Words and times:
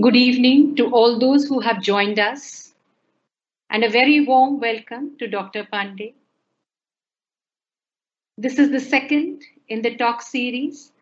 Good 0.00 0.16
evening 0.16 0.76
to 0.76 0.86
all 0.94 1.18
those 1.18 1.46
who 1.46 1.60
have 1.60 1.82
joined 1.82 2.18
us, 2.18 2.72
and 3.68 3.84
a 3.84 3.90
very 3.90 4.20
warm 4.24 4.58
welcome 4.58 5.18
to 5.18 5.26
Dr. 5.28 5.64
Pandey. 5.70 6.14
This 8.38 8.58
is 8.58 8.70
the 8.70 8.80
second 8.80 9.42
in 9.68 9.82
the 9.82 9.96
talk 9.96 10.22
series 10.22 10.92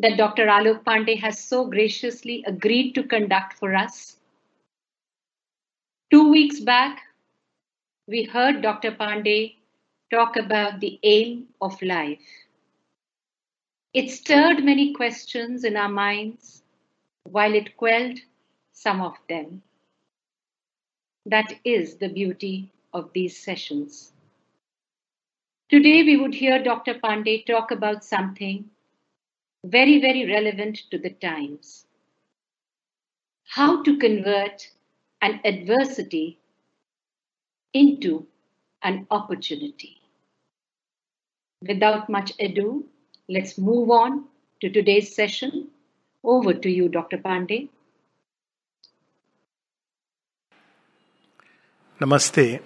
that 0.00 0.16
Dr. 0.16 0.46
Alok 0.46 0.82
Pandey 0.82 1.20
has 1.20 1.38
so 1.38 1.66
graciously 1.66 2.42
agreed 2.48 2.94
to 2.94 3.04
conduct 3.04 3.52
for 3.52 3.76
us. 3.76 4.16
Two 6.10 6.28
weeks 6.28 6.58
back, 6.58 7.02
we 8.08 8.24
heard 8.24 8.62
Dr. 8.62 8.90
Pandey 8.90 9.54
talk 10.10 10.36
about 10.36 10.80
the 10.80 10.98
aim 11.04 11.46
of 11.60 11.80
life. 11.80 12.26
It 13.94 14.10
stirred 14.10 14.64
many 14.64 14.94
questions 14.94 15.62
in 15.62 15.76
our 15.76 15.88
minds 15.90 16.62
while 17.22 17.54
it 17.54 17.76
quelled 17.76 18.18
some 18.78 19.00
of 19.00 19.14
them. 19.28 19.62
That 21.26 21.52
is 21.64 21.96
the 21.96 22.08
beauty 22.08 22.70
of 22.92 23.10
these 23.12 23.36
sessions. 23.36 24.12
Today, 25.68 26.02
we 26.04 26.16
would 26.16 26.34
hear 26.34 26.62
Dr. 26.62 26.94
Pandey 26.94 27.44
talk 27.44 27.72
about 27.72 28.04
something 28.04 28.70
very, 29.64 30.00
very 30.00 30.26
relevant 30.26 30.82
to 30.90 30.98
the 30.98 31.10
times 31.10 31.86
how 33.56 33.82
to 33.82 33.96
convert 33.98 34.70
an 35.22 35.40
adversity 35.44 36.38
into 37.72 38.26
an 38.82 39.06
opportunity. 39.10 39.96
Without 41.66 42.08
much 42.08 42.32
ado, 42.38 42.84
let's 43.28 43.58
move 43.58 43.90
on 43.90 44.24
to 44.60 44.70
today's 44.70 45.14
session. 45.14 45.68
Over 46.22 46.54
to 46.54 46.70
you, 46.70 46.88
Dr. 46.88 47.18
Pandey. 47.18 47.68
Namaste. 52.00 52.60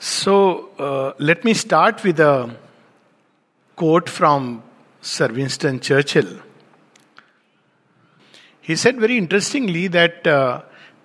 So, 0.00 0.70
uh, 0.78 1.12
let 1.18 1.44
me 1.44 1.54
start 1.54 2.02
with 2.02 2.18
a 2.18 2.56
quote 3.76 4.08
from 4.08 4.64
Sir 5.00 5.28
Winston 5.28 5.78
Churchill. 5.78 6.40
He 8.60 8.74
said 8.74 8.98
very 8.98 9.18
interestingly 9.18 9.86
that 9.88 10.26
uh, 10.26 10.62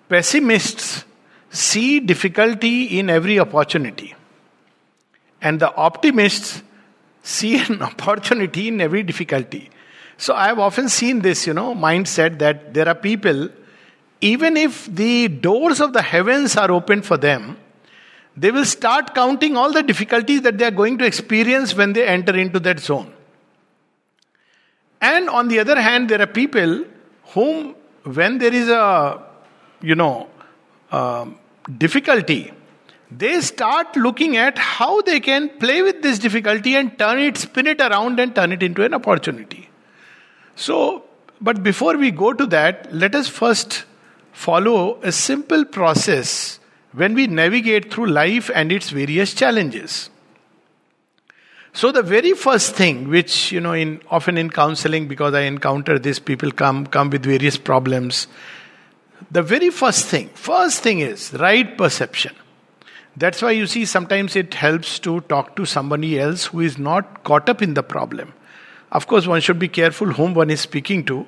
pessimists 0.10 1.06
see 1.52 2.00
difficulty 2.00 2.98
in 3.00 3.12
every 3.12 3.40
opportunity, 3.40 4.16
and 5.40 5.60
the 5.60 5.74
optimists 5.76 6.64
see 7.22 7.64
an 7.64 7.82
opportunity 7.92 8.70
in 8.70 8.82
every 8.82 9.04
difficulty. 9.04 9.70
So, 10.18 10.34
I 10.34 10.48
have 10.48 10.58
often 10.58 10.90
seen 10.90 11.20
this, 11.20 11.46
you 11.46 11.54
know, 11.54 11.76
mindset 11.76 12.40
that 12.40 12.74
there 12.74 12.88
are 12.88 12.96
people 12.96 13.50
even 14.24 14.56
if 14.56 14.86
the 14.86 15.28
doors 15.28 15.82
of 15.82 15.92
the 15.92 16.02
heavens 16.02 16.56
are 16.56 16.72
open 16.72 17.02
for 17.02 17.18
them, 17.18 17.58
they 18.38 18.52
will 18.52 18.66
start 18.66 19.14
counting 19.14 19.58
all 19.58 19.74
the 19.74 19.84
difficulties 19.84 20.42
that 20.44 20.58
they 20.58 20.66
are 20.66 20.72
going 20.72 20.98
to 21.00 21.06
experience 21.06 21.76
when 21.76 21.92
they 21.92 22.08
enter 22.08 22.36
into 22.36 22.60
that 22.62 22.80
zone. 22.80 23.14
And 25.02 25.30
on 25.30 25.50
the 25.50 25.60
other 25.60 25.80
hand, 25.80 26.10
there 26.10 26.22
are 26.22 26.32
people 26.42 26.86
whom, 27.34 27.76
when 28.04 28.38
there 28.38 28.54
is 28.54 28.70
a, 28.70 29.22
you 29.82 29.96
know, 29.96 30.30
um, 30.92 31.38
difficulty, 31.78 32.54
they 33.12 33.42
start 33.42 33.96
looking 33.98 34.38
at 34.38 34.58
how 34.58 35.02
they 35.02 35.20
can 35.20 35.50
play 35.60 35.82
with 35.82 36.02
this 36.02 36.18
difficulty 36.18 36.76
and 36.76 36.98
turn 36.98 37.20
it, 37.20 37.38
spin 37.38 37.68
it 37.68 37.82
around 37.82 38.20
and 38.22 38.34
turn 38.34 38.54
it 38.54 38.64
into 38.64 38.86
an 38.86 38.94
opportunity. 38.94 39.70
So, 40.56 41.04
but 41.42 41.62
before 41.62 41.98
we 41.98 42.12
go 42.12 42.32
to 42.32 42.46
that, 42.48 42.94
let 42.94 43.16
us 43.16 43.28
first 43.28 43.84
follow 44.34 45.00
a 45.02 45.12
simple 45.12 45.64
process 45.64 46.60
when 46.92 47.14
we 47.14 47.28
navigate 47.28 47.94
through 47.94 48.08
life 48.08 48.52
and 48.54 48.72
its 48.72 48.90
various 48.90 49.34
challenges. 49.34 50.10
So 51.76 51.92
the 51.92 52.04
very 52.04 52.34
first 52.34 52.76
thing, 52.76 53.10
which 53.10 53.52
you 53.52 53.60
know, 53.60 53.74
in 53.74 54.02
often 54.12 54.38
in 54.38 54.50
counseling, 54.50 55.08
because 55.08 55.34
I 55.34 55.42
encounter 55.42 55.98
this, 55.98 56.20
people 56.20 56.52
come 56.52 56.86
come 56.86 57.10
with 57.10 57.24
various 57.24 57.58
problems. 57.58 58.28
The 59.32 59.42
very 59.42 59.70
first 59.72 60.06
thing, 60.06 60.30
first 60.30 60.84
thing 60.84 61.00
is 61.00 61.34
right 61.34 61.76
perception. 61.76 62.36
That's 63.16 63.42
why 63.42 63.52
you 63.52 63.68
see 63.68 63.86
sometimes 63.86 64.36
it 64.36 64.54
helps 64.54 65.00
to 65.00 65.22
talk 65.22 65.56
to 65.56 65.66
somebody 65.66 66.20
else 66.20 66.46
who 66.46 66.60
is 66.60 66.78
not 66.78 67.24
caught 67.24 67.50
up 67.50 67.62
in 67.62 67.74
the 67.74 67.84
problem. 67.84 68.34
Of 68.92 69.08
course, 69.08 69.26
one 69.26 69.42
should 69.42 69.58
be 69.58 69.68
careful 69.68 70.08
whom 70.08 70.36
one 70.36 70.52
is 70.52 70.62
speaking 70.62 71.04
to, 71.06 71.26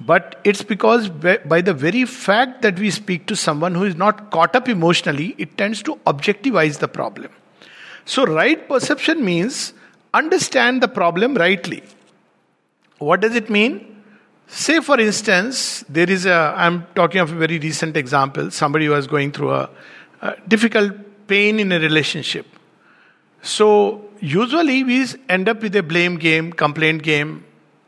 but 0.00 0.40
it's 0.44 0.62
because 0.62 1.08
by 1.08 1.60
the 1.60 1.72
very 1.72 2.04
fact 2.04 2.62
that 2.62 2.78
we 2.78 2.90
speak 2.90 3.26
to 3.26 3.36
someone 3.36 3.74
who 3.74 3.84
is 3.84 3.94
not 3.94 4.30
caught 4.30 4.56
up 4.56 4.68
emotionally, 4.68 5.34
it 5.38 5.56
tends 5.56 5.82
to 5.84 5.96
objectivize 6.06 6.78
the 6.78 6.88
problem. 6.88 7.30
So, 8.04 8.26
right 8.26 8.68
perception 8.68 9.24
means 9.24 9.72
understand 10.12 10.82
the 10.82 10.88
problem 10.88 11.34
rightly. 11.34 11.82
What 12.98 13.20
does 13.20 13.34
it 13.34 13.48
mean? 13.48 14.02
Say, 14.46 14.80
for 14.80 15.00
instance, 15.00 15.84
there 15.88 16.10
is 16.10 16.26
a, 16.26 16.54
I'm 16.56 16.86
talking 16.94 17.20
of 17.20 17.32
a 17.32 17.34
very 17.34 17.58
recent 17.58 17.96
example, 17.96 18.50
somebody 18.50 18.88
was 18.88 19.06
going 19.06 19.32
through 19.32 19.52
a, 19.52 19.70
a 20.20 20.36
difficult 20.48 20.92
pain 21.28 21.58
in 21.58 21.72
a 21.72 21.78
relationship. 21.78 22.46
So, 23.42 24.04
usually 24.20 24.84
we 24.84 25.06
end 25.28 25.48
up 25.48 25.62
with 25.62 25.74
a 25.76 25.82
blame 25.82 26.16
game, 26.16 26.52
complaint 26.52 27.02
game, 27.02 27.44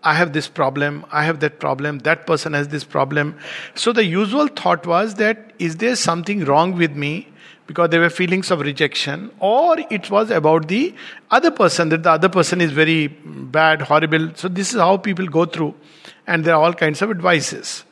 I 0.07 0.15
have 0.15 0.33
this 0.33 0.47
problem, 0.47 1.05
I 1.11 1.25
have 1.25 1.41
that 1.41 1.59
problem, 1.59 1.99
that 2.11 2.27
person 2.27 2.53
has 2.53 2.69
this 2.69 2.85
problem. 2.85 3.37
So 3.75 3.93
the 3.93 4.05
usual 4.05 4.47
thought 4.47 4.87
was 4.87 5.15
that 5.15 5.53
is 5.59 5.79
there 5.79 5.97
something 5.97 6.45
wrong 6.45 6.77
with 6.77 6.95
me? 6.95 7.29
Because 7.67 7.91
there 7.91 8.01
were 8.01 8.11
feelings 8.11 8.53
of 8.53 8.61
rejection, 8.61 9.33
or 9.41 9.77
it 9.91 10.09
was 10.09 10.31
about 10.31 10.69
the 10.69 10.95
other 11.33 11.51
person, 11.51 11.89
that 11.89 12.05
the 12.05 12.13
other 12.13 12.29
person 12.29 12.61
is 12.61 12.71
very 12.71 13.09
bad, 13.09 13.83
horrible. 13.83 14.31
So, 14.37 14.47
this 14.47 14.73
is 14.73 14.79
how 14.79 14.97
people 14.99 15.27
go 15.27 15.47
through, 15.47 15.75
and 16.29 16.45
there 16.45 16.55
are 16.55 16.63
all 16.63 16.73
kinds 16.73 17.03
of 17.03 17.11
advices. 17.11 17.85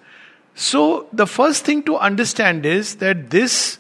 So, 0.55 1.09
the 1.13 1.27
first 1.27 1.65
thing 1.65 1.83
to 1.91 1.97
understand 1.97 2.65
is 2.65 2.95
that 2.97 3.31
this, 3.31 3.79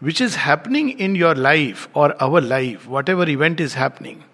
which 0.00 0.22
is 0.22 0.36
happening 0.36 0.98
in 0.98 1.14
your 1.14 1.34
life 1.34 1.88
or 1.92 2.14
our 2.22 2.40
life, 2.40 2.88
whatever 2.88 3.28
event 3.28 3.60
is 3.60 3.74
happening, 3.74 4.24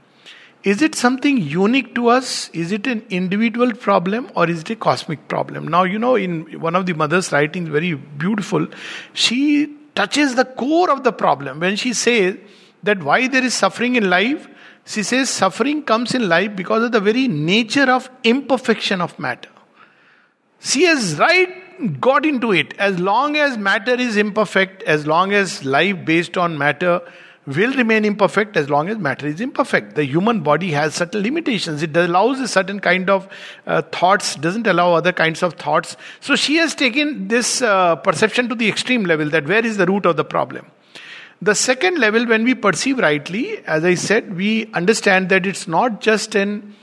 is 0.62 0.82
it 0.82 0.94
something 0.94 1.38
unique 1.38 1.94
to 1.94 2.08
us? 2.08 2.50
Is 2.50 2.70
it 2.70 2.86
an 2.86 3.02
individual 3.08 3.72
problem 3.72 4.30
or 4.34 4.48
is 4.48 4.60
it 4.60 4.70
a 4.70 4.76
cosmic 4.76 5.26
problem? 5.26 5.68
Now, 5.68 5.84
you 5.84 5.98
know, 5.98 6.16
in 6.16 6.60
one 6.60 6.76
of 6.76 6.86
the 6.86 6.92
mother's 6.92 7.32
writings, 7.32 7.68
very 7.68 7.94
beautiful, 7.94 8.66
she 9.14 9.74
touches 9.94 10.34
the 10.34 10.44
core 10.44 10.90
of 10.90 11.02
the 11.02 11.12
problem. 11.12 11.60
When 11.60 11.76
she 11.76 11.94
says 11.94 12.36
that 12.82 13.02
why 13.02 13.28
there 13.28 13.42
is 13.42 13.54
suffering 13.54 13.96
in 13.96 14.10
life, 14.10 14.48
she 14.84 15.02
says 15.02 15.30
suffering 15.30 15.82
comes 15.82 16.14
in 16.14 16.28
life 16.28 16.54
because 16.56 16.84
of 16.84 16.92
the 16.92 17.00
very 17.00 17.26
nature 17.26 17.90
of 17.90 18.10
imperfection 18.24 19.00
of 19.00 19.18
matter. 19.18 19.48
She 20.58 20.84
has 20.84 21.18
right 21.18 22.00
got 22.00 22.26
into 22.26 22.52
it. 22.52 22.74
As 22.78 22.98
long 22.98 23.36
as 23.36 23.56
matter 23.56 23.94
is 23.94 24.18
imperfect, 24.18 24.82
as 24.82 25.06
long 25.06 25.32
as 25.32 25.64
life 25.64 26.04
based 26.04 26.36
on 26.36 26.58
matter 26.58 27.00
will 27.46 27.72
remain 27.74 28.04
imperfect 28.04 28.56
as 28.56 28.68
long 28.68 28.88
as 28.88 28.98
matter 28.98 29.26
is 29.26 29.40
imperfect. 29.40 29.94
The 29.94 30.04
human 30.04 30.40
body 30.40 30.70
has 30.72 30.94
certain 30.94 31.22
limitations. 31.22 31.82
It 31.82 31.96
allows 31.96 32.38
a 32.40 32.48
certain 32.48 32.80
kind 32.80 33.08
of 33.08 33.28
uh, 33.66 33.82
thoughts, 33.82 34.36
doesn't 34.36 34.66
allow 34.66 34.92
other 34.92 35.12
kinds 35.12 35.42
of 35.42 35.54
thoughts. 35.54 35.96
So 36.20 36.36
she 36.36 36.56
has 36.56 36.74
taken 36.74 37.28
this 37.28 37.62
uh, 37.62 37.96
perception 37.96 38.48
to 38.50 38.54
the 38.54 38.68
extreme 38.68 39.04
level 39.04 39.28
that 39.30 39.46
where 39.46 39.64
is 39.64 39.78
the 39.78 39.86
root 39.86 40.06
of 40.06 40.16
the 40.16 40.24
problem. 40.24 40.66
The 41.42 41.54
second 41.54 41.98
level, 41.98 42.26
when 42.26 42.44
we 42.44 42.54
perceive 42.54 42.98
rightly, 42.98 43.64
as 43.66 43.82
I 43.84 43.94
said, 43.94 44.36
we 44.36 44.70
understand 44.74 45.30
that 45.30 45.46
it's 45.46 45.66
not 45.66 46.02
just 46.02 46.34
an 46.34 46.74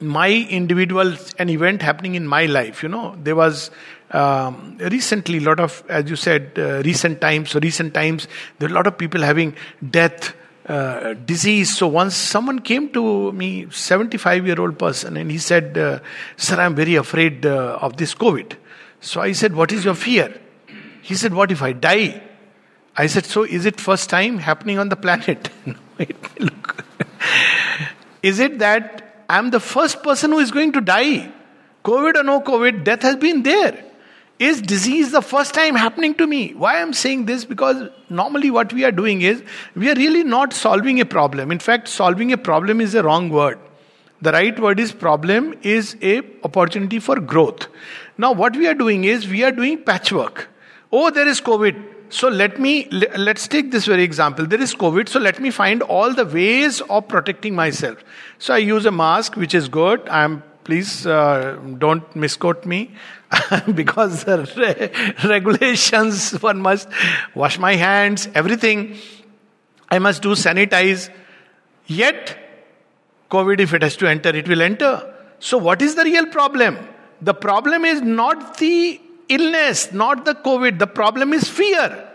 my 0.00 0.46
individual 0.48 1.14
an 1.38 1.48
event 1.48 1.82
happening 1.82 2.14
in 2.14 2.26
my 2.26 2.46
life 2.46 2.82
you 2.84 2.88
know 2.88 3.16
there 3.24 3.34
was 3.34 3.70
um, 4.10 4.76
recently 4.78 5.38
a 5.38 5.40
lot 5.40 5.60
of 5.60 5.82
as 5.88 6.08
you 6.08 6.16
said 6.16 6.52
uh, 6.56 6.82
recent 6.84 7.20
times 7.20 7.50
so 7.50 7.60
recent 7.60 7.92
times 7.92 8.26
there 8.58 8.68
are 8.68 8.72
a 8.72 8.74
lot 8.74 8.86
of 8.86 8.96
people 8.96 9.20
having 9.20 9.54
death 9.90 10.34
uh, 10.66 11.14
disease. 11.14 11.74
So 11.74 11.86
once 11.86 12.14
someone 12.14 12.58
came 12.58 12.90
to 12.90 13.32
me 13.32 13.68
75 13.70 14.46
year 14.46 14.60
old 14.60 14.78
person 14.78 15.16
and 15.16 15.30
he 15.30 15.38
said 15.38 15.78
uh, 15.78 16.00
sir 16.36 16.60
i'm 16.60 16.74
very 16.74 16.94
afraid 16.94 17.46
uh, 17.46 17.78
of 17.80 17.96
this 17.96 18.14
covid. 18.14 18.56
So 19.00 19.20
i 19.20 19.32
said 19.32 19.54
what 19.54 19.72
is 19.72 19.84
your 19.84 19.94
fear? 19.94 20.38
He 21.02 21.14
said 21.14 21.32
what 21.32 21.50
if 21.50 21.62
i 21.62 21.72
die? 21.72 22.22
I 22.96 23.06
said 23.06 23.24
so 23.24 23.44
is 23.44 23.64
it 23.64 23.80
first 23.80 24.10
time 24.10 24.38
happening 24.38 24.78
on 24.78 24.88
the 24.88 24.96
planet? 24.96 25.50
Look. 26.38 26.84
Is 28.22 28.38
it 28.38 28.58
that 28.58 29.08
I'm 29.28 29.50
the 29.50 29.60
first 29.60 30.02
person 30.02 30.32
who 30.32 30.38
is 30.38 30.50
going 30.50 30.72
to 30.72 30.80
die. 30.80 31.30
COVID 31.84 32.16
or 32.16 32.22
no 32.22 32.40
COVID, 32.40 32.84
death 32.84 33.02
has 33.02 33.16
been 33.16 33.42
there. 33.42 33.84
Is 34.38 34.62
disease 34.62 35.10
the 35.10 35.20
first 35.20 35.52
time 35.52 35.74
happening 35.74 36.14
to 36.14 36.26
me? 36.26 36.54
Why 36.54 36.80
I'm 36.80 36.92
saying 36.92 37.24
this? 37.24 37.44
Because 37.44 37.90
normally 38.08 38.50
what 38.52 38.72
we 38.72 38.84
are 38.84 38.92
doing 38.92 39.22
is 39.22 39.42
we 39.74 39.90
are 39.90 39.96
really 39.96 40.22
not 40.22 40.52
solving 40.52 41.00
a 41.00 41.04
problem. 41.04 41.50
In 41.50 41.58
fact, 41.58 41.88
solving 41.88 42.32
a 42.32 42.38
problem 42.38 42.80
is 42.80 42.94
a 42.94 43.02
wrong 43.02 43.30
word. 43.30 43.58
The 44.22 44.32
right 44.32 44.58
word 44.58 44.78
is 44.78 44.92
problem 44.92 45.54
is 45.62 45.96
a 46.02 46.22
opportunity 46.44 47.00
for 47.00 47.18
growth. 47.18 47.66
Now 48.16 48.32
what 48.32 48.56
we 48.56 48.68
are 48.68 48.74
doing 48.74 49.04
is 49.04 49.26
we 49.26 49.42
are 49.42 49.52
doing 49.52 49.82
patchwork. 49.82 50.48
Oh, 50.92 51.10
there 51.10 51.26
is 51.26 51.40
COVID. 51.40 51.94
So 52.10 52.28
let 52.28 52.58
me 52.58 52.88
let's 52.90 53.48
take 53.48 53.70
this 53.70 53.86
very 53.86 54.02
example. 54.02 54.46
There 54.46 54.60
is 54.60 54.74
COVID, 54.74 55.08
so 55.08 55.20
let 55.20 55.40
me 55.40 55.50
find 55.50 55.82
all 55.82 56.14
the 56.14 56.24
ways 56.24 56.80
of 56.82 57.06
protecting 57.06 57.54
myself. 57.54 58.02
So 58.38 58.54
I 58.54 58.58
use 58.58 58.86
a 58.86 58.90
mask, 58.90 59.36
which 59.36 59.54
is 59.54 59.68
good. 59.68 60.08
I 60.08 60.24
am 60.24 60.42
please 60.64 61.06
uh, 61.06 61.58
don't 61.78 62.14
misquote 62.14 62.64
me 62.66 62.90
because 63.74 64.24
the 64.24 64.38
re- 64.56 65.28
regulations 65.28 66.32
one 66.42 66.60
must 66.60 66.88
wash 67.34 67.58
my 67.58 67.74
hands, 67.74 68.28
everything. 68.34 68.96
I 69.90 69.98
must 69.98 70.22
do 70.22 70.30
sanitize. 70.30 71.10
Yet, 71.86 72.36
COVID, 73.30 73.60
if 73.60 73.74
it 73.74 73.82
has 73.82 73.96
to 73.96 74.06
enter, 74.08 74.30
it 74.30 74.48
will 74.48 74.62
enter. 74.62 75.14
So, 75.38 75.58
what 75.58 75.82
is 75.82 75.94
the 75.94 76.04
real 76.04 76.26
problem? 76.26 76.78
The 77.20 77.34
problem 77.34 77.84
is 77.84 78.00
not 78.00 78.58
the 78.58 79.00
illness, 79.28 79.92
not 79.92 80.24
the 80.24 80.34
COVID. 80.34 80.78
The 80.78 80.86
problem 80.86 81.32
is 81.32 81.48
fear. 81.48 82.07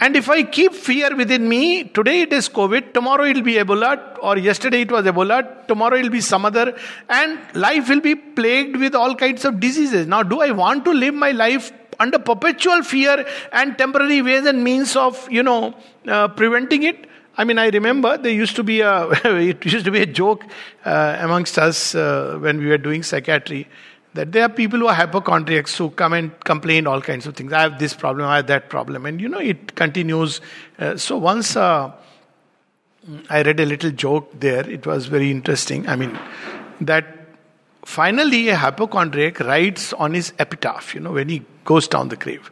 And 0.00 0.16
if 0.16 0.30
I 0.30 0.42
keep 0.44 0.72
fear 0.72 1.14
within 1.14 1.46
me, 1.46 1.84
today 1.84 2.22
it 2.22 2.32
is 2.32 2.48
COVID, 2.48 2.94
tomorrow 2.94 3.24
it 3.24 3.36
will 3.36 3.42
be 3.42 3.56
Ebola, 3.56 4.16
or 4.22 4.38
yesterday 4.38 4.80
it 4.80 4.90
was 4.90 5.04
Ebola, 5.04 5.66
tomorrow 5.66 5.96
it 5.96 6.04
will 6.04 6.10
be 6.10 6.22
some 6.22 6.46
other, 6.46 6.74
and 7.10 7.38
life 7.54 7.90
will 7.90 8.00
be 8.00 8.14
plagued 8.14 8.76
with 8.76 8.94
all 8.94 9.14
kinds 9.14 9.44
of 9.44 9.60
diseases. 9.60 10.06
Now, 10.06 10.22
do 10.22 10.40
I 10.40 10.52
want 10.52 10.86
to 10.86 10.92
live 10.92 11.12
my 11.12 11.32
life 11.32 11.70
under 11.98 12.18
perpetual 12.18 12.82
fear 12.82 13.26
and 13.52 13.76
temporary 13.76 14.22
ways 14.22 14.46
and 14.46 14.64
means 14.64 14.96
of, 14.96 15.30
you 15.30 15.42
know, 15.42 15.74
uh, 16.08 16.28
preventing 16.28 16.84
it? 16.84 17.06
I 17.36 17.44
mean, 17.44 17.58
I 17.58 17.68
remember 17.68 18.16
there 18.16 18.32
used 18.32 18.56
to 18.56 18.62
be 18.62 18.80
a 18.80 19.06
it 19.24 19.64
used 19.66 19.84
to 19.84 19.90
be 19.90 20.00
a 20.00 20.06
joke 20.06 20.44
uh, 20.86 21.18
amongst 21.20 21.58
us 21.58 21.94
uh, 21.94 22.38
when 22.40 22.58
we 22.58 22.68
were 22.68 22.78
doing 22.78 23.02
psychiatry 23.02 23.68
that 24.14 24.32
there 24.32 24.42
are 24.42 24.48
people 24.48 24.78
who 24.78 24.88
are 24.88 24.94
hypochondriacs 24.94 25.76
who 25.76 25.90
come 25.90 26.12
and 26.12 26.38
complain 26.40 26.86
all 26.86 27.00
kinds 27.00 27.26
of 27.26 27.36
things. 27.36 27.52
I 27.52 27.62
have 27.62 27.78
this 27.78 27.94
problem, 27.94 28.26
I 28.26 28.36
have 28.36 28.48
that 28.48 28.68
problem, 28.68 29.06
and 29.06 29.20
you 29.20 29.28
know 29.28 29.38
it 29.38 29.74
continues. 29.76 30.40
Uh, 30.78 30.96
so 30.96 31.16
once 31.16 31.56
uh, 31.56 31.92
I 33.28 33.42
read 33.42 33.60
a 33.60 33.66
little 33.66 33.90
joke 33.90 34.30
there. 34.38 34.68
It 34.68 34.86
was 34.86 35.06
very 35.06 35.30
interesting. 35.30 35.88
I 35.88 35.96
mean 35.96 36.18
that 36.80 37.06
finally 37.84 38.48
a 38.48 38.56
hypochondriac 38.56 39.40
writes 39.40 39.92
on 39.94 40.14
his 40.14 40.32
epitaph. 40.38 40.94
You 40.94 41.00
know 41.00 41.12
when 41.12 41.28
he 41.28 41.42
goes 41.64 41.88
down 41.88 42.08
the 42.08 42.16
grave. 42.16 42.50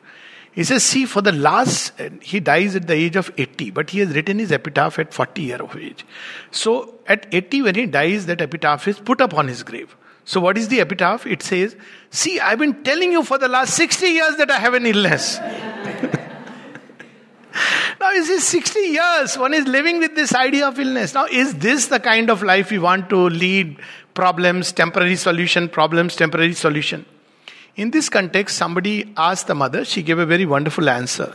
He 0.52 0.64
says, 0.64 0.82
see, 0.82 1.04
for 1.04 1.22
the 1.22 1.30
last, 1.30 1.92
he 2.20 2.40
dies 2.40 2.74
at 2.74 2.88
the 2.88 2.94
age 2.94 3.14
of 3.14 3.30
80, 3.38 3.70
but 3.70 3.90
he 3.90 4.00
has 4.00 4.08
written 4.12 4.40
his 4.40 4.50
epitaph 4.50 4.98
at 4.98 5.14
40 5.14 5.40
year 5.40 5.62
of 5.62 5.76
age. 5.76 6.04
So 6.50 6.94
at 7.06 7.28
80, 7.30 7.62
when 7.62 7.74
he 7.76 7.86
dies, 7.86 8.26
that 8.26 8.40
epitaph 8.40 8.88
is 8.88 8.98
put 8.98 9.20
up 9.20 9.34
on 9.34 9.46
his 9.46 9.62
grave. 9.62 9.94
So, 10.28 10.40
what 10.42 10.58
is 10.58 10.68
the 10.68 10.82
epitaph? 10.82 11.26
It 11.26 11.42
says, 11.42 11.74
See, 12.10 12.38
I've 12.38 12.58
been 12.58 12.84
telling 12.84 13.12
you 13.12 13.22
for 13.22 13.38
the 13.38 13.48
last 13.48 13.72
60 13.72 14.06
years 14.06 14.36
that 14.36 14.50
I 14.50 14.58
have 14.58 14.74
an 14.74 14.84
illness. 14.84 15.38
now, 17.98 18.10
is 18.12 18.28
this 18.28 18.44
60 18.44 18.78
years? 18.78 19.38
One 19.38 19.54
is 19.54 19.66
living 19.66 20.00
with 20.00 20.14
this 20.14 20.34
idea 20.34 20.68
of 20.68 20.78
illness. 20.78 21.14
Now, 21.14 21.24
is 21.24 21.54
this 21.54 21.86
the 21.86 21.98
kind 21.98 22.28
of 22.28 22.42
life 22.42 22.70
we 22.70 22.78
want 22.78 23.08
to 23.08 23.30
lead? 23.30 23.80
Problems, 24.12 24.70
temporary 24.70 25.16
solution, 25.16 25.66
problems, 25.66 26.14
temporary 26.14 26.52
solution. 26.52 27.06
In 27.76 27.90
this 27.90 28.10
context, 28.10 28.58
somebody 28.58 29.14
asked 29.16 29.46
the 29.46 29.54
mother, 29.54 29.82
she 29.86 30.02
gave 30.02 30.18
a 30.18 30.26
very 30.26 30.44
wonderful 30.44 30.90
answer. 30.90 31.34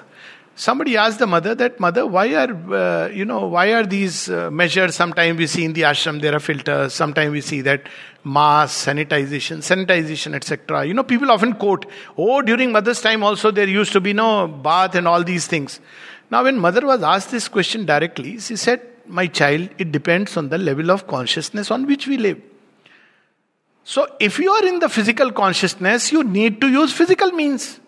Somebody 0.55 0.97
asked 0.97 1.17
the 1.17 1.25
mother 1.25 1.55
that, 1.55 1.79
Mother, 1.79 2.05
why 2.05 2.35
are, 2.35 2.73
uh, 2.73 3.07
you 3.07 3.25
know, 3.25 3.47
why 3.47 3.73
are 3.73 3.83
these 3.83 4.29
uh, 4.29 4.51
measures? 4.51 4.95
Sometimes 4.95 5.38
we 5.38 5.47
see 5.47 5.65
in 5.65 5.73
the 5.73 5.81
ashram 5.81 6.21
there 6.21 6.35
are 6.35 6.39
filters, 6.39 6.94
sometimes 6.94 7.31
we 7.31 7.41
see 7.41 7.61
that 7.61 7.88
mass, 8.23 8.85
sanitization, 8.85 9.57
sanitization, 9.57 10.35
etc. 10.35 10.85
You 10.85 10.94
know, 10.94 11.03
people 11.03 11.31
often 11.31 11.53
quote, 11.53 11.88
oh, 12.17 12.44
during 12.44 12.71
mother's 12.71 13.01
time 13.01 13.23
also 13.23 13.50
there 13.50 13.67
used 13.67 13.94
to 13.94 14.00
be 14.00 14.13
no 14.13 14.47
bath 14.47 14.94
and 14.94 15.07
all 15.07 15.23
these 15.23 15.47
things. 15.47 15.79
Now, 16.29 16.44
when 16.44 16.59
mother 16.59 16.85
was 16.85 17.01
asked 17.01 17.31
this 17.31 17.47
question 17.47 17.85
directly, 17.85 18.39
she 18.39 18.56
said, 18.56 18.81
My 19.07 19.27
child, 19.27 19.69
it 19.79 19.91
depends 19.91 20.38
on 20.38 20.49
the 20.49 20.57
level 20.59 20.91
of 20.91 21.07
consciousness 21.07 21.71
on 21.71 21.88
which 21.88 22.07
we 22.07 22.17
live. 22.17 22.41
So, 23.83 24.07
if 24.19 24.39
you 24.39 24.51
are 24.51 24.65
in 24.65 24.79
the 24.79 24.88
physical 24.88 25.31
consciousness, 25.31 26.11
you 26.11 26.23
need 26.23 26.61
to 26.61 26.69
use 26.69 26.94
physical 26.94 27.31
means. 27.31 27.79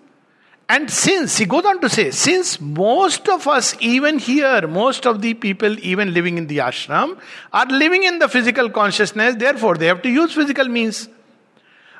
And 0.68 0.90
since, 0.90 1.38
he 1.38 1.46
goes 1.46 1.64
on 1.64 1.80
to 1.82 1.90
say, 1.90 2.10
since 2.10 2.60
most 2.60 3.30
of 3.30 3.48
us, 3.48 3.76
even 3.80 4.18
here, 4.18 4.68
most 4.68 5.06
of 5.06 5.22
the 5.22 5.36
people, 5.36 5.78
even 5.80 6.14
living 6.14 6.40
in 6.40 6.48
the 6.48 6.58
ashram, 6.58 7.20
are 7.54 7.68
living 7.68 8.04
in 8.04 8.18
the 8.18 8.28
physical 8.28 8.70
consciousness, 8.70 9.36
therefore 9.36 9.76
they 9.76 9.86
have 9.86 10.02
to 10.02 10.10
use 10.10 10.34
physical 10.34 10.68
means. 10.68 11.08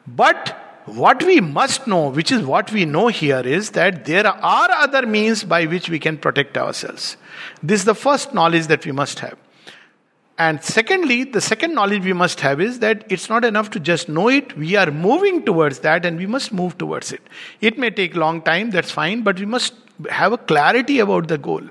But 0.08 0.50
what 0.86 1.24
we 1.24 1.42
must 1.42 1.86
know, 1.86 2.10
which 2.10 2.32
is 2.32 2.44
what 2.44 2.72
we 2.72 2.86
know 2.86 3.08
here, 3.08 3.42
is 3.42 3.72
that 3.72 4.06
there 4.06 4.28
are 4.28 4.72
other 4.72 5.06
means 5.06 5.44
by 5.44 5.66
which 5.66 5.90
we 5.90 6.00
can 6.00 6.18
protect 6.18 6.58
ourselves. 6.58 7.18
This 7.62 7.82
is 7.82 7.86
the 7.86 7.96
first 7.96 8.34
knowledge 8.34 8.66
that 8.68 8.84
we 8.84 8.92
must 8.92 9.20
have. 9.20 9.38
And 10.38 10.62
secondly, 10.62 11.24
the 11.24 11.40
second 11.40 11.74
knowledge 11.74 12.04
we 12.04 12.12
must 12.12 12.42
have 12.42 12.60
is 12.60 12.80
that 12.80 13.06
it's 13.10 13.30
not 13.30 13.46
enough 13.46 13.70
to 13.72 13.80
just 13.80 14.10
know 14.10 14.28
it. 14.28 14.58
We 14.58 14.76
are 14.76 14.92
moving 14.92 15.46
towards 15.46 15.80
that 15.80 16.06
and 16.06 16.18
we 16.18 16.26
must 16.26 16.52
move 16.52 16.78
towards 16.78 17.14
it. 17.14 17.22
It 17.62 17.78
may 17.78 17.90
take 17.90 18.16
long 18.16 18.42
time, 18.42 18.72
that's 18.72 18.92
fine, 18.92 19.22
but 19.22 19.40
we 19.40 19.46
must 19.46 19.74
have 20.10 20.34
a 20.34 20.38
clarity 20.38 21.00
about 21.00 21.30
the 21.30 21.38
goal. 21.38 21.62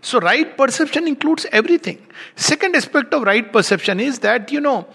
So 0.00 0.20
right 0.20 0.56
perception 0.56 1.06
includes 1.06 1.44
everything. 1.52 1.98
Second 2.34 2.74
aspect 2.76 3.12
of 3.12 3.24
right 3.24 3.52
perception 3.52 4.00
is 4.00 4.20
that, 4.20 4.50
you 4.50 4.60
know, 4.60 4.86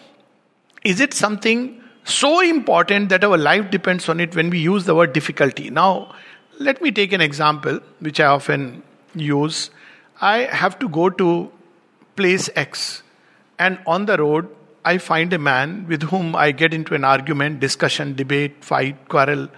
is 0.83 0.99
it 0.99 1.13
something 1.13 1.83
so 2.05 2.41
important 2.41 3.09
that 3.09 3.23
our 3.23 3.37
life 3.37 3.69
depends 3.69 4.09
on 4.09 4.19
it 4.19 4.35
when 4.35 4.49
we 4.49 4.57
use 4.57 4.85
the 4.85 4.95
word 4.95 5.13
difficulty? 5.13 5.69
Now, 5.69 6.15
let 6.57 6.81
me 6.81 6.89
take 6.89 7.13
an 7.13 7.21
example 7.21 7.79
which 7.99 8.19
I 8.19 8.25
often 8.25 8.81
use. 9.13 9.69
I 10.19 10.39
have 10.45 10.79
to 10.79 10.89
go 10.89 11.11
to 11.11 11.51
place 12.15 12.49
X 12.55 13.03
and 13.59 13.77
on 13.85 14.05
the 14.05 14.17
road, 14.17 14.47
I 14.85 14.97
find 14.97 15.33
a 15.33 15.37
man 15.37 15.85
with 15.87 16.03
whom 16.03 16.35
I 16.35 16.51
get 16.51 16.73
into 16.73 16.95
an 16.95 17.03
argument, 17.03 17.59
discussion, 17.59 18.15
debate, 18.15 18.63
fight, 18.63 19.09
quarrel. 19.09 19.49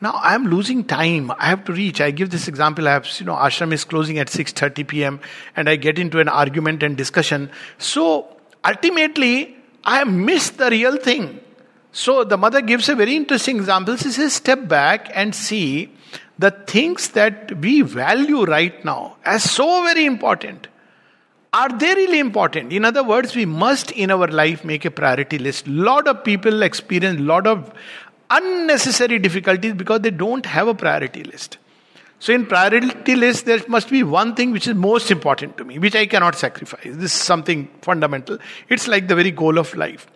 Now 0.00 0.12
I 0.12 0.34
am 0.34 0.46
losing 0.46 0.84
time. 0.84 1.32
I 1.32 1.46
have 1.46 1.64
to 1.64 1.72
reach. 1.72 2.00
I 2.00 2.10
give 2.12 2.30
this 2.30 2.48
example. 2.48 2.88
I 2.88 2.92
have, 2.92 3.08
you 3.18 3.26
know, 3.26 3.34
ashram 3.34 3.72
is 3.72 3.84
closing 3.84 4.18
at 4.18 4.28
6:30 4.28 4.86
p.m. 4.88 5.20
and 5.56 5.68
I 5.68 5.76
get 5.76 5.98
into 5.98 6.20
an 6.20 6.28
argument 6.28 6.82
and 6.82 6.96
discussion. 6.96 7.50
So 7.78 8.36
ultimately, 8.64 9.56
I 9.84 10.04
miss 10.04 10.50
the 10.50 10.70
real 10.70 10.96
thing. 10.96 11.40
So 11.92 12.24
the 12.24 12.38
mother 12.38 12.62
gives 12.62 12.88
a 12.88 12.94
very 12.94 13.16
interesting 13.16 13.56
example. 13.56 13.96
She 13.96 14.10
says, 14.10 14.32
step 14.32 14.66
back 14.66 15.10
and 15.14 15.34
see 15.34 15.92
the 16.38 16.50
things 16.50 17.08
that 17.10 17.58
we 17.58 17.82
value 17.82 18.44
right 18.44 18.84
now 18.84 19.16
as 19.24 19.48
so 19.48 19.82
very 19.84 20.06
important 20.06 20.68
are 21.52 21.68
they 21.68 21.94
really 21.94 22.18
important? 22.18 22.72
In 22.72 22.84
other 22.84 23.04
words 23.04 23.34
we 23.34 23.44
must 23.44 23.90
in 23.90 24.10
our 24.10 24.26
life 24.28 24.64
make 24.64 24.84
a 24.84 24.90
priority 24.90 25.38
list. 25.38 25.66
Lot 25.68 26.08
of 26.08 26.24
people 26.24 26.62
experience 26.62 27.20
lot 27.20 27.46
of 27.46 27.72
unnecessary 28.30 29.18
difficulties 29.18 29.74
because 29.74 30.00
they 30.00 30.10
don't 30.10 30.46
have 30.46 30.68
a 30.68 30.74
priority 30.74 31.24
list. 31.24 31.58
So 32.20 32.32
in 32.32 32.46
priority 32.46 33.16
list 33.16 33.44
there 33.44 33.60
must 33.68 33.90
be 33.90 34.02
one 34.02 34.34
thing 34.34 34.52
which 34.52 34.66
is 34.66 34.74
most 34.74 35.10
important 35.10 35.58
to 35.58 35.64
me 35.64 35.78
which 35.78 35.94
i 35.94 36.06
cannot 36.06 36.36
sacrifice. 36.36 36.84
This 36.84 37.12
is 37.14 37.20
something 37.20 37.68
fundamental. 37.82 38.38
It's 38.68 38.88
like 38.88 39.08
the 39.08 39.14
very 39.14 39.30
goal 39.30 39.58
of 39.58 39.74
life. 39.74 40.06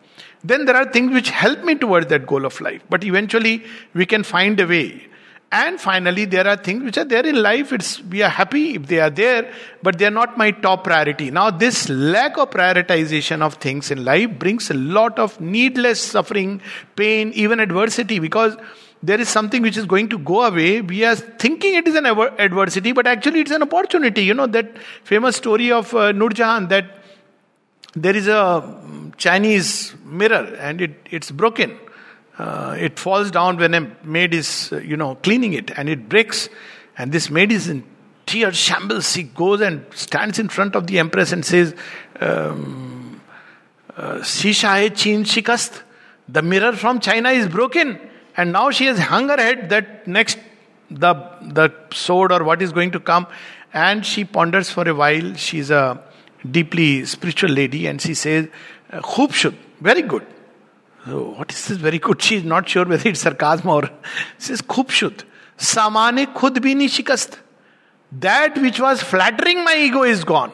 Then 0.42 0.64
there 0.64 0.76
are 0.76 0.90
things 0.90 1.12
which 1.12 1.28
help 1.30 1.64
me 1.64 1.74
towards 1.74 2.06
that 2.06 2.26
goal 2.26 2.46
of 2.46 2.60
life. 2.60 2.82
But 2.88 3.04
eventually 3.04 3.64
we 3.92 4.06
can 4.06 4.22
find 4.22 4.58
a 4.60 4.66
way 4.66 5.08
and 5.52 5.80
finally, 5.80 6.24
there 6.24 6.46
are 6.46 6.56
things 6.56 6.82
which 6.82 6.98
are 6.98 7.04
there 7.04 7.24
in 7.24 7.40
life. 7.40 7.72
It's 7.72 8.02
we 8.02 8.20
are 8.22 8.28
happy 8.28 8.74
if 8.74 8.86
they 8.86 8.98
are 8.98 9.10
there, 9.10 9.52
but 9.80 9.96
they 9.96 10.04
are 10.06 10.10
not 10.10 10.36
my 10.36 10.50
top 10.50 10.82
priority. 10.82 11.30
Now, 11.30 11.50
this 11.50 11.88
lack 11.88 12.36
of 12.36 12.50
prioritization 12.50 13.42
of 13.42 13.54
things 13.54 13.92
in 13.92 14.04
life 14.04 14.38
brings 14.40 14.70
a 14.70 14.74
lot 14.74 15.20
of 15.20 15.40
needless 15.40 16.00
suffering, 16.00 16.60
pain, 16.96 17.30
even 17.34 17.60
adversity, 17.60 18.18
because 18.18 18.56
there 19.04 19.20
is 19.20 19.28
something 19.28 19.62
which 19.62 19.76
is 19.76 19.86
going 19.86 20.08
to 20.08 20.18
go 20.18 20.42
away. 20.42 20.80
We 20.80 21.04
are 21.04 21.14
thinking 21.14 21.74
it 21.74 21.86
is 21.86 21.94
an 21.94 22.06
adversity, 22.06 22.90
but 22.90 23.06
actually 23.06 23.40
it's 23.40 23.52
an 23.52 23.62
opportunity. 23.62 24.24
You 24.24 24.34
know 24.34 24.48
that 24.48 24.76
famous 25.04 25.36
story 25.36 25.70
of 25.70 25.94
uh, 25.94 26.12
Nurjahan 26.12 26.68
that 26.70 26.86
there 27.94 28.16
is 28.16 28.26
a 28.26 29.12
Chinese 29.16 29.94
mirror 30.04 30.56
and 30.58 30.80
it, 30.80 30.96
it's 31.10 31.30
broken 31.30 31.78
uh, 32.38 32.76
it 32.78 32.98
falls 32.98 33.30
down 33.30 33.56
when 33.56 33.74
a 33.74 33.90
maid 34.04 34.34
is, 34.34 34.70
uh, 34.72 34.78
you 34.78 34.96
know, 34.96 35.14
cleaning 35.16 35.54
it 35.54 35.70
and 35.76 35.88
it 35.88 36.08
breaks. 36.08 36.48
And 36.98 37.12
this 37.12 37.30
maid 37.30 37.50
is 37.50 37.68
in 37.68 37.84
tears, 38.26 38.56
shambles. 38.56 39.12
She 39.12 39.22
goes 39.22 39.60
and 39.60 39.86
stands 39.94 40.38
in 40.38 40.48
front 40.48 40.76
of 40.76 40.86
the 40.86 40.98
empress 40.98 41.32
and 41.32 41.44
says, 41.44 41.74
um, 42.20 43.22
uh, 43.96 44.16
Shisha 44.16 44.94
chin 44.94 45.24
shikast. 45.24 45.82
The 46.28 46.42
mirror 46.42 46.72
from 46.72 47.00
China 47.00 47.30
is 47.30 47.48
broken. 47.48 47.98
And 48.36 48.52
now 48.52 48.70
she 48.70 48.84
has 48.86 48.98
hung 48.98 49.28
her 49.28 49.36
head 49.36 49.70
that 49.70 50.06
next, 50.06 50.38
the, 50.90 51.14
the 51.42 51.72
sword 51.92 52.32
or 52.32 52.44
what 52.44 52.60
is 52.60 52.72
going 52.72 52.90
to 52.90 53.00
come. 53.00 53.26
And 53.72 54.04
she 54.04 54.24
ponders 54.24 54.68
for 54.68 54.86
a 54.86 54.94
while. 54.94 55.34
She's 55.34 55.70
a 55.70 56.02
deeply 56.50 57.06
spiritual 57.06 57.50
lady 57.50 57.86
and 57.86 58.00
she 58.00 58.12
says, 58.14 58.48
Khub 58.92 59.32
shud 59.32 59.56
Very 59.80 60.02
good. 60.02 60.26
So, 61.05 61.33
what 61.37 61.51
is 61.51 61.67
this 61.67 61.77
very 61.77 61.99
good? 61.99 62.21
She 62.21 62.35
is 62.37 62.43
not 62.43 62.69
sure 62.69 62.85
whether 62.85 63.09
it's 63.09 63.21
sarcasm 63.21 63.69
or 63.69 63.89
says 64.37 64.61
खूब 64.61 64.87
शुद्ध 64.87 65.23
सामाने 65.59 66.25
खुद 66.37 66.57
भी 66.57 66.75
नहीं 66.75 66.87
शिकस्त 66.89 67.37
that 68.19 68.57
which 68.57 68.79
was 68.79 69.01
flattering 69.01 69.63
my 69.63 69.75
ego 69.75 70.03
is 70.03 70.23
gone. 70.23 70.51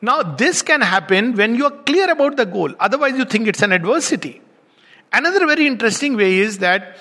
Now, 0.00 0.22
this 0.22 0.62
can 0.62 0.80
happen 0.80 1.34
when 1.34 1.54
you 1.54 1.66
are 1.66 1.70
clear 1.70 2.10
about 2.10 2.36
the 2.36 2.46
goal. 2.46 2.74
Otherwise, 2.80 3.16
you 3.16 3.24
think 3.24 3.48
it's 3.48 3.62
an 3.62 3.72
adversity. 3.72 4.40
Another 5.12 5.46
very 5.46 5.66
interesting 5.66 6.16
way 6.16 6.38
is 6.38 6.58
that 6.58 6.96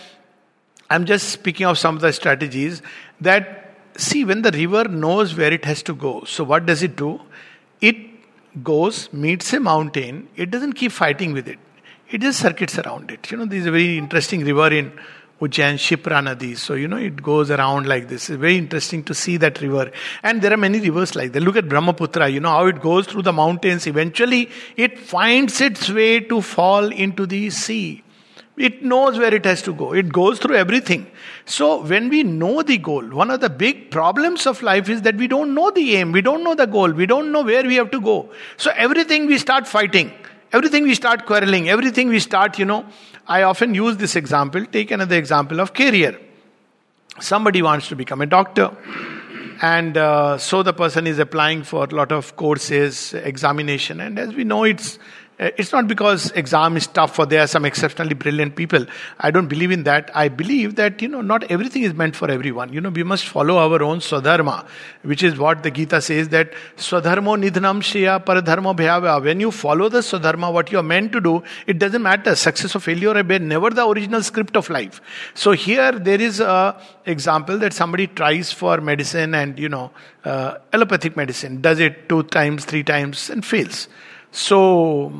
I'm 0.90 1.06
just 1.06 1.30
speaking 1.30 1.66
of 1.66 1.78
some 1.78 1.96
of 1.96 2.02
the 2.02 2.14
strategies 2.14 2.82
that 3.20 3.76
see 3.98 4.24
when 4.26 4.42
the 4.42 4.52
river 4.52 4.86
knows 4.86 5.36
where 5.36 5.52
it 5.52 5.66
has 5.66 5.82
to 5.84 5.94
go. 5.94 6.24
So, 6.26 6.44
what 6.44 6.66
does 6.66 6.84
it 6.84 6.96
do? 6.96 7.22
It 7.82 7.98
goes, 8.64 9.12
meets 9.12 9.52
a 9.54 9.60
mountain, 9.60 10.28
it 10.36 10.52
doesn't 10.52 10.74
keep 10.74 10.92
fighting 10.92 11.34
with 11.34 11.48
it, 11.48 11.58
it 12.11 12.21
just 12.21 12.41
circuits 12.41 12.79
around 12.79 13.11
it. 13.11 13.31
You 13.31 13.37
know, 13.37 13.45
there's 13.45 13.67
a 13.67 13.71
very 13.71 13.99
interesting 13.99 14.45
river 14.45 14.73
in 14.73 14.93
Ujjain, 15.41 15.75
Shipra 15.75 16.21
Nadi. 16.23 16.57
So, 16.57 16.75
you 16.75 16.89
know, 16.89 16.97
it 16.97 17.23
goes 17.23 17.51
around 17.51 17.87
like 17.87 18.09
this. 18.09 18.29
It's 18.29 18.41
very 18.41 18.59
interesting 18.59 19.05
to 19.05 19.15
see 19.15 19.37
that 19.37 19.61
river. 19.61 19.93
And 20.23 20.43
there 20.43 20.53
are 20.53 20.57
many 20.57 20.81
rivers 20.81 21.15
like 21.15 21.33
that. 21.33 21.41
Look 21.41 21.57
at 21.57 21.69
Brahmaputra, 21.69 22.29
you 22.29 22.41
know, 22.41 22.51
how 22.51 22.67
it 22.67 22.81
goes 22.81 23.07
through 23.07 23.23
the 23.23 23.33
mountains. 23.33 23.87
Eventually, 23.87 24.51
it 24.77 24.99
finds 24.99 25.61
its 25.61 25.91
way 25.91 26.21
to 26.21 26.41
fall 26.41 26.91
into 26.91 27.27
the 27.27 27.51
sea. 27.51 28.03
It 28.57 28.83
knows 28.83 29.17
where 29.17 29.33
it 29.33 29.45
has 29.45 29.63
to 29.63 29.73
go. 29.73 29.93
It 29.93 30.13
goes 30.13 30.41
through 30.41 30.57
everything. 30.57 31.07
So, 31.45 31.85
when 31.85 32.09
we 32.09 32.25
know 32.25 32.63
the 32.63 32.79
goal, 32.79 33.05
one 33.05 33.31
of 33.31 33.41
the 33.41 33.49
big 33.49 33.93
problems 33.93 34.49
of 34.49 34.63
life 34.63 34.89
is 34.89 35.03
that 35.03 35.15
we 35.15 35.29
don't 35.29 35.55
know 35.55 35.71
the 35.71 35.97
aim, 35.97 36.11
we 36.11 36.23
don't 36.23 36.43
know 36.43 36.57
the 36.57 36.67
goal, 36.67 36.91
we 36.91 37.07
don't 37.07 37.31
know 37.31 37.43
where 37.43 37.63
we 37.63 37.77
have 37.77 37.93
to 37.93 38.01
go. 38.01 38.31
So, 38.57 38.73
everything 38.75 39.27
we 39.27 39.39
start 39.39 39.69
fighting, 39.69 40.13
everything 40.53 40.85
we 40.85 40.95
start 40.95 41.27
quarreling, 41.27 41.69
everything 41.69 42.09
we 42.09 42.21
start, 42.21 42.59
you 42.59 42.65
know, 42.65 42.87
I 43.27 43.43
often 43.43 43.75
use 43.75 43.97
this 43.97 44.17
example. 44.17 44.65
Take 44.65 44.91
another 44.91 45.17
example 45.17 45.61
of 45.61 45.75
career. 45.75 46.19
Somebody 47.21 47.63
wants 47.63 47.89
to 47.89 47.97
become 47.97 48.21
a 48.21 48.27
doctor, 48.27 48.71
and 49.61 49.97
uh, 49.97 50.39
so 50.39 50.63
the 50.63 50.73
person 50.73 51.07
is 51.07 51.19
applying 51.19 51.65
for 51.65 51.85
a 51.85 51.95
lot 51.95 52.13
of 52.13 52.37
courses, 52.37 53.13
examination, 53.13 54.01
and 54.01 54.19
as 54.19 54.35
we 54.35 54.45
know, 54.45 54.65
it's 54.65 54.99
it's 55.39 55.73
not 55.73 55.87
because 55.87 56.33
exam 56.33 56.77
is 56.77 56.89
tough 56.89 57.17
or 57.19 57.25
there 57.25 57.43
are 57.43 57.47
some 57.47 57.65
exceptionally 57.65 58.15
brilliant 58.15 58.57
people. 58.57 58.85
I 59.21 59.31
don't 59.31 59.47
believe 59.47 59.71
in 59.71 59.85
that. 59.85 60.11
I 60.13 60.29
believe 60.29 60.75
that, 60.77 61.01
you 61.01 61.07
know, 61.07 61.21
not 61.21 61.49
everything 61.49 61.85
is 61.85 61.95
meant 61.95 62.17
for 62.17 62.29
everyone. 62.29 62.73
You 62.73 62.81
know, 62.81 62.89
we 62.89 63.05
must 63.05 63.29
follow 63.29 63.57
our 63.57 63.81
own 63.81 64.01
swadharma, 64.01 64.67
which 65.03 65.23
is 65.23 65.39
what 65.39 65.63
the 65.63 65.71
Gita 65.71 66.01
says 66.01 66.31
that 66.31 66.53
swadharmo 66.77 67.39
nidhanam 67.41 67.83
shreya 67.83 68.25
paradharmo 68.25 68.77
bhyava. 68.77 69.23
When 69.23 69.39
you 69.39 69.53
follow 69.53 69.89
the 69.89 70.01
swadharma, 70.01 70.53
what 70.53 70.73
you 70.73 70.79
are 70.81 70.83
meant 70.83 71.13
to 71.13 71.21
do, 71.21 71.45
it 71.69 71.79
doesn't 71.79 72.03
matter. 72.03 72.35
Success 72.35 72.75
or 72.75 72.81
failure 72.81 73.11
are 73.11 73.23
never 73.23 73.71
the 73.71 73.87
original 73.87 74.25
script 74.25 74.57
of 74.57 74.69
life. 74.71 75.01
So 75.35 75.53
here 75.53 75.93
there 75.93 76.21
is 76.21 76.41
a 76.41 76.81
example 77.07 77.59
that 77.59 77.73
somebody 77.73 78.09
tries 78.09 78.51
for 78.51 78.81
medicine 78.81 79.35
and, 79.35 79.57
you 79.57 79.69
know, 79.69 79.93
uh, 80.25 80.59
allopathic 80.73 81.17
medicine, 81.17 81.61
does 81.61 81.79
it 81.79 82.09
two 82.09 82.25
times, 82.25 82.65
three 82.65 82.83
times 82.83 83.31
and 83.31 83.45
fails. 83.45 83.89
So 84.39 85.13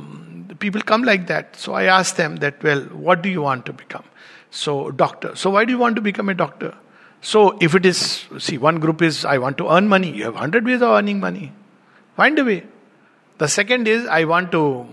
people 0.59 0.81
come 0.81 1.03
like 1.03 1.27
that. 1.27 1.57
So 1.57 1.73
I 1.75 1.85
ask 1.85 2.17
them 2.17 2.37
that, 2.37 2.63
well, 2.63 2.83
what 3.07 3.23
do 3.23 3.29
you 3.29 3.43
want 3.43 3.67
to 3.67 3.73
become? 3.73 4.05
So, 4.51 4.91
doctor. 4.91 5.35
So, 5.37 5.51
why 5.51 5.65
do 5.65 5.73
you 5.73 5.79
want 5.79 5.97
to 5.97 6.03
become 6.03 6.29
a 6.29 6.35
doctor? 6.35 6.75
So, 7.21 7.59
if 7.61 7.75
it 7.75 7.85
is, 7.85 8.27
see, 8.39 8.57
one 8.57 8.79
group 8.81 9.03
is, 9.03 9.25
I 9.25 9.39
want 9.39 9.59
to 9.59 9.69
earn 9.71 9.89
money. 9.89 10.11
You 10.11 10.25
have 10.25 10.35
100 10.35 10.65
ways 10.65 10.81
of 10.81 10.91
earning 10.91 11.21
money. 11.21 11.53
Find 12.17 12.39
a 12.39 12.45
way. 12.45 12.65
The 13.39 13.49
second 13.49 13.89
is, 13.89 14.07
I 14.07 14.25
want 14.25 14.53
to 14.53 14.87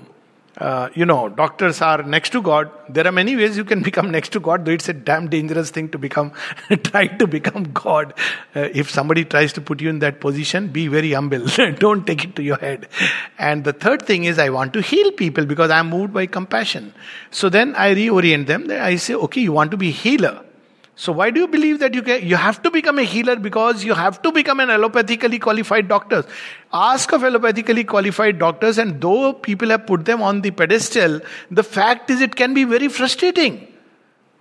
uh, 0.58 0.90
you 0.94 1.06
know, 1.06 1.28
doctors 1.28 1.82
are 1.82 2.02
next 2.04 2.30
to 2.32 2.42
God. 2.42 2.72
There 2.88 3.06
are 3.06 3.12
many 3.12 3.36
ways 3.36 3.58
you 3.58 3.66
can 3.66 3.82
become 3.90 4.10
next 4.12 4.30
to 4.34 4.40
God, 4.40 4.66
though 4.66 4.72
it's 4.72 4.88
a 4.88 4.94
damn 4.94 5.28
dangerous 5.28 5.70
thing 5.70 5.90
to 5.90 5.98
become, 5.98 6.32
try 6.84 7.08
to 7.08 7.28
become 7.28 7.72
God. 7.74 8.14
Uh, 8.56 8.70
if 8.74 8.90
somebody 8.90 9.26
tries 9.26 9.52
to 9.54 9.62
put 9.62 9.82
you 9.82 9.90
in 9.90 10.00
that 10.00 10.22
position, 10.22 10.70
be 10.70 10.88
very 10.88 11.12
humble. 11.12 11.46
Don't 11.80 12.08
take 12.08 12.24
it 12.24 12.36
to 12.38 12.44
your 12.44 12.58
head. 12.58 12.88
And 13.38 13.64
the 13.64 13.74
third 13.74 14.04
thing 14.04 14.24
is, 14.24 14.40
I 14.40 14.50
want 14.50 14.72
to 14.74 14.82
heal 14.82 15.12
people 15.12 15.46
because 15.46 15.72
I'm 15.72 15.90
moved 15.90 16.14
by 16.14 16.26
compassion. 16.28 16.94
So 17.32 17.50
then 17.50 17.76
I 17.76 17.94
reorient 17.94 18.48
them. 18.48 18.68
I 18.70 18.96
say, 18.96 19.16
okay, 19.16 19.42
you 19.42 19.52
want 19.52 19.72
to 19.72 19.78
be 19.78 19.92
healer. 19.92 20.45
So 20.98 21.12
why 21.12 21.30
do 21.30 21.42
you 21.42 21.48
believe 21.48 21.80
that 21.80 21.94
you 21.94 22.02
can, 22.02 22.26
you 22.26 22.38
have 22.38 22.64
to 22.64 22.72
become 22.72 23.00
a 23.00 23.04
healer 23.04 23.36
because 23.36 23.84
you 23.84 23.94
have 23.94 24.22
to 24.22 24.32
become 24.32 24.62
an 24.62 24.70
allopathically 24.70 25.42
qualified 25.42 25.90
doctor? 25.90 26.24
Ask 26.72 27.12
of 27.12 27.22
allopathically 27.22 27.86
qualified 27.86 28.40
doctors, 28.40 28.78
and 28.78 29.02
though 29.02 29.34
people 29.34 29.70
have 29.70 29.86
put 29.86 30.06
them 30.06 30.22
on 30.22 30.42
the 30.42 30.52
pedestal, 30.52 31.20
the 31.52 31.64
fact 31.64 32.10
is 32.10 32.22
it 32.22 32.38
can 32.38 32.54
be 32.54 32.64
very 32.64 32.88
frustrating. 32.88 33.75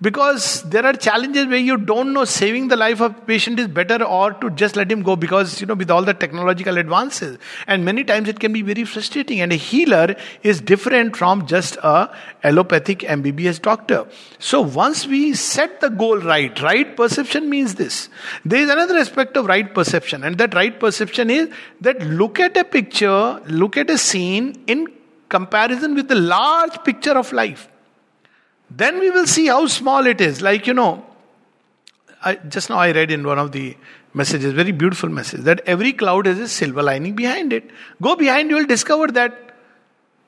Because 0.04 0.62
there 0.64 0.84
are 0.84 0.92
challenges 0.92 1.46
where 1.46 1.56
you 1.56 1.78
don't 1.78 2.12
know 2.12 2.26
saving 2.26 2.68
the 2.68 2.76
life 2.76 3.00
of 3.00 3.12
a 3.16 3.20
patient 3.22 3.58
is 3.58 3.68
better 3.68 4.04
or 4.04 4.32
to 4.34 4.50
just 4.50 4.76
let 4.76 4.92
him 4.92 5.02
go 5.02 5.16
because, 5.16 5.62
you 5.62 5.66
know, 5.66 5.72
with 5.72 5.90
all 5.90 6.02
the 6.02 6.12
technological 6.12 6.76
advances. 6.76 7.38
And 7.66 7.86
many 7.86 8.04
times 8.04 8.28
it 8.28 8.38
can 8.38 8.52
be 8.52 8.60
very 8.60 8.84
frustrating. 8.84 9.40
And 9.40 9.50
a 9.50 9.56
healer 9.56 10.14
is 10.42 10.60
different 10.60 11.16
from 11.16 11.46
just 11.46 11.78
a 11.82 12.14
allopathic 12.42 12.98
MBBS 12.98 13.62
doctor. 13.62 14.06
So 14.38 14.60
once 14.60 15.06
we 15.06 15.32
set 15.32 15.80
the 15.80 15.88
goal 15.88 16.18
right, 16.18 16.60
right 16.60 16.94
perception 16.94 17.48
means 17.48 17.76
this. 17.76 18.10
There 18.44 18.60
is 18.60 18.68
another 18.68 18.98
aspect 18.98 19.38
of 19.38 19.46
right 19.46 19.74
perception. 19.74 20.22
And 20.22 20.36
that 20.36 20.52
right 20.52 20.78
perception 20.78 21.30
is 21.30 21.48
that 21.80 22.02
look 22.02 22.38
at 22.38 22.58
a 22.58 22.64
picture, 22.64 23.40
look 23.46 23.78
at 23.78 23.88
a 23.88 23.96
scene 23.96 24.62
in 24.66 24.86
comparison 25.30 25.94
with 25.94 26.08
the 26.08 26.14
large 26.14 26.84
picture 26.84 27.16
of 27.16 27.32
life. 27.32 27.70
Then 28.76 28.98
we 28.98 29.10
will 29.10 29.26
see 29.26 29.46
how 29.46 29.66
small 29.66 30.06
it 30.06 30.20
is. 30.20 30.40
Like, 30.42 30.66
you 30.66 30.74
know, 30.74 31.04
I, 32.24 32.36
just 32.36 32.70
now 32.70 32.78
I 32.78 32.92
read 32.92 33.10
in 33.10 33.26
one 33.26 33.38
of 33.38 33.52
the 33.52 33.76
messages, 34.14 34.52
very 34.52 34.72
beautiful 34.72 35.08
message, 35.08 35.42
that 35.42 35.60
every 35.66 35.92
cloud 35.92 36.26
has 36.26 36.38
a 36.38 36.48
silver 36.48 36.82
lining 36.82 37.14
behind 37.14 37.52
it. 37.52 37.70
Go 38.00 38.16
behind, 38.16 38.50
you 38.50 38.56
will 38.56 38.66
discover 38.66 39.08
that. 39.08 39.54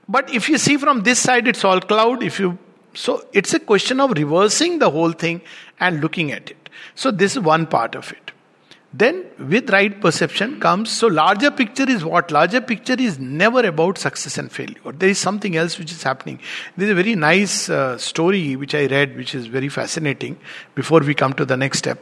But 0.09 0.33
if 0.33 0.49
you 0.49 0.59
see 0.59 0.76
from 0.76 1.03
this 1.03 1.19
side, 1.19 1.49
it's 1.49 1.65
all 1.65 1.81
cloud. 1.81 2.23
If 2.23 2.38
you 2.38 2.59
so 2.95 3.26
it's 3.33 3.53
a 3.53 3.61
question 3.61 4.00
of 4.00 4.12
reversing 4.12 4.79
the 4.79 4.91
whole 4.91 5.12
thing 5.12 5.43
and 5.79 6.00
looking 6.00 6.33
at 6.33 6.50
it. 6.50 6.71
So 6.95 7.11
this 7.11 7.33
is 7.33 7.41
one 7.41 7.67
part 7.67 7.95
of 7.95 8.11
it. 8.12 8.33
Then, 8.93 9.26
with 9.38 9.69
right 9.71 10.00
perception 10.00 10.59
comes, 10.59 10.90
so 10.90 11.07
larger 11.09 11.50
picture 11.50 11.88
is 11.88 12.05
what? 12.05 12.31
Larger 12.31 12.61
picture 12.61 12.97
is 12.99 13.19
never 13.19 13.61
about 13.66 13.99
success 13.99 14.38
and 14.38 14.50
failure. 14.50 14.93
There 14.93 15.09
is 15.09 15.19
something 15.19 15.57
else 15.57 15.78
which 15.78 15.93
is 15.93 16.02
happening. 16.02 16.40
There's 16.76 16.90
a 16.90 16.95
very 16.95 17.14
nice 17.14 17.69
uh, 17.69 17.99
story 17.99 18.57
which 18.57 18.75
I 18.75 18.87
read, 18.87 19.16
which 19.16 19.35
is 19.35 19.47
very 19.47 19.69
fascinating 19.69 20.38
before 20.75 21.00
we 21.00 21.14
come 21.14 21.35
to 21.35 21.45
the 21.45 21.57
next 21.57 21.78
step. 21.78 21.99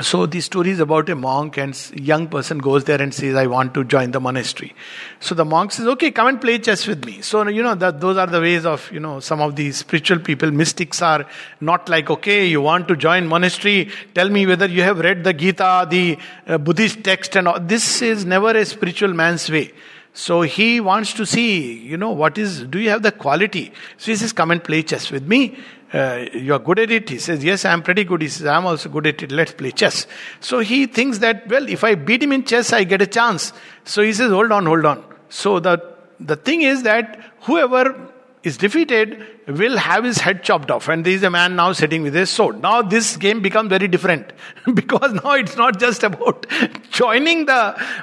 So 0.00 0.26
the 0.26 0.40
story 0.40 0.70
is 0.70 0.78
about 0.78 1.08
a 1.08 1.16
monk 1.16 1.56
and 1.56 1.76
young 1.94 2.28
person 2.28 2.58
goes 2.58 2.84
there 2.84 3.02
and 3.02 3.12
says, 3.12 3.34
I 3.34 3.48
want 3.48 3.74
to 3.74 3.82
join 3.82 4.12
the 4.12 4.20
monastery. 4.20 4.72
So 5.18 5.34
the 5.34 5.44
monk 5.44 5.72
says, 5.72 5.88
okay, 5.88 6.12
come 6.12 6.28
and 6.28 6.40
play 6.40 6.60
chess 6.60 6.86
with 6.86 7.04
me. 7.04 7.20
So, 7.20 7.46
you 7.48 7.64
know, 7.64 7.74
that 7.74 8.00
those 8.00 8.16
are 8.16 8.28
the 8.28 8.40
ways 8.40 8.64
of, 8.64 8.88
you 8.92 9.00
know, 9.00 9.18
some 9.18 9.40
of 9.40 9.56
these 9.56 9.78
spiritual 9.78 10.20
people, 10.20 10.52
mystics 10.52 11.02
are 11.02 11.26
not 11.60 11.88
like, 11.88 12.10
okay, 12.10 12.46
you 12.46 12.60
want 12.60 12.86
to 12.88 12.96
join 12.96 13.26
monastery, 13.26 13.90
tell 14.14 14.28
me 14.28 14.46
whether 14.46 14.66
you 14.66 14.82
have 14.82 15.00
read 15.00 15.24
the 15.24 15.32
Gita, 15.32 15.88
the 15.90 16.16
uh, 16.46 16.58
Buddhist 16.58 17.02
text 17.02 17.34
and 17.34 17.48
all. 17.48 17.58
This 17.58 18.00
is 18.00 18.24
never 18.24 18.50
a 18.50 18.64
spiritual 18.64 19.12
man's 19.12 19.50
way. 19.50 19.72
So 20.14 20.42
he 20.42 20.80
wants 20.80 21.12
to 21.14 21.26
see, 21.26 21.78
you 21.78 21.96
know, 21.96 22.10
what 22.10 22.38
is, 22.38 22.64
do 22.64 22.78
you 22.78 22.90
have 22.90 23.02
the 23.02 23.12
quality? 23.12 23.72
So 23.96 24.12
he 24.12 24.16
says, 24.16 24.32
come 24.32 24.52
and 24.52 24.62
play 24.62 24.82
chess 24.82 25.10
with 25.10 25.26
me 25.26 25.58
uh, 25.92 26.26
you 26.32 26.52
are 26.52 26.58
good 26.58 26.78
at 26.78 26.90
it? 26.90 27.08
He 27.08 27.18
says, 27.18 27.42
Yes, 27.42 27.64
I 27.64 27.72
am 27.72 27.82
pretty 27.82 28.04
good. 28.04 28.22
He 28.22 28.28
says, 28.28 28.46
I 28.46 28.56
am 28.56 28.66
also 28.66 28.88
good 28.88 29.06
at 29.06 29.22
it. 29.22 29.32
Let's 29.32 29.52
play 29.52 29.70
chess. 29.70 30.06
So 30.40 30.58
he 30.60 30.86
thinks 30.86 31.18
that, 31.18 31.48
well, 31.48 31.68
if 31.68 31.82
I 31.84 31.94
beat 31.94 32.22
him 32.22 32.32
in 32.32 32.44
chess, 32.44 32.72
I 32.72 32.84
get 32.84 33.00
a 33.00 33.06
chance. 33.06 33.52
So 33.84 34.02
he 34.02 34.12
says, 34.12 34.30
Hold 34.30 34.52
on, 34.52 34.66
hold 34.66 34.84
on. 34.84 35.04
So 35.28 35.60
the, 35.60 35.82
the 36.20 36.36
thing 36.36 36.62
is 36.62 36.82
that 36.82 37.32
whoever 37.42 38.12
is 38.48 38.56
defeated 38.56 39.24
will 39.46 39.76
have 39.78 40.04
his 40.04 40.18
head 40.18 40.42
chopped 40.42 40.70
off. 40.70 40.88
And 40.88 41.04
there 41.04 41.12
is 41.12 41.22
a 41.22 41.30
man 41.30 41.56
now 41.56 41.72
sitting 41.72 42.02
with 42.02 42.14
his 42.14 42.30
sword. 42.30 42.60
Now 42.60 42.82
this 42.82 43.16
game 43.16 43.40
becomes 43.40 43.70
very 43.70 43.88
different 43.88 44.32
because 44.74 45.14
now 45.22 45.32
it's 45.32 45.56
not 45.56 45.78
just 45.78 46.02
about 46.02 46.46
joining 46.90 47.46
the 47.46 47.60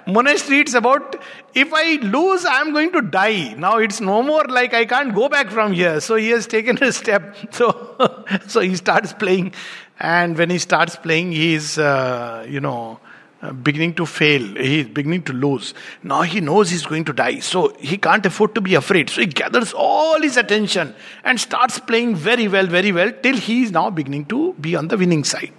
monastery, 0.07 0.61
it's 0.61 0.73
about 0.73 1.17
if 1.53 1.73
I 1.73 1.95
lose, 2.01 2.45
I'm 2.47 2.73
going 2.73 2.91
to 2.93 3.01
die. 3.01 3.53
Now 3.53 3.77
it's 3.77 4.01
no 4.01 4.21
more 4.23 4.45
like 4.45 4.73
I 4.73 4.85
can't 4.85 5.13
go 5.13 5.29
back 5.29 5.49
from 5.49 5.73
here. 5.73 5.99
So 6.01 6.15
he 6.15 6.29
has 6.29 6.47
taken 6.47 6.81
a 6.83 6.91
step. 6.91 7.35
So, 7.55 8.25
so 8.47 8.59
he 8.59 8.75
starts 8.75 9.13
playing. 9.13 9.53
And 9.99 10.37
when 10.37 10.49
he 10.49 10.57
starts 10.57 10.97
playing, 10.97 11.31
he 11.31 11.53
is, 11.53 11.77
uh, 11.77 12.45
you 12.49 12.59
know, 12.59 12.99
Uh, 13.45 13.51
beginning 13.51 13.93
to 13.93 14.05
fail. 14.05 14.41
He 14.41 14.79
is 14.79 14.87
beginning 14.87 15.21
to 15.23 15.33
lose. 15.33 15.73
Now 16.01 16.23
he 16.23 16.41
knows 16.41 16.71
he's 16.71 16.85
going 16.85 17.05
to 17.05 17.13
die. 17.13 17.39
So 17.39 17.75
he 17.79 17.97
can't 17.97 18.25
afford 18.25 18.55
to 18.55 18.61
be 18.61 18.73
afraid. 18.73 19.09
So 19.09 19.21
he 19.21 19.27
gathers 19.27 19.71
all 19.73 20.19
his 20.21 20.35
attention 20.37 20.95
and 21.23 21.39
starts 21.39 21.77
playing 21.77 22.15
very 22.15 22.47
well, 22.47 22.65
very 22.65 22.91
well, 22.91 23.11
till 23.21 23.37
he 23.37 23.61
is 23.63 23.71
now 23.71 23.89
beginning 23.91 24.25
to 24.27 24.53
be 24.53 24.75
on 24.75 24.87
the 24.87 24.97
winning 24.97 25.23
side. 25.23 25.53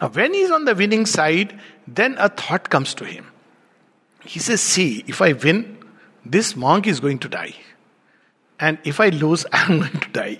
Now, 0.00 0.08
when 0.08 0.34
he's 0.34 0.50
on 0.50 0.64
the 0.64 0.74
winning 0.74 1.06
side, 1.06 1.58
then 1.86 2.16
a 2.18 2.28
thought 2.28 2.68
comes 2.68 2.94
to 2.94 3.04
him. 3.04 3.30
He 4.24 4.40
says, 4.40 4.60
See, 4.60 5.04
if 5.06 5.22
I 5.22 5.32
win, 5.32 5.78
this 6.26 6.56
monk 6.56 6.88
is 6.88 6.98
going 6.98 7.20
to 7.20 7.28
die. 7.28 7.54
And 8.58 8.78
if 8.82 8.98
I 8.98 9.10
lose, 9.10 9.46
I'm 9.52 9.78
going 9.78 10.00
to 10.00 10.08
die. 10.08 10.38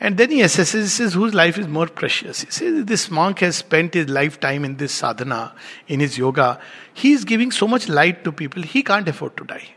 And 0.00 0.16
then 0.16 0.30
he 0.30 0.40
assesses, 0.40 0.82
he 0.82 0.88
says, 0.88 1.14
whose 1.14 1.34
life 1.34 1.58
is 1.58 1.68
more 1.68 1.86
precious? 1.86 2.42
He 2.42 2.50
says, 2.50 2.84
this 2.84 3.10
monk 3.10 3.40
has 3.40 3.56
spent 3.56 3.94
his 3.94 4.08
lifetime 4.08 4.64
in 4.64 4.76
this 4.76 4.92
sadhana, 4.92 5.54
in 5.88 6.00
his 6.00 6.16
yoga. 6.16 6.60
He 6.94 7.12
is 7.12 7.24
giving 7.24 7.50
so 7.50 7.68
much 7.68 7.88
light 7.88 8.24
to 8.24 8.32
people, 8.32 8.62
he 8.62 8.82
can't 8.82 9.08
afford 9.08 9.36
to 9.36 9.44
die. 9.44 9.68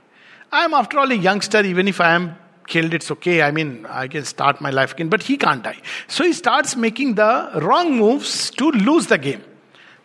I 0.51 0.65
am, 0.65 0.73
after 0.73 0.99
all, 0.99 1.11
a 1.11 1.15
youngster, 1.15 1.61
even 1.61 1.87
if 1.87 1.99
I 1.99 2.13
am 2.13 2.35
killed, 2.67 2.93
it's 2.93 3.09
okay. 3.11 3.41
I 3.41 3.51
mean, 3.51 3.85
I 3.89 4.07
can 4.07 4.23
start 4.25 4.61
my 4.61 4.69
life 4.69 4.93
again, 4.93 5.09
but 5.09 5.23
he 5.23 5.37
can't 5.37 5.63
die. 5.63 5.81
So 6.07 6.23
he 6.23 6.33
starts 6.33 6.75
making 6.75 7.15
the 7.15 7.51
wrong 7.55 7.97
moves 7.97 8.51
to 8.51 8.71
lose 8.71 9.07
the 9.07 9.17
game. 9.17 9.43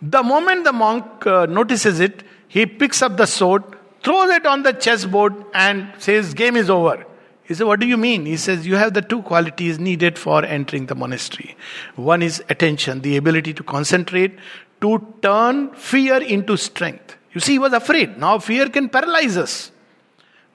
The 0.01 0.23
moment 0.23 0.65
the 0.65 0.73
monk 0.73 1.27
uh, 1.27 1.47
notices 1.47 2.01
it, 2.01 2.23
he 2.49 2.67
picks 2.67 3.03
up 3.03 3.17
the 3.17 3.27
sword, 3.27 3.63
throws 4.03 4.31
it 4.31 4.47
on 4.47 4.63
the 4.63 4.73
chessboard, 4.73 5.35
and 5.53 5.93
says, 5.99 6.35
Game 6.35 6.57
is 6.57 6.71
over. 6.71 7.05
He 7.49 7.55
said, 7.55 7.67
What 7.67 7.81
do 7.81 7.87
you 7.87 7.97
mean? 7.97 8.27
He 8.27 8.37
says, 8.37 8.67
You 8.67 8.77
have 8.77 8.93
the 8.93 9.01
two 9.01 9.23
qualities 9.23 9.79
needed 9.79 10.19
for 10.19 10.45
entering 10.45 10.85
the 10.85 10.95
monastery. 10.95 11.57
One 11.97 12.21
is 12.21 12.45
attention, 12.51 13.01
the 13.01 13.17
ability 13.17 13.55
to 13.55 13.63
concentrate, 13.63 14.39
to 14.83 15.15
turn 15.23 15.71
fear 15.73 16.19
into 16.23 16.59
strength. 16.59 17.17
You 17.33 17.41
see, 17.41 17.53
he 17.53 17.59
was 17.59 17.73
afraid. 17.73 18.19
Now 18.19 18.39
fear 18.39 18.69
can 18.69 18.91
paralyze 18.91 19.39
us. 19.39 19.73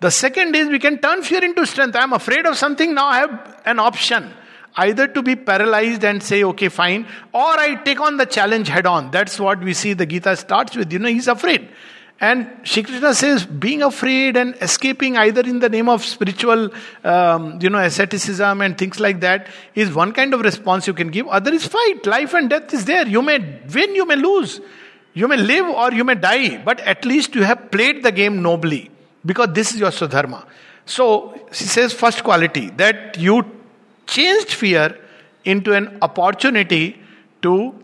The 0.01 0.11
second 0.11 0.55
is 0.55 0.69
we 0.69 0.77
can 0.77 0.99
turn 0.99 1.23
fear 1.23 1.43
into 1.43 1.65
strength. 1.65 1.95
I 1.95 2.03
am 2.03 2.13
afraid 2.13 2.45
of 2.45 2.57
something, 2.57 2.93
now 2.93 3.07
I 3.07 3.17
have 3.19 3.61
an 3.65 3.79
option. 3.79 4.31
Either 4.75 5.07
to 5.07 5.23
be 5.23 5.35
paralyzed 5.35 6.03
and 6.03 6.21
say, 6.21 6.43
okay, 6.43 6.69
fine, 6.69 7.07
or 7.31 7.59
I 7.59 7.75
take 7.83 8.01
on 8.01 8.17
the 8.17 8.25
challenge 8.25 8.67
head 8.67 8.85
on. 8.85 9.09
That's 9.09 9.39
what 9.39 9.63
we 9.63 9.73
see 9.73 9.93
the 9.93 10.05
Gita 10.05 10.35
starts 10.35 10.75
with. 10.75 10.91
You 10.91 10.99
know, 10.99 11.09
he's 11.09 11.27
afraid. 11.27 11.69
And 12.23 12.47
Shri 12.63 12.83
Krishna 12.83 13.13
says, 13.13 13.45
being 13.45 13.81
afraid 13.81 14.37
and 14.37 14.55
escaping 14.61 15.17
either 15.17 15.41
in 15.41 15.59
the 15.59 15.67
name 15.67 15.89
of 15.89 16.05
spiritual, 16.05 16.69
um, 17.03 17.59
you 17.61 17.69
know, 17.69 17.79
asceticism 17.79 18.61
and 18.61 18.77
things 18.77 19.01
like 19.01 19.19
that 19.19 19.47
is 19.75 19.93
one 19.93 20.13
kind 20.13 20.33
of 20.33 20.39
response 20.39 20.87
you 20.87 20.93
can 20.93 21.09
give. 21.09 21.27
Other 21.27 21.53
is 21.53 21.67
fight. 21.67 22.05
Life 22.05 22.33
and 22.33 22.49
death 22.49 22.73
is 22.73 22.85
there. 22.85 23.05
You 23.05 23.21
may 23.21 23.39
win, 23.73 23.93
you 23.93 24.05
may 24.05 24.15
lose. 24.15 24.61
You 25.13 25.27
may 25.27 25.35
live 25.35 25.65
or 25.65 25.91
you 25.91 26.05
may 26.05 26.15
die, 26.15 26.63
but 26.63 26.79
at 26.79 27.03
least 27.03 27.35
you 27.35 27.43
have 27.43 27.69
played 27.71 28.03
the 28.03 28.11
game 28.13 28.41
nobly 28.41 28.89
because 29.25 29.49
this 29.51 29.73
is 29.73 29.81
your 29.81 29.91
Swadharma. 29.91 30.45
So, 30.85 31.37
she 31.51 31.65
says, 31.65 31.91
first 31.91 32.23
quality 32.23 32.69
that 32.77 33.19
you 33.19 33.43
changed 34.07 34.53
fear 34.53 34.97
into 35.43 35.73
an 35.73 35.97
opportunity 36.01 37.01
to 37.41 37.75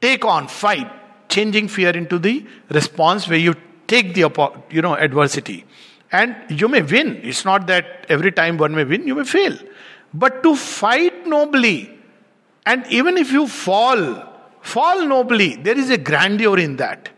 take 0.00 0.24
on, 0.24 0.48
fight, 0.48 0.90
changing 1.28 1.68
fear 1.68 1.90
into 1.90 2.18
the 2.18 2.44
response 2.70 3.28
where 3.28 3.38
you 3.38 3.54
take 3.88 4.14
the 4.14 4.30
you 4.70 4.82
know 4.82 4.94
adversity. 4.94 5.64
And 6.12 6.36
you 6.48 6.68
may 6.68 6.82
win. 6.82 7.20
It's 7.22 7.44
not 7.44 7.66
that 7.66 8.06
every 8.08 8.32
time 8.32 8.56
one 8.56 8.74
may 8.74 8.84
win 8.84 9.06
you 9.06 9.14
may 9.14 9.24
fail. 9.24 9.58
But 10.14 10.42
to 10.42 10.54
fight 10.56 11.26
nobly 11.26 11.90
and 12.64 12.86
even 12.88 13.18
if 13.18 13.32
you 13.32 13.46
fall 13.46 14.24
fall 14.60 15.06
nobly 15.06 15.56
there 15.56 15.78
is 15.78 15.90
a 15.90 15.98
grandeur 15.98 16.58
in 16.58 16.76
that. 16.76 17.10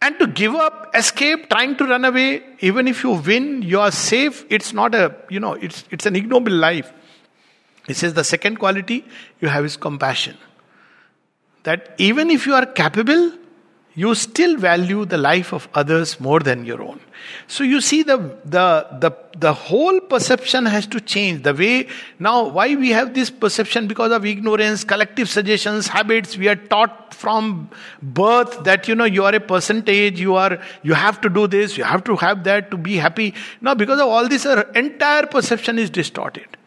And 0.00 0.18
to 0.20 0.26
give 0.28 0.54
up 0.54 0.90
escape 0.94 1.48
trying 1.50 1.76
to 1.76 1.84
run 1.84 2.04
away 2.04 2.42
even 2.60 2.88
if 2.88 3.02
you 3.02 3.12
win 3.12 3.62
you 3.62 3.80
are 3.80 3.90
safe. 3.92 4.44
It's 4.48 4.72
not 4.72 4.94
a 4.94 5.14
you 5.28 5.40
know 5.40 5.54
it's 5.54 5.84
it's 5.90 6.06
an 6.06 6.16
ignoble 6.16 6.52
life. 6.52 6.92
He 7.86 7.94
says 7.94 8.14
the 8.14 8.24
second 8.24 8.58
quality 8.58 9.04
you 9.40 9.48
have 9.48 9.64
is 9.64 9.76
compassion. 9.76 10.36
That 11.64 11.94
even 11.98 12.30
if 12.30 12.46
you 12.46 12.54
are 12.54 12.66
capable 12.66 13.32
you 13.98 14.14
still 14.14 14.56
value 14.56 15.04
the 15.12 15.18
life 15.18 15.52
of 15.52 15.68
others 15.74 16.20
more 16.20 16.38
than 16.48 16.64
your 16.64 16.80
own. 16.82 17.00
So 17.48 17.64
you 17.64 17.80
see 17.80 18.02
the 18.10 18.18
the 18.44 18.66
the, 19.04 19.10
the 19.46 19.52
whole 19.52 19.98
perception 20.12 20.66
has 20.66 20.86
to 20.94 21.00
change. 21.00 21.42
The 21.42 21.54
way 21.60 21.88
now 22.18 22.36
why 22.58 22.66
we 22.82 22.90
have 22.90 23.14
this 23.14 23.30
perception? 23.30 23.88
Because 23.88 24.12
of 24.18 24.28
ignorance 24.32 24.84
collective 24.84 25.28
suggestions 25.28 25.88
habits. 25.88 26.36
We 26.44 26.48
are 26.48 26.60
taught 26.74 27.14
from 27.14 27.70
birth 28.20 28.62
that 28.70 28.86
you 28.86 28.94
know 28.94 29.10
you 29.16 29.24
are 29.24 29.34
a 29.34 29.40
percentage. 29.40 30.20
You 30.20 30.36
are 30.36 30.58
you 30.82 30.94
have 30.94 31.20
to 31.22 31.34
do 31.40 31.48
this. 31.56 31.76
You 31.76 31.84
have 31.84 32.04
to 32.04 32.16
have 32.26 32.44
that 32.44 32.70
to 32.70 32.76
be 32.76 32.96
happy. 33.08 33.34
Now 33.60 33.74
because 33.74 34.06
of 34.06 34.08
all 34.08 34.28
this 34.28 34.46
our 34.46 34.62
entire 34.84 35.26
perception 35.26 35.84
is 35.86 35.90
distorted 35.90 36.57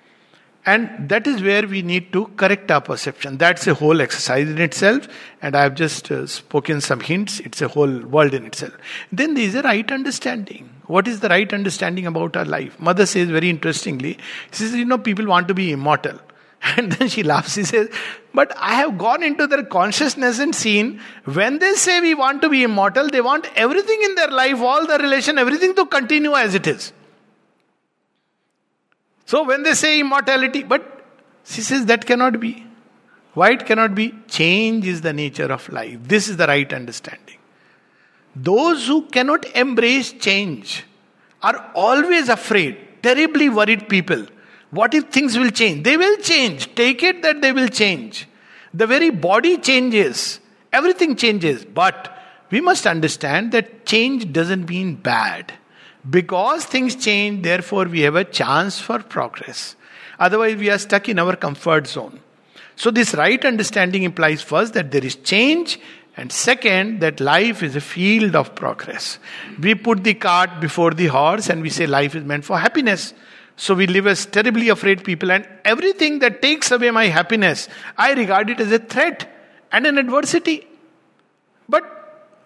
and 0.65 1.09
that 1.09 1.25
is 1.25 1.41
where 1.41 1.67
we 1.67 1.81
need 1.81 2.13
to 2.13 2.27
correct 2.37 2.69
our 2.69 2.81
perception. 2.81 3.37
That's 3.37 3.65
a 3.65 3.73
whole 3.73 3.99
exercise 3.99 4.47
in 4.47 4.59
itself. 4.59 5.07
And 5.41 5.55
I 5.55 5.63
have 5.63 5.73
just 5.73 6.11
uh, 6.11 6.27
spoken 6.27 6.81
some 6.81 6.99
hints. 6.99 7.39
It's 7.39 7.61
a 7.63 7.67
whole 7.67 7.99
world 8.01 8.35
in 8.35 8.45
itself. 8.45 8.73
Then 9.11 9.33
there 9.33 9.43
is 9.43 9.55
a 9.55 9.63
right 9.63 9.91
understanding. 9.91 10.69
What 10.85 11.07
is 11.07 11.19
the 11.21 11.29
right 11.29 11.51
understanding 11.51 12.05
about 12.05 12.37
our 12.37 12.45
life? 12.45 12.79
Mother 12.79 13.07
says 13.07 13.29
very 13.29 13.49
interestingly, 13.49 14.19
she 14.51 14.63
says, 14.63 14.75
you 14.75 14.85
know, 14.85 14.99
people 14.99 15.25
want 15.25 15.47
to 15.47 15.53
be 15.55 15.71
immortal. 15.71 16.19
And 16.77 16.91
then 16.91 17.09
she 17.09 17.23
laughs. 17.23 17.55
She 17.55 17.63
says, 17.63 17.89
But 18.35 18.53
I 18.55 18.75
have 18.75 18.99
gone 18.99 19.23
into 19.23 19.47
their 19.47 19.63
consciousness 19.63 20.37
and 20.37 20.53
seen 20.53 21.01
when 21.25 21.57
they 21.57 21.73
say 21.73 22.01
we 22.01 22.13
want 22.13 22.43
to 22.43 22.49
be 22.49 22.61
immortal, 22.61 23.09
they 23.09 23.21
want 23.21 23.47
everything 23.55 23.99
in 24.03 24.13
their 24.13 24.27
life, 24.27 24.59
all 24.59 24.85
the 24.85 24.99
relation, 24.99 25.39
everything 25.39 25.73
to 25.73 25.87
continue 25.87 26.33
as 26.35 26.53
it 26.53 26.67
is. 26.67 26.93
So 29.31 29.43
when 29.45 29.63
they 29.63 29.75
say 29.75 29.97
immortality, 30.01 30.61
but 30.63 30.83
she 31.45 31.61
says 31.61 31.85
that 31.85 32.05
cannot 32.05 32.41
be. 32.41 32.65
Why 33.33 33.51
it 33.51 33.65
cannot 33.65 33.95
be? 33.95 34.13
Change 34.27 34.85
is 34.85 34.99
the 34.99 35.13
nature 35.13 35.49
of 35.53 35.69
life. 35.69 35.99
This 36.03 36.27
is 36.27 36.35
the 36.35 36.47
right 36.47 36.73
understanding. 36.73 37.37
Those 38.35 38.87
who 38.87 39.03
cannot 39.03 39.45
embrace 39.55 40.11
change 40.11 40.83
are 41.41 41.71
always 41.73 42.27
afraid, 42.27 42.77
terribly 43.01 43.47
worried 43.47 43.87
people. 43.87 44.25
What 44.69 44.93
if 44.93 45.05
things 45.05 45.37
will 45.37 45.51
change? 45.51 45.85
They 45.85 45.95
will 45.95 46.17
change. 46.17 46.75
Take 46.75 47.01
it 47.01 47.21
that 47.21 47.41
they 47.41 47.53
will 47.53 47.69
change. 47.69 48.27
The 48.73 48.85
very 48.85 49.11
body 49.11 49.57
changes, 49.59 50.41
everything 50.73 51.15
changes. 51.15 51.63
But 51.63 52.17
we 52.49 52.59
must 52.59 52.85
understand 52.85 53.53
that 53.53 53.85
change 53.85 54.33
doesn't 54.33 54.67
mean 54.67 54.95
bad. 54.95 55.53
Because 56.09 56.65
things 56.65 56.95
change, 56.95 57.43
therefore, 57.43 57.85
we 57.85 58.01
have 58.01 58.15
a 58.15 58.23
chance 58.23 58.79
for 58.79 58.99
progress. 58.99 59.75
Otherwise, 60.19 60.55
we 60.55 60.69
are 60.69 60.77
stuck 60.77 61.09
in 61.09 61.19
our 61.19 61.35
comfort 61.35 61.87
zone. 61.87 62.19
So, 62.75 62.89
this 62.89 63.13
right 63.13 63.43
understanding 63.45 64.03
implies 64.03 64.41
first 64.41 64.73
that 64.73 64.91
there 64.91 65.05
is 65.05 65.15
change, 65.15 65.79
and 66.17 66.31
second, 66.31 66.99
that 67.01 67.19
life 67.19 67.63
is 67.63 67.75
a 67.75 67.81
field 67.81 68.35
of 68.35 68.55
progress. 68.55 69.19
We 69.59 69.75
put 69.75 70.03
the 70.03 70.13
cart 70.15 70.59
before 70.59 70.91
the 70.91 71.07
horse 71.07 71.49
and 71.49 71.61
we 71.61 71.69
say 71.69 71.87
life 71.87 72.15
is 72.15 72.23
meant 72.23 72.43
for 72.43 72.59
happiness. 72.59 73.13
So 73.55 73.75
we 73.75 73.87
live 73.87 74.07
as 74.07 74.25
terribly 74.25 74.69
afraid 74.69 75.03
people, 75.03 75.31
and 75.31 75.47
everything 75.63 76.19
that 76.19 76.41
takes 76.41 76.71
away 76.71 76.89
my 76.89 77.05
happiness, 77.05 77.69
I 77.97 78.13
regard 78.13 78.49
it 78.49 78.59
as 78.59 78.71
a 78.71 78.79
threat 78.79 79.31
and 79.71 79.85
an 79.85 79.97
adversity. 79.97 80.67
But, 81.69 82.00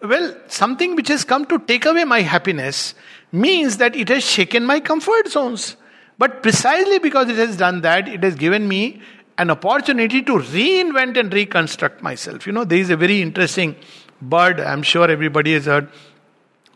well, 0.06 0.36
something 0.48 0.96
which 0.96 1.08
has 1.10 1.24
come 1.24 1.46
to 1.46 1.60
take 1.60 1.86
away 1.86 2.04
my 2.04 2.22
happiness 2.22 2.96
means 3.32 3.78
that 3.78 3.96
it 3.96 4.10
has 4.10 4.24
shaken 4.24 4.66
my 4.66 4.80
comfort 4.80 5.28
zones. 5.28 5.76
But 6.18 6.42
precisely 6.42 7.00
because 7.00 7.30
it 7.30 7.36
has 7.38 7.58
done 7.58 7.82
that, 7.82 8.08
it 8.08 8.24
has 8.24 8.36
given 8.36 8.68
me 8.68 9.02
an 9.38 9.50
opportunity 9.50 10.22
to 10.22 10.34
reinvent 10.34 11.18
and 11.18 11.34
reconstruct 11.34 12.02
myself. 12.02 12.48
You 12.48 12.54
know, 12.54 12.64
there 12.64 12.78
is 12.78 12.90
a 12.90 12.98
very 12.98 13.22
interesting 13.22 13.76
bird, 14.22 14.60
I'm 14.60 14.84
sure 14.84 15.10
everybody 15.10 15.54
has 15.54 15.66
heard, 15.66 15.90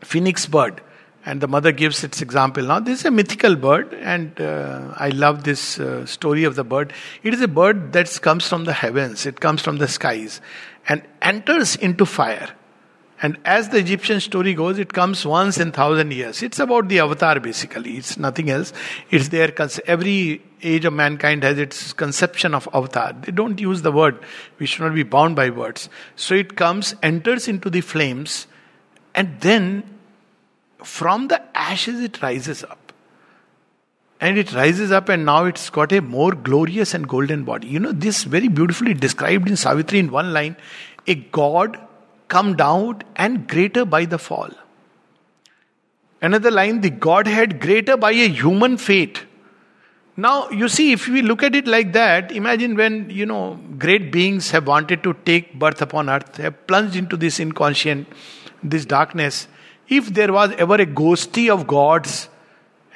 phoenix 0.02 0.46
bird. 0.46 0.82
And 1.26 1.42
the 1.42 1.48
mother 1.48 1.72
gives 1.72 2.04
its 2.04 2.22
example. 2.22 2.64
Now, 2.64 2.80
this 2.80 3.02
is 3.02 3.06
a 3.06 3.12
mythical 3.12 3.56
bird, 3.56 3.94
and 3.94 4.40
uh, 4.40 4.94
I 4.96 5.10
love 5.10 5.44
this 5.44 5.80
uh, 5.80 6.06
story 6.06 6.46
of 6.46 6.56
the 6.56 6.64
bird. 6.64 6.94
It 7.24 7.34
is 7.34 7.42
a 7.42 7.48
bird 7.48 7.92
that 7.94 8.20
comes 8.22 8.48
from 8.48 8.64
the 8.64 8.74
heavens, 8.74 9.26
it 9.26 9.40
comes 9.40 9.62
from 9.62 9.78
the 9.78 9.88
skies, 9.88 10.40
and 10.88 11.04
enters 11.22 11.76
into 11.76 12.06
fire. 12.06 12.50
And 13.22 13.38
as 13.44 13.70
the 13.70 13.78
Egyptian 13.78 14.22
story 14.22 14.54
goes, 14.54 14.80
it 14.80 14.94
comes 14.94 15.26
once 15.26 15.58
in 15.58 15.74
thousand 15.74 16.12
years. 16.12 16.42
It's 16.42 16.60
about 16.60 16.88
the 16.88 17.00
avatar 17.00 17.40
basically. 17.40 17.98
It's 17.98 18.18
nothing 18.18 18.50
else. 18.50 18.72
It's 19.12 19.28
their 19.28 19.54
every 19.86 20.42
age 20.62 20.86
of 20.86 20.94
mankind 20.94 21.44
has 21.44 21.58
its 21.58 21.92
conception 21.94 22.54
of 22.54 22.68
avatar. 22.74 23.14
They 23.14 23.32
don't 23.32 23.60
use 23.60 23.82
the 23.82 23.92
word. 23.92 24.20
We 24.58 24.66
should 24.66 24.84
not 24.84 24.96
be 24.96 25.04
bound 25.04 25.36
by 25.36 25.50
words. 25.50 25.90
So 26.16 26.34
it 26.34 26.56
comes, 26.56 26.96
enters 27.04 27.48
into 27.48 27.70
the 27.70 27.82
flames, 27.82 28.48
and 29.14 29.40
then 29.42 29.84
from 30.84 31.28
the 31.28 31.42
ashes 31.58 32.00
it 32.00 32.22
rises 32.22 32.64
up. 32.64 32.94
And 34.22 34.38
it 34.38 34.54
rises 34.54 34.92
up, 34.92 35.08
and 35.08 35.26
now 35.26 35.46
it's 35.46 35.70
got 35.70 35.94
a 35.94 36.02
more 36.02 36.34
glorious 36.34 36.94
and 36.94 37.08
golden 37.08 37.46
body. 37.46 37.68
You 37.68 37.80
know, 37.80 37.94
this 37.94 38.24
very 38.26 38.50
beautifully 38.50 38.94
described 38.94 39.48
in 39.48 39.56
Savitri 39.56 40.00
in 40.00 40.12
one 40.12 40.34
line 40.34 40.58
a 41.08 41.16
god 41.16 41.80
come 42.30 42.56
down 42.56 43.02
and 43.16 43.48
greater 43.48 43.84
by 43.86 44.06
the 44.06 44.18
fall. 44.18 44.50
Another 46.22 46.52
line, 46.52 46.82
the 46.82 46.90
Godhead 46.90 47.60
greater 47.60 47.98
by 47.98 48.12
a 48.12 48.28
human 48.28 48.78
fate. 48.78 49.26
Now, 50.18 50.50
you 50.50 50.68
see, 50.70 50.92
if 50.92 51.08
we 51.08 51.22
look 51.22 51.44
at 51.44 51.56
it 51.56 51.68
like 51.68 51.94
that, 51.94 52.32
imagine 52.32 52.76
when, 52.76 53.10
you 53.10 53.26
know, 53.26 53.60
great 53.78 54.12
beings 54.12 54.52
have 54.52 54.68
wanted 54.68 55.04
to 55.04 55.14
take 55.26 55.54
birth 55.58 55.82
upon 55.82 56.10
earth, 56.10 56.38
have 56.38 56.66
plunged 56.68 56.96
into 56.96 57.16
this 57.16 57.40
inconscient, 57.40 58.08
this 58.64 58.86
darkness. 58.86 59.48
If 59.88 60.14
there 60.14 60.34
was 60.34 60.52
ever 60.58 60.76
a 60.76 60.86
ghosty 60.86 61.50
of 61.50 61.68
gods, 61.68 62.28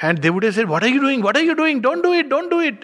And 0.04 0.22
they 0.22 0.30
would 0.30 0.44
have 0.44 0.56
said, 0.56 0.68
What 0.70 0.84
are 0.84 0.90
you 0.90 1.00
doing? 1.00 1.22
What 1.22 1.38
are 1.38 1.42
you 1.42 1.56
doing? 1.56 1.80
Don't 1.82 2.02
do 2.02 2.12
it, 2.14 2.30
don't 2.30 2.50
do 2.50 2.60
it. 2.60 2.84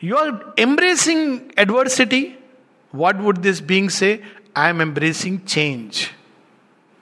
You 0.00 0.16
are 0.16 0.54
embracing 0.56 1.52
adversity. 1.58 2.38
What 2.90 3.18
would 3.18 3.42
this 3.42 3.60
being 3.60 3.90
say? 3.90 4.22
I 4.54 4.68
am 4.68 4.80
embracing 4.80 5.44
change. 5.46 6.12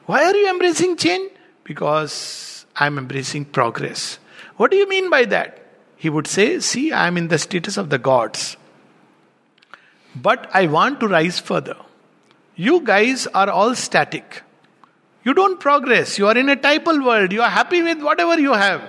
Why 0.06 0.24
are 0.24 0.34
you 0.34 0.48
embracing 0.50 0.96
change? 0.96 1.32
Because 1.64 2.64
I 2.76 2.86
am 2.86 2.98
embracing 2.98 3.44
progress. 3.44 4.18
What 4.56 4.70
do 4.70 4.76
you 4.76 4.88
mean 4.88 5.10
by 5.10 5.24
that? 5.26 5.58
He 5.96 6.08
would 6.08 6.26
say, 6.26 6.60
See, 6.60 6.92
I 6.92 7.06
am 7.06 7.16
in 7.16 7.28
the 7.28 7.38
status 7.38 7.76
of 7.76 7.90
the 7.90 7.98
gods. 7.98 8.56
But 10.14 10.48
I 10.52 10.66
want 10.66 11.00
to 11.00 11.08
rise 11.08 11.38
further. 11.38 11.76
You 12.56 12.80
guys 12.80 13.26
are 13.28 13.50
all 13.50 13.74
static. 13.74 14.42
You 15.24 15.34
don't 15.34 15.60
progress. 15.60 16.18
You 16.18 16.26
are 16.28 16.36
in 16.36 16.48
a 16.48 16.56
typal 16.56 17.04
world. 17.04 17.32
You 17.32 17.42
are 17.42 17.50
happy 17.50 17.82
with 17.82 18.02
whatever 18.02 18.38
you 18.40 18.52
have. 18.52 18.82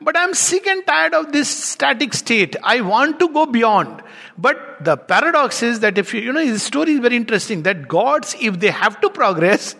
But 0.00 0.16
I'm 0.16 0.32
sick 0.32 0.66
and 0.66 0.86
tired 0.86 1.12
of 1.12 1.32
this 1.32 1.48
static 1.48 2.14
state. 2.14 2.54
I 2.62 2.80
want 2.82 3.18
to 3.18 3.28
go 3.28 3.46
beyond. 3.46 4.02
But 4.36 4.84
the 4.84 4.96
paradox 4.96 5.62
is 5.62 5.80
that 5.80 5.98
if 5.98 6.14
you, 6.14 6.20
you 6.20 6.32
know, 6.32 6.44
his 6.44 6.62
story 6.62 6.92
is 6.92 7.00
very 7.00 7.16
interesting 7.16 7.64
that 7.64 7.88
gods, 7.88 8.36
if 8.40 8.60
they 8.60 8.70
have 8.70 9.00
to 9.00 9.10
progress, 9.10 9.74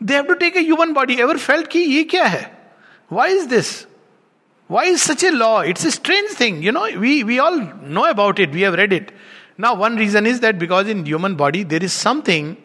they 0.00 0.14
have 0.14 0.26
to 0.28 0.36
take 0.36 0.56
a 0.56 0.62
human 0.62 0.94
body. 0.94 1.20
Ever 1.20 1.36
felt 1.36 1.68
ki 1.68 1.84
ye 1.84 2.04
kya 2.06 2.26
hai? 2.26 2.50
Why 3.08 3.28
is 3.28 3.48
this? 3.48 3.86
Why 4.68 4.84
is 4.84 5.02
such 5.02 5.22
a 5.22 5.32
law? 5.32 5.60
It's 5.60 5.84
a 5.84 5.90
strange 5.90 6.30
thing. 6.30 6.62
You 6.62 6.72
know, 6.72 6.88
we, 6.98 7.24
we 7.24 7.38
all 7.38 7.58
know 7.82 8.04
about 8.04 8.38
it. 8.38 8.52
We 8.52 8.62
have 8.62 8.74
read 8.74 8.92
it. 8.92 9.12
Now, 9.58 9.74
one 9.74 9.96
reason 9.96 10.26
is 10.26 10.40
that 10.40 10.58
because 10.58 10.88
in 10.88 11.04
human 11.04 11.34
body 11.34 11.62
there 11.62 11.82
is 11.82 11.92
something 11.92 12.56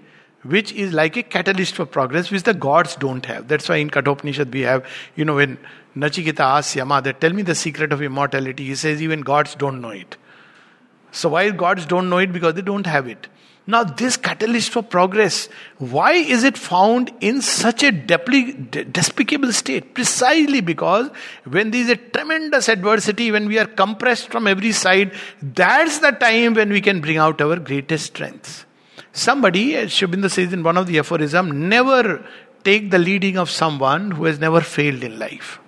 which 0.44 0.74
is 0.74 0.94
like 0.94 1.16
a 1.16 1.24
catalyst 1.24 1.76
for 1.76 1.86
progress, 1.86 2.30
which 2.30 2.44
the 2.44 2.54
gods 2.54 2.96
don't 2.98 3.26
have. 3.26 3.48
That's 3.48 3.70
why 3.70 3.78
in 3.78 3.90
Kathopanishad 3.90 4.54
we 4.54 4.62
have, 4.62 4.86
you 5.16 5.24
know, 5.24 5.36
when 5.36 5.58
Nachiketa 5.96 6.40
asks 6.40 6.76
Yama 6.76 7.02
tell 7.14 7.34
me 7.34 7.44
the 7.44 7.56
secret 7.56 7.94
of 7.94 8.02
immortality, 8.02 8.66
he 8.66 8.76
says 8.76 9.02
even 9.02 9.22
gods 9.22 9.56
don't 9.56 9.82
know 9.82 9.90
it. 9.90 10.18
So 11.12 11.30
why 11.30 11.50
gods 11.52 11.86
don't 11.86 12.10
know 12.10 12.18
it? 12.18 12.34
Because 12.34 12.56
they 12.56 12.62
don't 12.62 12.88
have 12.88 13.08
it. 13.08 13.28
Now, 13.66 13.86
this 13.86 14.18
catalyst 14.18 14.72
for 14.72 14.84
progress, 14.84 15.48
why 15.78 16.14
is 16.14 16.44
it 16.44 16.58
found 16.58 17.14
in 17.22 17.42
such 17.42 17.82
a 17.82 17.92
despicable 17.94 19.54
state? 19.54 19.94
Precisely 19.94 20.60
because 20.60 21.10
when 21.46 21.72
there 21.72 21.80
is 21.80 21.90
a 21.90 21.96
tremendous 21.96 22.68
adversity, 22.68 23.32
when 23.32 23.48
we 23.48 23.58
are 23.58 23.66
compressed 23.66 24.30
from 24.30 24.48
every 24.48 24.74
side, 24.74 25.14
that's 25.42 26.00
the 26.00 26.12
time 26.12 26.56
when 26.56 26.72
we 26.72 26.82
can 26.82 27.00
bring 27.00 27.16
out 27.16 27.40
our 27.40 27.58
greatest 27.58 28.08
strengths. 28.08 28.66
Somebody, 29.14 29.78
as 29.78 29.92
Aurobindo 29.92 30.30
says 30.30 30.52
in 30.52 30.64
one 30.64 30.76
of 30.76 30.88
the 30.88 30.98
aphorisms, 30.98 31.54
never 31.54 32.26
take 32.66 32.92
the 32.92 33.00
leading 33.00 33.38
of 33.38 33.50
someone 33.50 34.12
who 34.12 34.26
has 34.26 34.40
never 34.40 34.60
failed 34.60 35.06
in 35.06 35.18
life. 35.18 35.62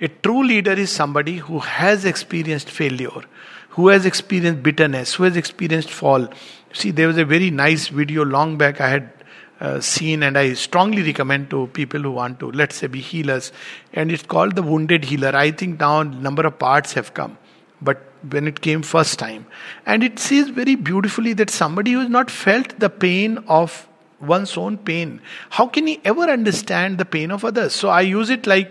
A 0.00 0.08
true 0.08 0.44
leader 0.44 0.72
is 0.72 0.90
somebody 0.90 1.38
who 1.38 1.58
has 1.58 2.04
experienced 2.04 2.70
failure, 2.70 3.22
who 3.70 3.88
has 3.88 4.06
experienced 4.06 4.62
bitterness, 4.62 5.14
who 5.14 5.24
has 5.24 5.36
experienced 5.36 5.90
fall. 5.90 6.28
See, 6.72 6.92
there 6.92 7.08
was 7.08 7.18
a 7.18 7.24
very 7.24 7.50
nice 7.50 7.88
video 7.88 8.24
long 8.24 8.56
back 8.56 8.80
I 8.80 8.88
had 8.88 9.12
uh, 9.60 9.80
seen, 9.80 10.22
and 10.22 10.38
I 10.38 10.52
strongly 10.52 11.02
recommend 11.02 11.50
to 11.50 11.66
people 11.68 12.00
who 12.00 12.12
want 12.12 12.38
to, 12.40 12.52
let's 12.52 12.76
say, 12.76 12.86
be 12.86 13.00
healers. 13.00 13.50
And 13.92 14.12
it's 14.12 14.22
called 14.22 14.54
The 14.54 14.62
Wounded 14.62 15.04
Healer. 15.04 15.34
I 15.34 15.50
think 15.50 15.80
now 15.80 16.00
a 16.00 16.04
number 16.04 16.46
of 16.46 16.60
parts 16.60 16.92
have 16.92 17.12
come. 17.12 17.36
But 17.82 18.00
when 18.30 18.46
it 18.46 18.60
came 18.60 18.82
first 18.82 19.18
time. 19.18 19.46
And 19.84 20.04
it 20.04 20.20
says 20.20 20.48
very 20.48 20.76
beautifully 20.76 21.32
that 21.34 21.50
somebody 21.50 21.92
who 21.92 22.00
has 22.00 22.08
not 22.08 22.30
felt 22.30 22.78
the 22.78 22.90
pain 22.90 23.38
of 23.48 23.88
one's 24.20 24.56
own 24.56 24.78
pain, 24.78 25.20
how 25.50 25.66
can 25.66 25.86
he 25.86 26.00
ever 26.04 26.22
understand 26.22 26.98
the 26.98 27.04
pain 27.04 27.30
of 27.30 27.44
others? 27.44 27.74
So 27.74 27.88
I 27.88 28.00
use 28.02 28.30
it 28.30 28.46
like 28.46 28.70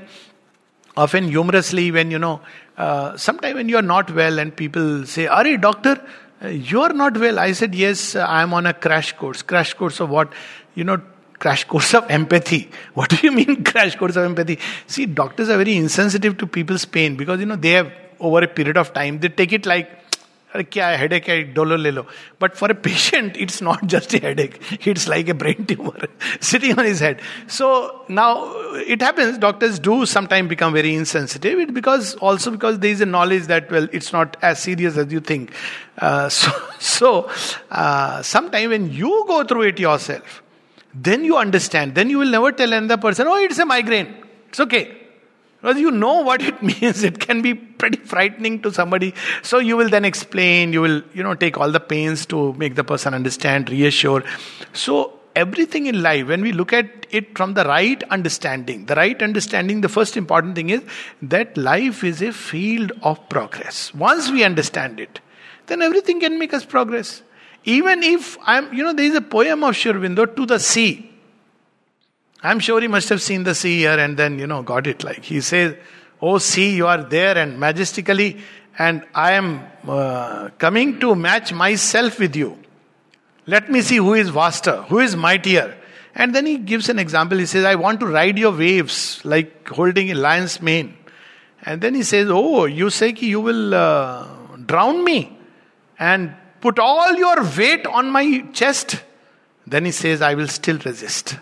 often 0.97 1.27
humorously 1.29 1.91
when 1.91 2.11
you 2.11 2.19
know, 2.19 2.41
uh, 2.77 3.15
sometime 3.15 3.55
when 3.55 3.69
you 3.69 3.77
are 3.77 3.89
not 3.93 4.11
well 4.11 4.39
and 4.39 4.55
people 4.55 5.05
say, 5.05 5.27
Are 5.27 5.47
you 5.47 5.57
doctor, 5.57 6.01
uh, 6.43 6.47
you 6.47 6.81
are 6.81 6.93
not 6.93 7.17
well. 7.17 7.39
I 7.39 7.51
said, 7.51 7.75
Yes, 7.75 8.15
I 8.15 8.41
am 8.41 8.53
on 8.53 8.65
a 8.65 8.73
crash 8.73 9.13
course. 9.13 9.41
Crash 9.41 9.73
course 9.73 9.99
of 9.99 10.09
what? 10.09 10.33
You 10.75 10.83
know, 10.83 11.01
crash 11.39 11.63
course 11.63 11.93
of 11.93 12.09
empathy. 12.09 12.69
What 12.95 13.09
do 13.09 13.17
you 13.21 13.31
mean, 13.31 13.63
crash 13.71 13.95
course 13.95 14.15
of 14.15 14.25
empathy? 14.25 14.59
See, 14.87 15.05
doctors 15.05 15.49
are 15.49 15.57
very 15.57 15.77
insensitive 15.77 16.37
to 16.39 16.47
people's 16.47 16.85
pain 16.85 17.15
because 17.15 17.39
you 17.39 17.45
know 17.45 17.55
they 17.55 17.71
have 17.71 17.91
over 18.19 18.43
a 18.43 18.47
period 18.47 18.77
of 18.77 18.93
time, 18.93 19.19
they 19.19 19.29
take 19.29 19.53
it 19.53 19.65
like, 19.65 19.89
क्या 20.72 20.86
है 20.88 20.98
headache 20.98 21.28
है 21.28 21.42
डोलो 21.54 21.76
ले 21.76 21.90
लो 21.90 22.02
but 22.40 22.54
for 22.54 22.70
a 22.70 22.74
patient 22.84 23.36
it's 23.40 23.62
not 23.62 23.84
just 23.94 24.14
a 24.14 24.20
headache 24.24 24.58
it's 24.88 25.08
like 25.08 25.28
a 25.28 25.32
brain 25.42 25.64
tumour 25.64 26.08
sitting 26.50 26.78
on 26.78 26.84
his 26.86 27.02
head 27.02 27.20
so 27.58 27.70
now 28.10 28.50
it 28.94 29.02
happens 29.06 29.38
doctors 29.38 29.78
do 29.86 29.94
sometimes 30.12 30.48
become 30.48 30.72
very 30.76 30.92
insensitive 30.98 31.58
it 31.64 31.72
because 31.74 32.14
also 32.28 32.52
because 32.54 32.78
there 32.84 32.94
is 32.96 33.02
a 33.06 33.08
knowledge 33.10 33.48
that 33.50 33.74
well 33.76 33.88
it's 33.98 34.12
not 34.12 34.38
as 34.50 34.62
serious 34.68 34.96
as 35.02 35.12
you 35.16 35.20
think 35.32 35.52
uh, 35.98 36.28
so 36.38 36.52
so 36.92 37.10
uh, 37.70 38.22
sometime 38.22 38.70
when 38.76 38.88
you 39.02 39.12
go 39.28 39.42
through 39.44 39.66
it 39.72 39.84
yourself 39.86 40.40
then 41.10 41.28
you 41.30 41.38
understand 41.42 41.94
then 42.00 42.10
you 42.14 42.18
will 42.24 42.34
never 42.38 42.52
tell 42.62 42.72
another 42.80 43.00
person 43.06 43.32
oh 43.34 43.38
it's 43.48 43.62
a 43.66 43.68
migraine 43.74 44.10
it's 44.48 44.66
okay 44.66 44.84
because 45.61 45.79
you 45.79 45.91
know 45.91 46.21
what 46.21 46.41
it 46.41 46.61
means. 46.81 47.03
It 47.03 47.19
can 47.19 47.41
be 47.41 47.53
pretty 47.53 47.97
frightening 47.97 48.61
to 48.61 48.71
somebody. 48.71 49.13
So 49.41 49.59
you 49.59 49.77
will 49.77 49.89
then 49.89 50.05
explain, 50.05 50.73
you 50.73 50.81
will, 50.81 51.01
you 51.13 51.23
know, 51.23 51.33
take 51.33 51.57
all 51.57 51.71
the 51.71 51.79
pains 51.79 52.25
to 52.27 52.53
make 52.53 52.75
the 52.75 52.83
person 52.83 53.13
understand, 53.13 53.69
reassure. 53.69 54.23
So 54.73 55.19
everything 55.35 55.87
in 55.87 56.01
life, 56.01 56.27
when 56.27 56.41
we 56.41 56.51
look 56.51 56.73
at 56.73 57.05
it 57.11 57.37
from 57.37 57.53
the 57.53 57.63
right 57.63 58.01
understanding, 58.09 58.85
the 58.85 58.95
right 58.95 59.21
understanding, 59.21 59.81
the 59.81 59.89
first 59.89 60.17
important 60.17 60.55
thing 60.55 60.69
is 60.69 60.81
that 61.21 61.57
life 61.57 62.03
is 62.03 62.21
a 62.21 62.31
field 62.31 62.91
of 63.01 63.27
progress. 63.29 63.93
Once 63.93 64.31
we 64.31 64.43
understand 64.43 64.99
it, 64.99 65.19
then 65.67 65.81
everything 65.81 66.19
can 66.19 66.39
make 66.39 66.53
us 66.53 66.65
progress. 66.65 67.23
Even 67.65 68.01
if 68.03 68.37
I'm, 68.43 68.73
you 68.73 68.83
know, 68.83 68.93
there 68.93 69.05
is 69.05 69.15
a 69.15 69.21
poem 69.21 69.63
of 69.63 69.75
Sri 69.75 69.91
Aurobindo 69.91 70.33
to 70.35 70.45
the 70.45 70.59
sea. 70.59 71.11
I'm 72.43 72.59
sure 72.59 72.81
he 72.81 72.87
must 72.87 73.09
have 73.09 73.21
seen 73.21 73.43
the 73.43 73.55
sea 73.55 73.79
here 73.79 73.97
and 73.97 74.17
then, 74.17 74.39
you 74.39 74.47
know, 74.47 74.61
got 74.61 74.87
it. 74.87 75.03
Like 75.03 75.23
he 75.23 75.41
says, 75.41 75.75
Oh, 76.21 76.37
sea, 76.39 76.75
you 76.75 76.87
are 76.87 77.03
there 77.03 77.37
and 77.37 77.59
majestically, 77.59 78.39
and 78.79 79.03
I 79.13 79.33
am 79.33 79.63
uh, 79.87 80.49
coming 80.57 80.99
to 80.99 81.15
match 81.15 81.53
myself 81.53 82.19
with 82.19 82.35
you. 82.35 82.57
Let 83.45 83.69
me 83.69 83.81
see 83.81 83.97
who 83.97 84.13
is 84.13 84.29
vaster, 84.29 84.81
who 84.83 84.99
is 84.99 85.15
mightier. 85.15 85.77
And 86.15 86.33
then 86.33 86.47
he 86.47 86.57
gives 86.57 86.89
an 86.89 86.97
example. 86.97 87.37
He 87.37 87.45
says, 87.45 87.63
I 87.65 87.75
want 87.75 87.99
to 87.99 88.07
ride 88.07 88.37
your 88.39 88.51
waves 88.51 89.23
like 89.23 89.67
holding 89.67 90.09
a 90.11 90.15
lion's 90.15 90.59
mane. 90.61 90.97
And 91.61 91.81
then 91.81 91.93
he 91.93 92.03
says, 92.03 92.29
Oh, 92.31 92.65
you 92.65 92.89
say 92.89 93.13
ki 93.13 93.27
you 93.27 93.41
will 93.41 93.75
uh, 93.75 94.27
drown 94.65 95.03
me 95.03 95.37
and 95.99 96.33
put 96.61 96.79
all 96.79 97.15
your 97.15 97.43
weight 97.57 97.85
on 97.85 98.09
my 98.09 98.43
chest. 98.53 99.03
Then 99.67 99.85
he 99.85 99.91
says, 99.91 100.21
I 100.21 100.33
will 100.33 100.47
still 100.47 100.79
resist. 100.79 101.37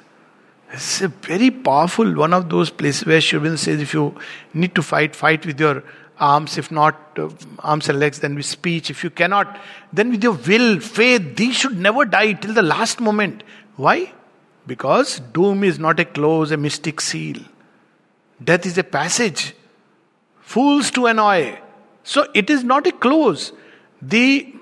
It's 0.71 1.01
a 1.01 1.08
very 1.08 1.51
powerful 1.51 2.13
one 2.15 2.34
of 2.34 2.49
those 2.49 2.69
places 2.69 3.06
where 3.06 3.21
Sri 3.21 3.58
says 3.58 3.82
if 3.82 3.93
you 3.93 4.15
need 4.54 4.75
to 4.75 4.82
fight, 4.82 5.15
fight 5.15 5.45
with 5.45 5.60
your 5.60 5.84
arms. 6.19 6.58
If 6.58 6.71
not 6.71 6.99
uh, 7.17 7.30
arms 7.60 7.89
and 7.89 7.99
legs, 7.99 8.19
then 8.19 8.36
with 8.36 8.45
speech. 8.45 8.89
If 8.89 9.04
you 9.04 9.10
cannot, 9.10 9.60
then 9.93 10.12
with 10.12 10.23
your 10.23 10.34
will, 10.34 10.80
faith. 10.80 11.36
These 11.36 11.56
should 11.56 11.78
never 11.78 12.06
die 12.06 12.34
till 12.34 12.54
the 12.54 12.62
last 12.62 12.99
moment. 12.99 13.43
Why? 13.75 14.12
Because 14.67 15.19
doom 15.19 15.63
is 15.63 15.78
not 15.78 15.99
a 15.99 16.06
close, 16.06 16.51
a 16.51 16.58
mystic 16.58 16.99
seal. 16.99 17.38
Death 18.43 18.65
is 18.65 18.78
a 18.78 18.84
passage. 18.84 19.54
Fools 20.41 20.91
to 20.91 21.06
annoy. 21.06 21.60
So 22.04 22.28
it 22.34 22.49
is 22.49 22.63
not 22.63 22.88
a 22.88 22.91
close. 22.91 23.51
The 24.01 24.54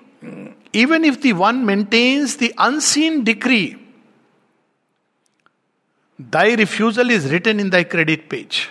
even 0.71 1.03
if 1.03 1.21
the 1.21 1.33
one 1.33 1.65
maintains 1.65 2.37
the 2.37 2.53
unseen 2.57 3.23
decree 3.23 3.82
Thy 6.31 6.53
refusal 6.53 7.09
is 7.09 7.31
written 7.31 7.59
in 7.59 7.69
thy 7.69 7.83
credit 7.83 8.29
page. 8.29 8.69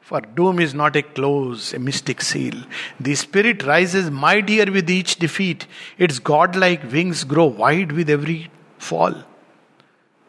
For 0.00 0.20
doom 0.20 0.60
is 0.60 0.74
not 0.74 0.96
a 0.96 1.02
close, 1.02 1.72
a 1.72 1.78
mystic 1.78 2.20
seal. 2.20 2.54
The 3.00 3.14
spirit 3.14 3.62
rises 3.64 4.10
mightier 4.10 4.70
with 4.70 4.90
each 4.90 5.16
defeat. 5.16 5.66
Its 5.96 6.18
godlike 6.18 6.90
wings 6.92 7.24
grow 7.24 7.46
wide 7.46 7.92
with 7.92 8.10
every 8.10 8.50
fall. 8.76 9.14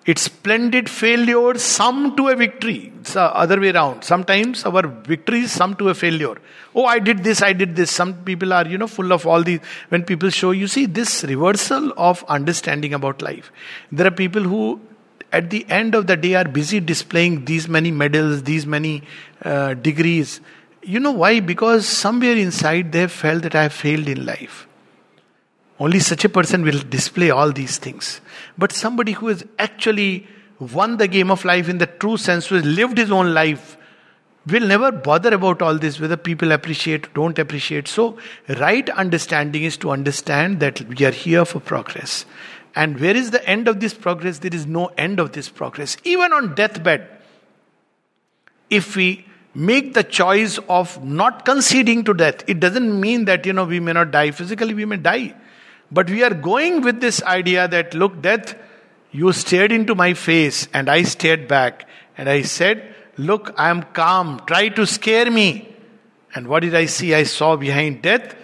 Its 0.05 0.21
splendid 0.21 0.87
failures 0.87 1.63
sum 1.63 2.15
to 2.15 2.27
a 2.27 2.35
victory. 2.35 2.93
It's 3.01 3.13
the 3.13 3.23
other 3.23 3.59
way 3.59 3.71
around. 3.71 4.03
Sometimes 4.03 4.63
our 4.63 4.87
victories 4.87 5.51
sum 5.51 5.75
to 5.77 5.89
a 5.89 5.95
failure. 5.95 6.35
Oh, 6.75 6.85
I 6.85 6.99
did 6.99 7.23
this, 7.23 7.41
I 7.41 7.53
did 7.53 7.75
this. 7.75 7.89
Some 7.89 8.13
people 8.23 8.53
are, 8.53 8.67
you 8.67 8.77
know, 8.77 8.87
full 8.87 9.11
of 9.11 9.25
all 9.25 9.41
these. 9.41 9.61
When 9.89 10.03
people 10.03 10.29
show, 10.29 10.51
you 10.51 10.67
see 10.67 10.85
this 10.85 11.23
reversal 11.23 11.91
of 11.97 12.23
understanding 12.27 12.93
about 12.93 13.23
life. 13.23 13.51
There 13.91 14.05
are 14.05 14.11
people 14.11 14.43
who 14.43 14.79
at 15.36 15.50
the 15.50 15.65
end 15.69 15.95
of 15.95 16.08
the 16.08 16.15
day 16.15 16.34
are 16.36 16.45
busy 16.45 16.80
displaying 16.80 17.43
these 17.45 17.67
many 17.67 17.91
medals, 17.91 18.43
these 18.43 18.65
many 18.65 19.04
uh, 19.43 19.74
degrees. 19.74 20.39
You 20.82 21.00
know 21.00 21.12
why? 21.12 21.39
Because 21.41 21.88
somewhere 21.88 22.38
inside 22.38 22.91
they 22.93 23.02
have 23.02 23.12
felt 23.12 23.43
that 23.43 23.56
I 23.56 23.63
have 23.63 23.74
failed 23.74 24.08
in 24.08 24.26
life. 24.26 24.67
Only 25.78 26.00
such 26.00 26.24
a 26.24 26.30
person 26.30 26.63
will 26.63 26.80
display 26.80 27.32
all 27.32 27.52
these 27.52 27.78
things. 27.78 28.21
But 28.58 28.71
somebody 28.71 29.12
who 29.12 29.28
has 29.28 29.43
actually 29.60 30.26
won 30.60 30.98
the 30.98 31.10
game 31.10 31.30
of 31.30 31.43
life 31.43 31.67
in 31.67 31.80
the 31.80 31.88
true 31.88 32.15
sense, 32.15 32.48
who 32.48 32.56
has 32.56 32.65
lived 32.65 32.98
his 32.98 33.12
own 33.12 33.34
life 33.34 33.78
We'll 34.48 34.67
never 34.67 34.91
bother 34.91 35.34
about 35.34 35.63
all 35.63 35.76
this, 35.76 36.00
whether 36.00 36.17
people 36.17 36.52
appreciate, 36.52 37.12
don't 37.15 37.39
appreciate. 37.39 37.88
So, 37.88 38.17
right 38.60 38.88
understanding 38.91 39.63
is 39.63 39.76
to 39.78 39.89
understand 39.89 40.60
that 40.60 40.82
we 40.82 41.04
are 41.04 41.12
here 41.12 41.45
for 41.45 41.60
progress. 41.60 42.26
And 42.75 42.99
where 42.99 43.15
is 43.15 43.31
the 43.31 43.47
end 43.47 43.67
of 43.67 43.79
this 43.79 43.93
progress? 43.93 44.39
There 44.39 44.53
is 44.53 44.65
no 44.65 44.88
end 44.97 45.19
of 45.19 45.31
this 45.31 45.49
progress. 45.49 45.97
Even 46.03 46.33
on 46.33 46.55
deathbed, 46.55 47.07
if 48.69 48.95
we 48.95 49.25
make 49.53 49.93
the 49.93 50.03
choice 50.03 50.59
of 50.67 51.01
not 51.03 51.45
conceding 51.45 52.03
to 52.03 52.13
death, 52.13 52.43
it 52.47 52.59
doesn't 52.59 52.99
mean 52.99 53.25
that, 53.25 53.45
you 53.45 53.53
know, 53.53 53.63
we 53.63 53.79
may 53.79 53.93
not 53.93 54.11
die. 54.11 54.31
Physically, 54.31 54.73
we 54.73 54.85
may 54.85 54.97
die. 54.97 55.33
But 55.91 56.09
we 56.09 56.23
are 56.23 56.33
going 56.33 56.81
with 56.81 56.99
this 56.99 57.23
idea 57.23 57.67
that, 57.67 57.93
look, 57.93 58.21
death, 58.21 58.55
you 59.11 59.31
stared 59.31 59.71
into 59.71 59.95
my 59.95 60.13
face 60.13 60.67
and 60.73 60.89
I 60.89 61.03
stared 61.03 61.47
back. 61.47 61.88
And 62.17 62.29
I 62.29 62.41
said, 62.41 62.95
Look, 63.17 63.53
I 63.57 63.69
am 63.69 63.83
calm. 63.83 64.41
Try 64.45 64.69
to 64.69 64.85
scare 64.85 65.31
me. 65.31 65.73
And 66.33 66.47
what 66.47 66.61
did 66.61 66.75
I 66.75 66.85
see? 66.85 67.13
I 67.13 67.23
saw 67.23 67.55
behind 67.55 68.01
death. 68.01 68.35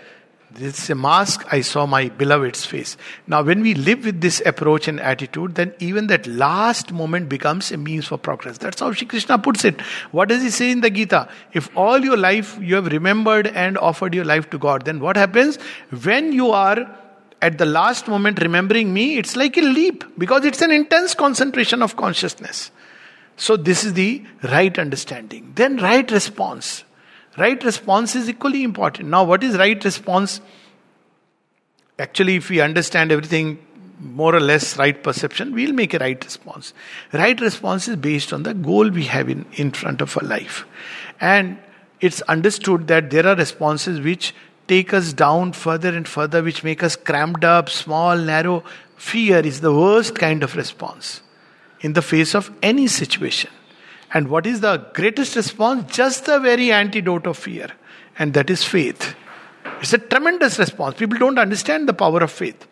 This 0.53 0.83
is 0.83 0.89
a 0.89 0.95
mask. 0.95 1.45
I 1.51 1.61
saw 1.61 1.85
my 1.85 2.09
beloved's 2.09 2.65
face. 2.65 2.97
Now, 3.25 3.41
when 3.41 3.61
we 3.61 3.73
live 3.73 4.03
with 4.03 4.19
this 4.19 4.41
approach 4.45 4.87
and 4.87 4.99
attitude, 4.99 5.55
then 5.55 5.73
even 5.79 6.07
that 6.07 6.27
last 6.27 6.91
moment 6.91 7.29
becomes 7.29 7.71
a 7.71 7.77
means 7.77 8.07
for 8.07 8.17
progress. 8.17 8.57
That's 8.57 8.81
how 8.81 8.91
Shri 8.91 9.07
Krishna 9.07 9.39
puts 9.39 9.63
it. 9.63 9.79
What 10.11 10.27
does 10.27 10.41
he 10.41 10.49
say 10.49 10.71
in 10.71 10.81
the 10.81 10.89
Gita? 10.89 11.29
If 11.53 11.75
all 11.77 11.99
your 11.99 12.17
life 12.17 12.57
you 12.61 12.75
have 12.75 12.87
remembered 12.87 13.47
and 13.47 13.77
offered 13.77 14.13
your 14.13 14.25
life 14.25 14.49
to 14.49 14.57
God, 14.57 14.83
then 14.83 14.99
what 14.99 15.15
happens? 15.15 15.57
When 16.03 16.33
you 16.33 16.51
are 16.51 16.97
at 17.41 17.57
the 17.57 17.65
last 17.65 18.07
moment 18.07 18.41
remembering 18.41 18.93
me, 18.93 19.17
it's 19.17 19.35
like 19.35 19.57
a 19.57 19.61
leap 19.61 20.03
because 20.17 20.43
it's 20.43 20.61
an 20.61 20.71
intense 20.71 21.15
concentration 21.15 21.81
of 21.81 21.95
consciousness. 21.95 22.71
So, 23.37 23.57
this 23.57 23.83
is 23.83 23.93
the 23.93 24.23
right 24.43 24.77
understanding. 24.77 25.53
Then, 25.55 25.77
right 25.77 26.09
response. 26.11 26.83
Right 27.37 27.63
response 27.63 28.15
is 28.15 28.27
equally 28.29 28.63
important. 28.63 29.09
Now, 29.09 29.23
what 29.23 29.43
is 29.43 29.57
right 29.57 29.81
response? 29.83 30.41
Actually, 31.97 32.35
if 32.35 32.49
we 32.49 32.59
understand 32.59 33.11
everything 33.11 33.59
more 33.99 34.35
or 34.35 34.39
less 34.39 34.77
right 34.77 35.01
perception, 35.01 35.53
we'll 35.53 35.73
make 35.73 35.93
a 35.93 35.99
right 35.99 36.23
response. 36.23 36.73
Right 37.13 37.39
response 37.39 37.87
is 37.87 37.95
based 37.95 38.33
on 38.33 38.43
the 38.43 38.53
goal 38.53 38.89
we 38.89 39.03
have 39.05 39.29
in, 39.29 39.45
in 39.53 39.71
front 39.71 40.01
of 40.01 40.17
our 40.17 40.27
life. 40.27 40.65
And 41.21 41.57
it's 41.99 42.21
understood 42.23 42.87
that 42.87 43.11
there 43.11 43.27
are 43.27 43.35
responses 43.35 44.01
which 44.01 44.33
take 44.67 44.93
us 44.93 45.13
down 45.13 45.53
further 45.53 45.89
and 45.89 46.07
further, 46.07 46.41
which 46.41 46.63
make 46.63 46.83
us 46.83 46.95
cramped 46.95 47.43
up, 47.43 47.69
small, 47.69 48.17
narrow. 48.17 48.63
Fear 48.97 49.39
is 49.45 49.61
the 49.61 49.73
worst 49.73 50.15
kind 50.15 50.43
of 50.43 50.55
response 50.55 51.21
in 51.81 51.93
the 51.93 52.01
face 52.01 52.35
of 52.35 52.51
any 52.61 52.87
situation. 52.87 53.51
And 54.13 54.27
what 54.29 54.45
is 54.45 54.59
the 54.59 54.77
greatest 54.93 55.35
response? 55.35 55.91
Just 55.93 56.25
the 56.25 56.39
very 56.39 56.71
antidote 56.71 57.27
of 57.27 57.37
fear, 57.37 57.69
and 58.19 58.33
that 58.33 58.49
is 58.49 58.63
faith. 58.63 59.15
It's 59.79 59.93
a 59.93 59.97
tremendous 59.97 60.59
response. 60.59 60.97
People 60.97 61.17
don't 61.17 61.39
understand 61.39 61.87
the 61.87 61.93
power 61.93 62.19
of 62.21 62.31
faith. 62.31 62.67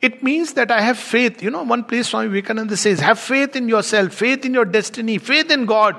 It 0.00 0.22
means 0.22 0.54
that 0.54 0.70
I 0.70 0.80
have 0.80 0.98
faith. 0.98 1.42
You 1.42 1.50
know, 1.50 1.62
one 1.62 1.84
place 1.84 2.08
Swami 2.08 2.28
Vivekananda 2.28 2.76
says, 2.76 3.00
have 3.00 3.18
faith 3.18 3.56
in 3.56 3.68
yourself, 3.68 4.14
faith 4.14 4.44
in 4.44 4.54
your 4.54 4.64
destiny, 4.64 5.18
faith 5.18 5.50
in 5.50 5.66
God, 5.66 5.96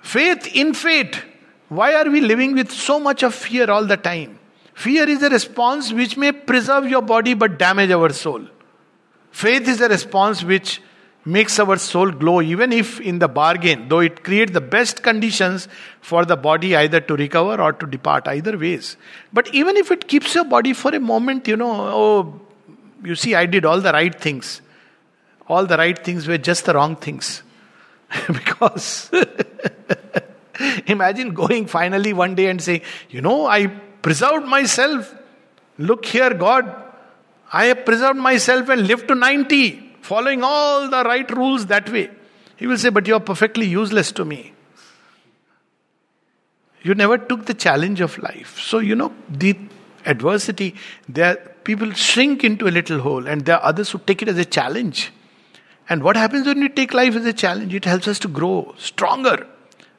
faith 0.00 0.46
in 0.54 0.72
fate. 0.72 1.22
Why 1.68 1.94
are 1.94 2.08
we 2.08 2.20
living 2.20 2.54
with 2.54 2.70
so 2.70 3.00
much 3.00 3.22
of 3.22 3.34
fear 3.34 3.70
all 3.70 3.84
the 3.84 3.96
time? 3.96 4.38
Fear 4.74 5.08
is 5.08 5.22
a 5.22 5.30
response 5.30 5.92
which 5.92 6.16
may 6.16 6.32
preserve 6.32 6.88
your 6.88 7.02
body 7.02 7.34
but 7.34 7.58
damage 7.58 7.90
our 7.90 8.12
soul. 8.12 8.42
Faith 9.30 9.68
is 9.68 9.80
a 9.80 9.88
response 9.88 10.44
which 10.44 10.80
makes 11.26 11.58
our 11.58 11.76
soul 11.76 12.10
glow, 12.10 12.40
even 12.40 12.72
if 12.72 13.00
in 13.00 13.18
the 13.18 13.28
bargain, 13.28 13.88
though 13.88 13.98
it 13.98 14.22
creates 14.22 14.52
the 14.52 14.60
best 14.60 15.02
conditions 15.02 15.68
for 16.00 16.24
the 16.24 16.36
body 16.36 16.76
either 16.76 17.00
to 17.00 17.16
recover 17.16 17.60
or 17.60 17.72
to 17.72 17.86
depart, 17.86 18.28
either 18.28 18.56
ways. 18.56 18.96
But 19.32 19.52
even 19.52 19.76
if 19.76 19.90
it 19.90 20.06
keeps 20.06 20.34
your 20.34 20.44
body 20.44 20.72
for 20.72 20.94
a 20.94 21.00
moment, 21.00 21.48
you 21.48 21.56
know, 21.56 21.72
oh, 21.72 22.40
you 23.04 23.16
see, 23.16 23.34
I 23.34 23.46
did 23.46 23.64
all 23.64 23.80
the 23.80 23.92
right 23.92 24.18
things. 24.18 24.62
All 25.48 25.66
the 25.66 25.76
right 25.76 25.98
things 25.98 26.26
were 26.26 26.38
just 26.38 26.64
the 26.64 26.74
wrong 26.74 26.96
things. 26.96 27.42
because 28.28 29.10
imagine 30.86 31.34
going 31.34 31.66
finally 31.66 32.12
one 32.12 32.34
day 32.34 32.46
and 32.46 32.62
saying, 32.62 32.82
you 33.10 33.20
know, 33.20 33.46
I 33.46 33.66
preserved 33.66 34.46
myself. 34.46 35.12
Look 35.78 36.06
here, 36.06 36.32
God, 36.32 36.84
I 37.52 37.66
have 37.66 37.84
preserved 37.84 38.18
myself 38.18 38.68
and 38.68 38.86
lived 38.86 39.08
to 39.08 39.14
90, 39.14 39.85
following 40.10 40.42
all 40.42 40.88
the 40.88 41.02
right 41.04 41.30
rules 41.30 41.66
that 41.66 41.90
way. 41.90 42.08
He 42.56 42.66
will 42.66 42.78
say, 42.78 42.90
But 42.90 43.06
you 43.06 43.14
are 43.14 43.20
perfectly 43.20 43.66
useless 43.66 44.12
to 44.12 44.24
me. 44.24 44.52
You 46.82 46.94
never 46.94 47.18
took 47.18 47.46
the 47.46 47.54
challenge 47.54 48.00
of 48.00 48.16
life. 48.18 48.58
So, 48.60 48.78
you 48.78 48.94
know, 48.94 49.12
the 49.28 49.56
adversity, 50.04 50.74
there 51.08 51.36
people 51.64 51.92
shrink 51.92 52.44
into 52.44 52.68
a 52.68 52.72
little 52.78 53.00
hole, 53.00 53.26
and 53.26 53.44
there 53.44 53.56
are 53.56 53.64
others 53.64 53.90
who 53.90 53.98
take 53.98 54.22
it 54.22 54.28
as 54.28 54.38
a 54.38 54.44
challenge. 54.44 55.12
And 55.88 56.02
what 56.02 56.16
happens 56.16 56.46
when 56.46 56.60
we 56.60 56.68
take 56.68 56.94
life 56.94 57.16
as 57.16 57.26
a 57.26 57.32
challenge? 57.32 57.74
It 57.74 57.84
helps 57.84 58.08
us 58.08 58.20
to 58.20 58.28
grow 58.28 58.74
stronger. 58.78 59.46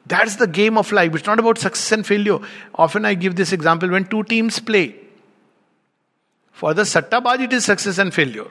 That's 0.06 0.36
the 0.36 0.46
game 0.46 0.78
of 0.78 0.90
life. 0.92 1.14
It's 1.14 1.26
not 1.26 1.38
about 1.38 1.58
success 1.58 1.92
and 1.92 2.06
failure. 2.06 2.38
Often 2.74 3.04
I 3.04 3.14
give 3.14 3.36
this 3.36 3.52
example 3.52 3.90
when 3.90 4.06
two 4.06 4.22
teams 4.24 4.58
play. 4.58 4.96
For 6.52 6.72
the 6.72 6.82
Sattabaj, 6.82 7.40
it 7.40 7.52
is 7.52 7.66
success 7.66 7.98
and 7.98 8.12
failure. 8.12 8.48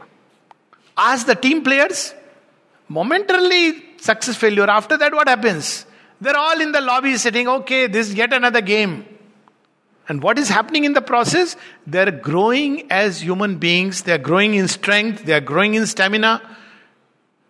Ask 0.98 1.28
the 1.28 1.36
team 1.36 1.64
players, 1.64 2.14
momentarily 2.88 3.84
success, 3.98 4.36
failure. 4.36 4.70
After 4.70 4.98
that, 4.98 5.14
what 5.14 5.28
happens? 5.28 5.86
They're 6.20 6.38
all 6.38 6.60
in 6.60 6.72
the 6.72 6.82
lobby 6.82 7.16
sitting, 7.18 7.48
okay, 7.48 7.88
this 7.88 8.10
is 8.10 8.16
yet 8.16 8.34
another 8.34 8.62
game. 8.62 9.06
And 10.10 10.24
what 10.24 10.40
is 10.40 10.50
happening 10.50 10.86
in 10.86 10.94
the 10.94 11.02
process? 11.02 11.56
They're 11.86 12.12
growing 12.12 12.90
as 12.92 13.22
human 13.22 13.58
beings, 13.58 14.04
they're 14.04 14.18
growing 14.18 14.56
in 14.56 14.68
strength, 14.68 15.26
they're 15.26 15.42
growing 15.42 15.76
in 15.76 15.86
stamina. 15.86 16.42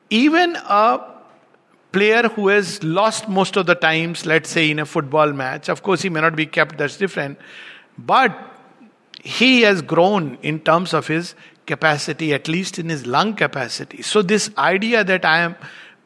Even 0.09 0.55
a 0.55 0.99
player 1.91 2.23
who 2.29 2.49
has 2.49 2.83
lost 2.83 3.29
most 3.29 3.55
of 3.57 3.65
the 3.65 3.75
times, 3.75 4.25
let's 4.25 4.49
say 4.49 4.71
in 4.71 4.79
a 4.79 4.85
football 4.85 5.31
match, 5.31 5.69
of 5.69 5.83
course, 5.83 6.01
he 6.01 6.09
may 6.09 6.21
not 6.21 6.35
be 6.35 6.45
kept, 6.45 6.77
that's 6.77 6.97
different. 6.97 7.37
But 7.97 8.35
he 9.23 9.61
has 9.61 9.81
grown 9.81 10.37
in 10.41 10.59
terms 10.59 10.93
of 10.93 11.07
his 11.07 11.35
capacity, 11.67 12.33
at 12.33 12.47
least 12.47 12.79
in 12.79 12.89
his 12.89 13.05
lung 13.05 13.35
capacity. 13.35 14.01
So, 14.01 14.21
this 14.21 14.49
idea 14.57 15.03
that 15.03 15.25
I 15.25 15.39
am 15.39 15.55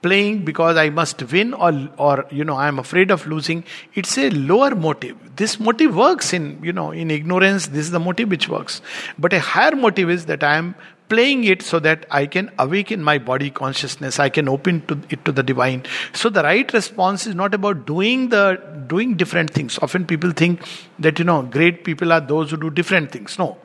playing 0.02 0.44
because 0.44 0.78
I 0.78 0.90
must 0.90 1.22
win 1.32 1.54
or, 1.54 1.90
or 1.98 2.26
you 2.32 2.44
know, 2.44 2.56
I 2.56 2.68
am 2.68 2.80
afraid 2.80 3.12
of 3.12 3.28
losing, 3.28 3.64
it's 3.94 4.18
a 4.18 4.30
lower 4.32 4.76
motive. 4.76 5.18
This 5.36 5.60
motive 5.60 5.96
works 5.96 6.34
in, 6.34 6.60
you 6.64 6.74
know, 6.74 6.92
in 6.92 7.12
ignorance, 7.12 7.68
this 7.68 7.86
is 7.86 7.92
the 7.92 8.00
motive 8.00 8.30
which 8.30 8.50
works. 8.50 8.82
But 9.18 9.34
a 9.34 9.40
higher 9.40 9.76
motive 9.76 10.10
is 10.10 10.26
that 10.26 10.44
I 10.44 10.58
am 10.58 10.76
playing 11.10 11.44
it 11.44 11.62
so 11.62 11.78
that 11.78 12.06
I 12.10 12.26
can 12.26 12.50
awaken 12.58 13.04
my 13.04 13.18
body 13.18 13.50
consciousness. 13.50 14.18
I 14.18 14.30
can 14.30 14.48
open 14.48 14.86
to 14.88 15.00
it 15.10 15.26
to 15.26 15.32
the 15.32 15.44
divine. 15.44 15.84
So 16.14 16.30
the 16.30 16.42
right 16.42 16.72
response 16.74 17.28
is 17.28 17.36
not 17.36 17.54
about 17.54 17.86
doing 17.86 18.30
the 18.30 18.46
doing 18.88 19.18
different 19.18 19.52
things. 19.52 19.78
Often 19.82 20.06
people 20.06 20.32
think 20.32 20.64
that 21.00 21.20
you 21.20 21.26
know 21.26 21.42
great 21.44 21.84
people 21.84 22.14
are 22.14 22.22
those 22.22 22.52
who 22.52 22.58
do 22.58 22.70
different 22.70 23.12
things. 23.12 23.38
No. 23.38 23.58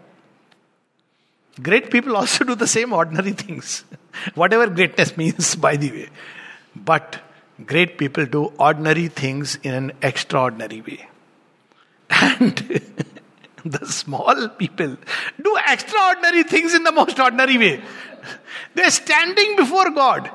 Great 1.62 1.90
people 1.90 2.16
also 2.16 2.45
do 2.45 2.55
the 2.55 2.66
same 2.66 2.92
ordinary 2.92 3.33
things. 3.33 3.85
Whatever 4.35 4.69
greatness 4.69 5.16
means, 5.16 5.55
by 5.55 5.77
the 5.77 5.90
way. 5.90 6.09
But 6.75 7.21
great 7.64 7.97
people 7.97 8.27
do 8.27 8.53
ordinary 8.59 9.09
things 9.09 9.59
in 9.62 9.75
an 9.75 9.92
extraordinary 10.03 10.83
way. 10.83 11.09
And 12.11 12.55
the 13.64 13.87
small 13.87 14.49
people 14.51 14.97
do 15.42 15.59
extraordinary 15.66 16.42
things 16.42 16.75
in 16.75 16.85
the 16.85 16.92
most 16.92 17.19
ordinary 17.19 17.57
way. 17.57 17.83
They're 18.75 18.90
standing 18.90 19.57
before 19.57 19.90
God. 19.90 20.31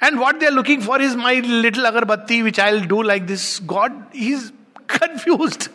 And 0.00 0.18
what 0.18 0.40
they're 0.40 0.50
looking 0.50 0.80
for 0.80 1.00
is 1.00 1.14
my 1.14 1.34
little 1.34 1.84
agarbatti, 1.84 2.42
which 2.42 2.58
I'll 2.58 2.84
do 2.84 3.02
like 3.02 3.26
this. 3.26 3.60
God, 3.60 3.92
he's 4.12 4.52
confused. 4.86 5.68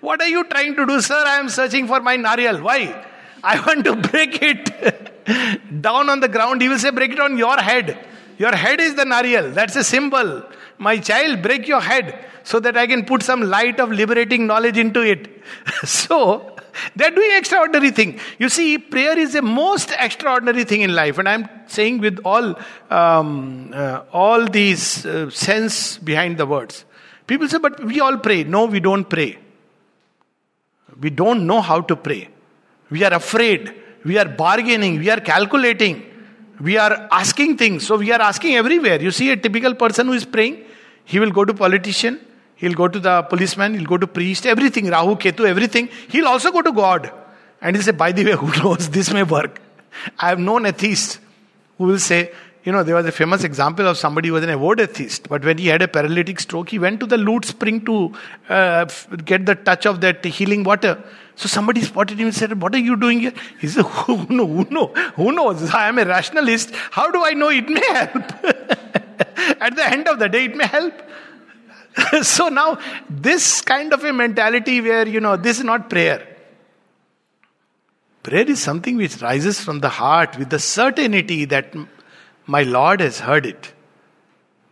What 0.00 0.22
are 0.22 0.28
you 0.28 0.44
trying 0.44 0.76
to 0.76 0.86
do, 0.86 1.00
sir? 1.00 1.22
I 1.26 1.38
am 1.38 1.48
searching 1.48 1.86
for 1.86 2.00
my 2.00 2.16
nariyal. 2.16 2.62
Why? 2.62 3.04
I 3.42 3.60
want 3.66 3.84
to 3.84 3.96
break 3.96 4.42
it 4.42 5.82
down 5.82 6.08
on 6.10 6.20
the 6.20 6.28
ground. 6.28 6.62
He 6.62 6.68
will 6.68 6.78
say, 6.78 6.90
break 6.90 7.12
it 7.12 7.20
on 7.20 7.38
your 7.38 7.56
head. 7.56 7.98
Your 8.38 8.54
head 8.54 8.80
is 8.80 8.94
the 8.94 9.04
nariyal. 9.04 9.54
That's 9.54 9.76
a 9.76 9.84
symbol. 9.84 10.44
My 10.78 10.98
child, 10.98 11.42
break 11.42 11.66
your 11.66 11.80
head 11.80 12.24
so 12.44 12.60
that 12.60 12.76
I 12.76 12.86
can 12.86 13.04
put 13.04 13.22
some 13.22 13.42
light 13.42 13.80
of 13.80 13.90
liberating 13.90 14.46
knowledge 14.46 14.76
into 14.76 15.00
it. 15.00 15.42
so, 15.84 16.56
they're 16.94 17.10
doing 17.10 17.30
extraordinary 17.34 17.90
thing. 17.90 18.20
You 18.38 18.48
see, 18.48 18.78
prayer 18.78 19.18
is 19.18 19.32
the 19.32 19.42
most 19.42 19.92
extraordinary 19.98 20.64
thing 20.64 20.82
in 20.82 20.94
life, 20.94 21.18
and 21.18 21.28
I'm 21.28 21.48
saying 21.66 21.98
with 21.98 22.18
all 22.24 22.54
um, 22.90 23.72
uh, 23.74 24.02
all 24.12 24.46
these 24.46 25.06
uh, 25.06 25.30
sense 25.30 25.98
behind 25.98 26.38
the 26.38 26.46
words. 26.46 26.84
People 27.26 27.48
say, 27.48 27.58
"But 27.58 27.82
we 27.84 28.00
all 28.00 28.18
pray." 28.18 28.44
No, 28.44 28.66
we 28.66 28.80
don't 28.80 29.08
pray. 29.08 29.38
We 31.00 31.10
don't 31.10 31.46
know 31.46 31.60
how 31.60 31.80
to 31.80 31.96
pray. 31.96 32.28
We 32.90 33.04
are 33.04 33.14
afraid. 33.14 33.74
We 34.04 34.18
are 34.18 34.28
bargaining. 34.28 34.98
We 34.98 35.10
are 35.10 35.20
calculating. 35.20 36.04
We 36.60 36.78
are 36.78 37.08
asking 37.10 37.58
things. 37.58 37.86
So 37.86 37.96
we 37.96 38.12
are 38.12 38.20
asking 38.20 38.54
everywhere. 38.54 39.00
You 39.00 39.10
see 39.10 39.30
a 39.30 39.36
typical 39.36 39.74
person 39.74 40.06
who 40.06 40.14
is 40.14 40.24
praying 40.24 40.64
He 41.06 41.20
will 41.20 41.30
go 41.30 41.44
to 41.44 41.54
politician, 41.54 42.20
he'll 42.56 42.74
go 42.74 42.88
to 42.88 42.98
the 42.98 43.22
policeman, 43.22 43.74
he'll 43.74 43.86
go 43.86 43.96
to 43.96 44.06
priest, 44.06 44.44
everything, 44.44 44.88
Rahu, 44.88 45.14
Ketu, 45.14 45.46
everything. 45.46 45.88
He'll 46.08 46.26
also 46.26 46.50
go 46.50 46.62
to 46.62 46.72
God. 46.72 47.12
And 47.62 47.76
he'll 47.76 47.84
say, 47.84 47.92
by 47.92 48.10
the 48.12 48.24
way, 48.24 48.32
who 48.32 48.48
knows, 48.62 48.90
this 48.98 49.12
may 49.12 49.22
work. 49.22 49.60
I 50.18 50.28
have 50.30 50.40
known 50.40 50.66
atheists 50.66 51.20
who 51.78 51.84
will 51.84 52.00
say, 52.00 52.32
you 52.64 52.72
know, 52.72 52.82
there 52.82 52.96
was 52.96 53.06
a 53.06 53.12
famous 53.12 53.44
example 53.44 53.86
of 53.86 53.96
somebody 53.96 54.28
who 54.28 54.34
was 54.34 54.42
an 54.42 54.50
avowed 54.50 54.80
atheist, 54.80 55.28
but 55.28 55.44
when 55.44 55.58
he 55.58 55.68
had 55.68 55.82
a 55.82 55.86
paralytic 55.86 56.40
stroke, 56.40 56.70
he 56.70 56.80
went 56.80 56.98
to 56.98 57.06
the 57.06 57.16
Lourdes 57.16 57.48
spring 57.50 57.84
to 57.84 58.12
uh, 58.48 58.84
get 59.24 59.46
the 59.46 59.54
touch 59.54 59.86
of 59.86 60.00
that 60.00 60.24
healing 60.24 60.64
water. 60.64 61.00
So 61.36 61.48
somebody 61.48 61.82
spotted 61.82 62.18
him 62.18 62.28
and 62.28 62.34
said, 62.34 62.60
What 62.60 62.74
are 62.74 62.78
you 62.78 62.96
doing 62.96 63.20
here? 63.20 63.32
He 63.60 63.68
said, 63.68 63.84
Who, 63.84 64.26
know, 64.28 64.46
who, 64.46 64.64
know, 64.70 64.86
who 65.16 65.32
knows? 65.32 65.70
I 65.72 65.88
am 65.88 65.98
a 65.98 66.04
rationalist. 66.04 66.74
How 66.90 67.10
do 67.10 67.24
I 67.24 67.32
know 67.32 67.50
it 67.50 67.68
may 67.68 67.86
help? 67.86 68.44
At 69.60 69.76
the 69.76 69.86
end 69.86 70.08
of 70.08 70.18
the 70.18 70.28
day, 70.28 70.46
it 70.46 70.56
may 70.56 70.66
help. 70.66 70.94
so 72.22 72.48
now, 72.48 72.78
this 73.08 73.60
kind 73.60 73.92
of 73.92 74.02
a 74.02 74.12
mentality 74.12 74.80
where, 74.80 75.06
you 75.06 75.20
know, 75.20 75.36
this 75.36 75.58
is 75.58 75.64
not 75.64 75.90
prayer. 75.90 76.26
Prayer 78.22 78.50
is 78.50 78.60
something 78.60 78.96
which 78.96 79.20
rises 79.20 79.60
from 79.60 79.80
the 79.80 79.88
heart 79.90 80.38
with 80.38 80.50
the 80.50 80.58
certainty 80.58 81.44
that 81.44 81.74
my 82.46 82.62
Lord 82.62 83.00
has 83.00 83.20
heard 83.20 83.44
it. 83.44 83.72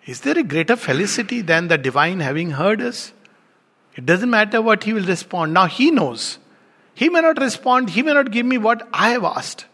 Is 0.07 0.23
there 0.23 0.39
a 0.39 0.43
greater 0.43 0.77
felicity 0.77 1.41
than 1.41 1.69
the 1.69 1.79
divine 1.79 2.21
having 2.21 2.53
heard 2.53 2.81
us? 2.81 3.13
It 3.97 4.07
doesn't 4.07 4.29
matter 4.31 4.61
what 4.61 4.85
he 4.85 4.93
will 4.93 5.05
respond. 5.05 5.55
Now 5.55 5.67
he 5.67 5.91
knows. 5.91 6.39
He 6.95 7.09
may 7.09 7.21
not 7.21 7.41
respond, 7.41 7.91
he 7.91 8.03
may 8.03 8.15
not 8.15 8.31
give 8.31 8.47
me 8.47 8.59
what 8.59 8.89
I 8.93 9.11
have 9.11 9.25
asked. 9.25 9.67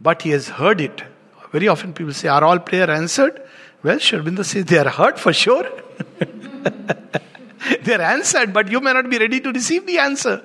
But 0.00 0.22
he 0.22 0.30
has 0.30 0.48
heard 0.48 0.80
it. 0.80 1.02
Very 1.52 1.68
often 1.68 1.92
people 1.92 2.14
say, 2.14 2.28
Are 2.28 2.42
all 2.42 2.58
prayer 2.58 2.90
answered? 2.90 3.42
Well, 3.82 3.98
Sri 3.98 4.18
Aurobindo 4.18 4.44
says 4.44 4.64
they 4.66 4.78
are 4.78 4.88
heard 4.88 5.18
for 5.18 5.32
sure. 5.32 5.66
they 7.82 7.94
are 7.94 8.02
answered, 8.02 8.52
but 8.52 8.70
you 8.70 8.80
may 8.80 8.92
not 8.92 9.08
be 9.08 9.18
ready 9.18 9.40
to 9.40 9.52
receive 9.52 9.86
the 9.86 9.98
answer. 9.98 10.42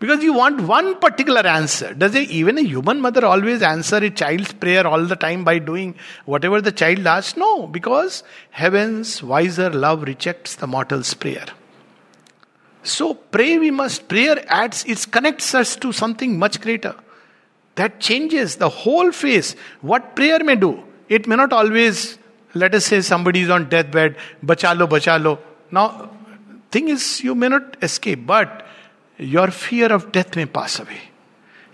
Because 0.00 0.22
you 0.24 0.32
want 0.32 0.60
one 0.62 0.98
particular 0.98 1.46
answer. 1.46 1.94
Does 1.94 2.16
it, 2.16 2.28
even 2.28 2.58
a 2.58 2.62
human 2.62 3.00
mother 3.00 3.24
always 3.24 3.62
answer 3.62 3.98
a 3.98 4.10
child's 4.10 4.52
prayer 4.52 4.84
all 4.84 5.04
the 5.04 5.14
time 5.14 5.44
by 5.44 5.60
doing 5.60 5.94
whatever 6.24 6.60
the 6.60 6.72
child 6.72 7.06
asks? 7.06 7.36
No, 7.36 7.68
because 7.68 8.24
heaven's 8.50 9.22
wiser 9.22 9.70
love 9.70 10.02
rejects 10.02 10.56
the 10.56 10.66
mortal's 10.66 11.14
prayer. 11.14 11.46
So 12.82 13.14
pray 13.14 13.58
we 13.58 13.70
must. 13.70 14.08
Prayer 14.08 14.44
adds, 14.48 14.84
it 14.86 15.06
connects 15.10 15.54
us 15.54 15.76
to 15.76 15.92
something 15.92 16.38
much 16.38 16.60
greater. 16.60 16.94
That 17.76 18.00
changes 18.00 18.56
the 18.56 18.68
whole 18.68 19.12
face. 19.12 19.54
What 19.80 20.14
prayer 20.14 20.42
may 20.44 20.56
do, 20.56 20.82
it 21.08 21.26
may 21.26 21.36
not 21.36 21.52
always, 21.52 22.18
let 22.54 22.74
us 22.74 22.86
say 22.86 23.00
somebody 23.00 23.40
is 23.40 23.50
on 23.50 23.68
deathbed, 23.68 24.16
bachalo, 24.44 24.88
bachalo. 24.88 25.38
Now, 25.70 26.10
thing 26.70 26.88
is, 26.88 27.22
you 27.22 27.34
may 27.34 27.48
not 27.48 27.76
escape, 27.82 28.26
but 28.26 28.66
your 29.18 29.50
fear 29.50 29.92
of 29.92 30.12
death 30.12 30.36
may 30.36 30.46
pass 30.46 30.80
away. 30.80 31.00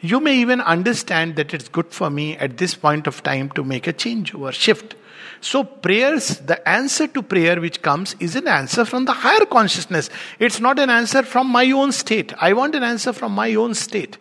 You 0.01 0.21
may 0.21 0.37
even 0.37 0.61
understand 0.61 1.37
that 1.37 1.53
it's 1.53 1.69
good 1.69 1.93
for 1.93 2.11
me 2.11 2.37
at 2.37 2.59
this 2.59 2.75
point 2.75 3.07
of 3.09 3.23
time 3.23 3.51
to 3.51 3.65
make 3.65 3.87
a 3.89 3.93
change 3.93 4.35
or 4.35 4.53
shift. 4.53 4.95
So, 5.41 5.63
prayers, 5.63 6.39
the 6.39 6.69
answer 6.69 7.07
to 7.07 7.23
prayer 7.23 7.61
which 7.61 7.81
comes 7.81 8.17
is 8.19 8.35
an 8.35 8.49
answer 8.49 8.85
from 8.85 9.05
the 9.05 9.13
higher 9.13 9.45
consciousness. 9.45 10.11
It's 10.39 10.59
not 10.61 10.79
an 10.79 10.91
answer 10.91 11.23
from 11.23 11.47
my 11.47 11.71
own 11.71 11.93
state. 11.93 12.33
I 12.39 12.53
want 12.55 12.75
an 12.75 12.83
answer 12.83 13.13
from 13.13 13.33
my 13.33 13.55
own 13.55 13.75
state. 13.75 14.19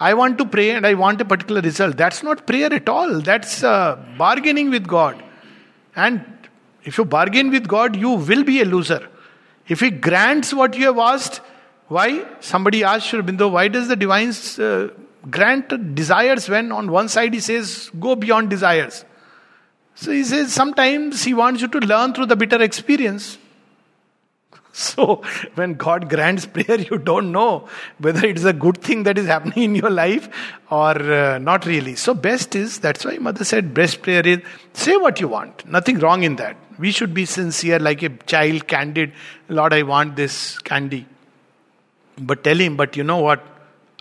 I 0.00 0.14
want 0.14 0.38
to 0.38 0.46
pray 0.46 0.70
and 0.70 0.86
I 0.86 0.94
want 0.94 1.20
a 1.20 1.24
particular 1.24 1.60
result. 1.60 1.96
That's 1.96 2.22
not 2.22 2.46
prayer 2.46 2.72
at 2.72 2.88
all. 2.88 3.20
That's 3.20 3.62
uh, 3.62 4.02
bargaining 4.18 4.70
with 4.70 4.86
God. 4.86 5.22
And 5.94 6.24
if 6.82 6.98
you 6.98 7.04
bargain 7.04 7.50
with 7.50 7.68
God, 7.68 7.94
you 7.96 8.10
will 8.10 8.44
be 8.44 8.60
a 8.60 8.64
loser. 8.64 9.08
If 9.68 9.80
He 9.80 9.90
grants 9.90 10.52
what 10.52 10.76
you 10.76 10.86
have 10.86 10.98
asked, 10.98 11.40
why? 11.88 12.24
Somebody 12.40 12.82
asked 12.82 13.08
Sri 13.08 13.20
Aurobindo, 13.20 13.50
why 13.50 13.68
does 13.68 13.88
the 13.88 13.96
divine 13.96 14.32
uh, 14.58 14.88
grant 15.30 15.94
desires 15.94 16.48
when 16.48 16.72
on 16.72 16.90
one 16.90 17.08
side 17.08 17.34
he 17.34 17.40
says, 17.40 17.90
go 18.00 18.16
beyond 18.16 18.50
desires? 18.50 19.04
So 20.04 20.12
he 20.12 20.22
says, 20.22 20.52
sometimes 20.52 21.24
he 21.24 21.32
wants 21.32 21.62
you 21.62 21.68
to 21.68 21.78
learn 21.78 22.12
through 22.12 22.26
the 22.26 22.36
bitter 22.36 22.62
experience. 22.62 23.38
So 24.76 25.22
when 25.54 25.74
God 25.74 26.10
grants 26.10 26.46
prayer, 26.46 26.80
you 26.80 26.98
don't 26.98 27.30
know 27.30 27.68
whether 27.98 28.26
it 28.26 28.36
is 28.36 28.44
a 28.44 28.52
good 28.52 28.78
thing 28.78 29.04
that 29.04 29.16
is 29.16 29.26
happening 29.26 29.62
in 29.62 29.74
your 29.76 29.88
life 29.88 30.28
or 30.68 31.00
uh, 31.00 31.38
not 31.38 31.64
really. 31.64 31.94
So 31.94 32.12
best 32.12 32.56
is, 32.56 32.80
that's 32.80 33.04
why 33.04 33.18
mother 33.18 33.44
said, 33.44 33.72
best 33.72 34.02
prayer 34.02 34.26
is, 34.26 34.40
say 34.72 34.96
what 34.96 35.20
you 35.20 35.28
want. 35.28 35.64
Nothing 35.64 36.00
wrong 36.00 36.24
in 36.24 36.34
that. 36.36 36.56
We 36.76 36.90
should 36.90 37.14
be 37.14 37.24
sincere 37.24 37.78
like 37.78 38.02
a 38.02 38.08
child, 38.26 38.66
candid. 38.66 39.12
Lord, 39.48 39.72
I 39.72 39.84
want 39.84 40.16
this 40.16 40.58
candy. 40.58 41.06
But 42.18 42.42
tell 42.42 42.58
him, 42.58 42.76
but 42.76 42.96
you 42.96 43.04
know 43.04 43.20
what? 43.20 43.46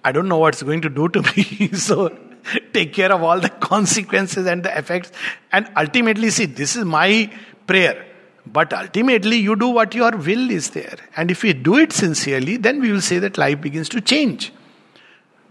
I 0.04 0.12
don't 0.12 0.28
know 0.28 0.40
what's 0.40 0.64
going 0.64 0.82
to 0.82 0.90
do 0.90 1.08
to 1.10 1.22
me. 1.38 1.70
so 1.74 2.18
take 2.74 2.94
care 2.94 3.12
of 3.12 3.24
all 3.24 3.40
the 3.40 3.50
consequences 3.72 4.46
and 4.46 4.64
the 4.64 4.78
effects. 4.78 5.12
And 5.52 5.70
ultimately, 5.78 6.30
see, 6.30 6.46
this 6.46 6.76
is 6.76 6.86
my 6.86 7.32
prayer. 7.68 8.06
But 8.46 8.74
ultimately, 8.74 9.38
you 9.38 9.56
do 9.56 9.70
what 9.70 9.96
your 9.96 10.12
will 10.12 10.50
is 10.50 10.72
there. 10.72 10.98
And 11.16 11.32
if 11.32 11.44
we 11.44 11.54
do 11.54 11.78
it 11.78 11.94
sincerely, 11.94 12.58
then 12.58 12.82
we 12.82 12.92
will 12.92 13.02
say 13.02 13.20
that 13.20 13.38
life 13.38 13.62
begins 13.62 13.90
to 13.90 14.02
change. 14.02 14.52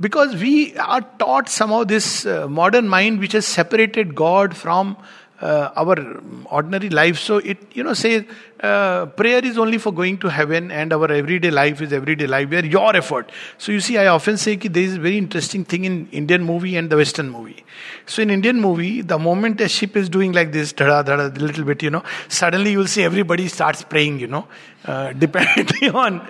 Because 0.01 0.35
we 0.37 0.77
are 0.77 1.01
taught 1.19 1.49
somehow 1.49 1.85
this 1.85 2.27
uh, 2.27 2.49
modern 2.49 2.89
mind 2.89 3.21
which 3.21 3.33
has 3.33 3.47
separated 3.47 4.15
God 4.15 4.57
from 4.57 4.97
uh, 5.41 5.71
our 5.77 6.21
ordinary 6.47 6.91
life. 6.91 7.19
So 7.19 7.39
it, 7.39 7.59
you 7.75 7.83
know, 7.83 7.95
say 7.95 8.27
uh, 8.63 9.07
prayer 9.07 9.45
is 9.45 9.59
only 9.59 9.79
for 9.79 9.93
going 9.93 10.19
to 10.19 10.29
heaven, 10.29 10.71
and 10.71 10.93
our 10.93 11.11
everyday 11.11 11.51
life 11.51 11.81
is 11.81 11.93
everyday 11.93 12.27
life 12.27 12.49
where 12.49 12.65
your 12.65 12.95
effort. 12.95 13.31
So 13.59 13.73
you 13.73 13.81
see, 13.81 13.99
I 13.99 14.07
often 14.07 14.37
say 14.37 14.55
that 14.57 14.73
there 14.73 14.83
is 14.83 14.95
a 14.95 15.01
very 15.01 15.19
interesting 15.19 15.65
thing 15.65 15.85
in 15.85 16.09
Indian 16.13 16.45
movie 16.45 16.77
and 16.77 16.89
the 16.89 16.97
Western 16.97 17.29
movie. 17.31 17.65
So 18.07 18.23
in 18.23 18.31
Indian 18.31 18.61
movie, 18.61 19.03
the 19.03 19.19
moment 19.19 19.61
a 19.61 19.69
ship 19.69 19.97
is 19.97 20.09
doing 20.09 20.33
like 20.33 20.53
this, 20.53 20.73
da 20.73 21.03
da 21.03 21.17
da, 21.17 21.27
little 21.43 21.65
bit, 21.65 21.83
you 21.83 21.91
know, 21.91 22.05
suddenly 22.29 22.71
you 22.73 22.79
will 22.79 22.87
see 22.87 23.03
everybody 23.03 23.49
starts 23.49 23.83
praying, 23.83 24.21
you 24.21 24.29
know, 24.29 24.47
uh, 24.85 25.13
depending 25.25 25.95
on 25.95 26.21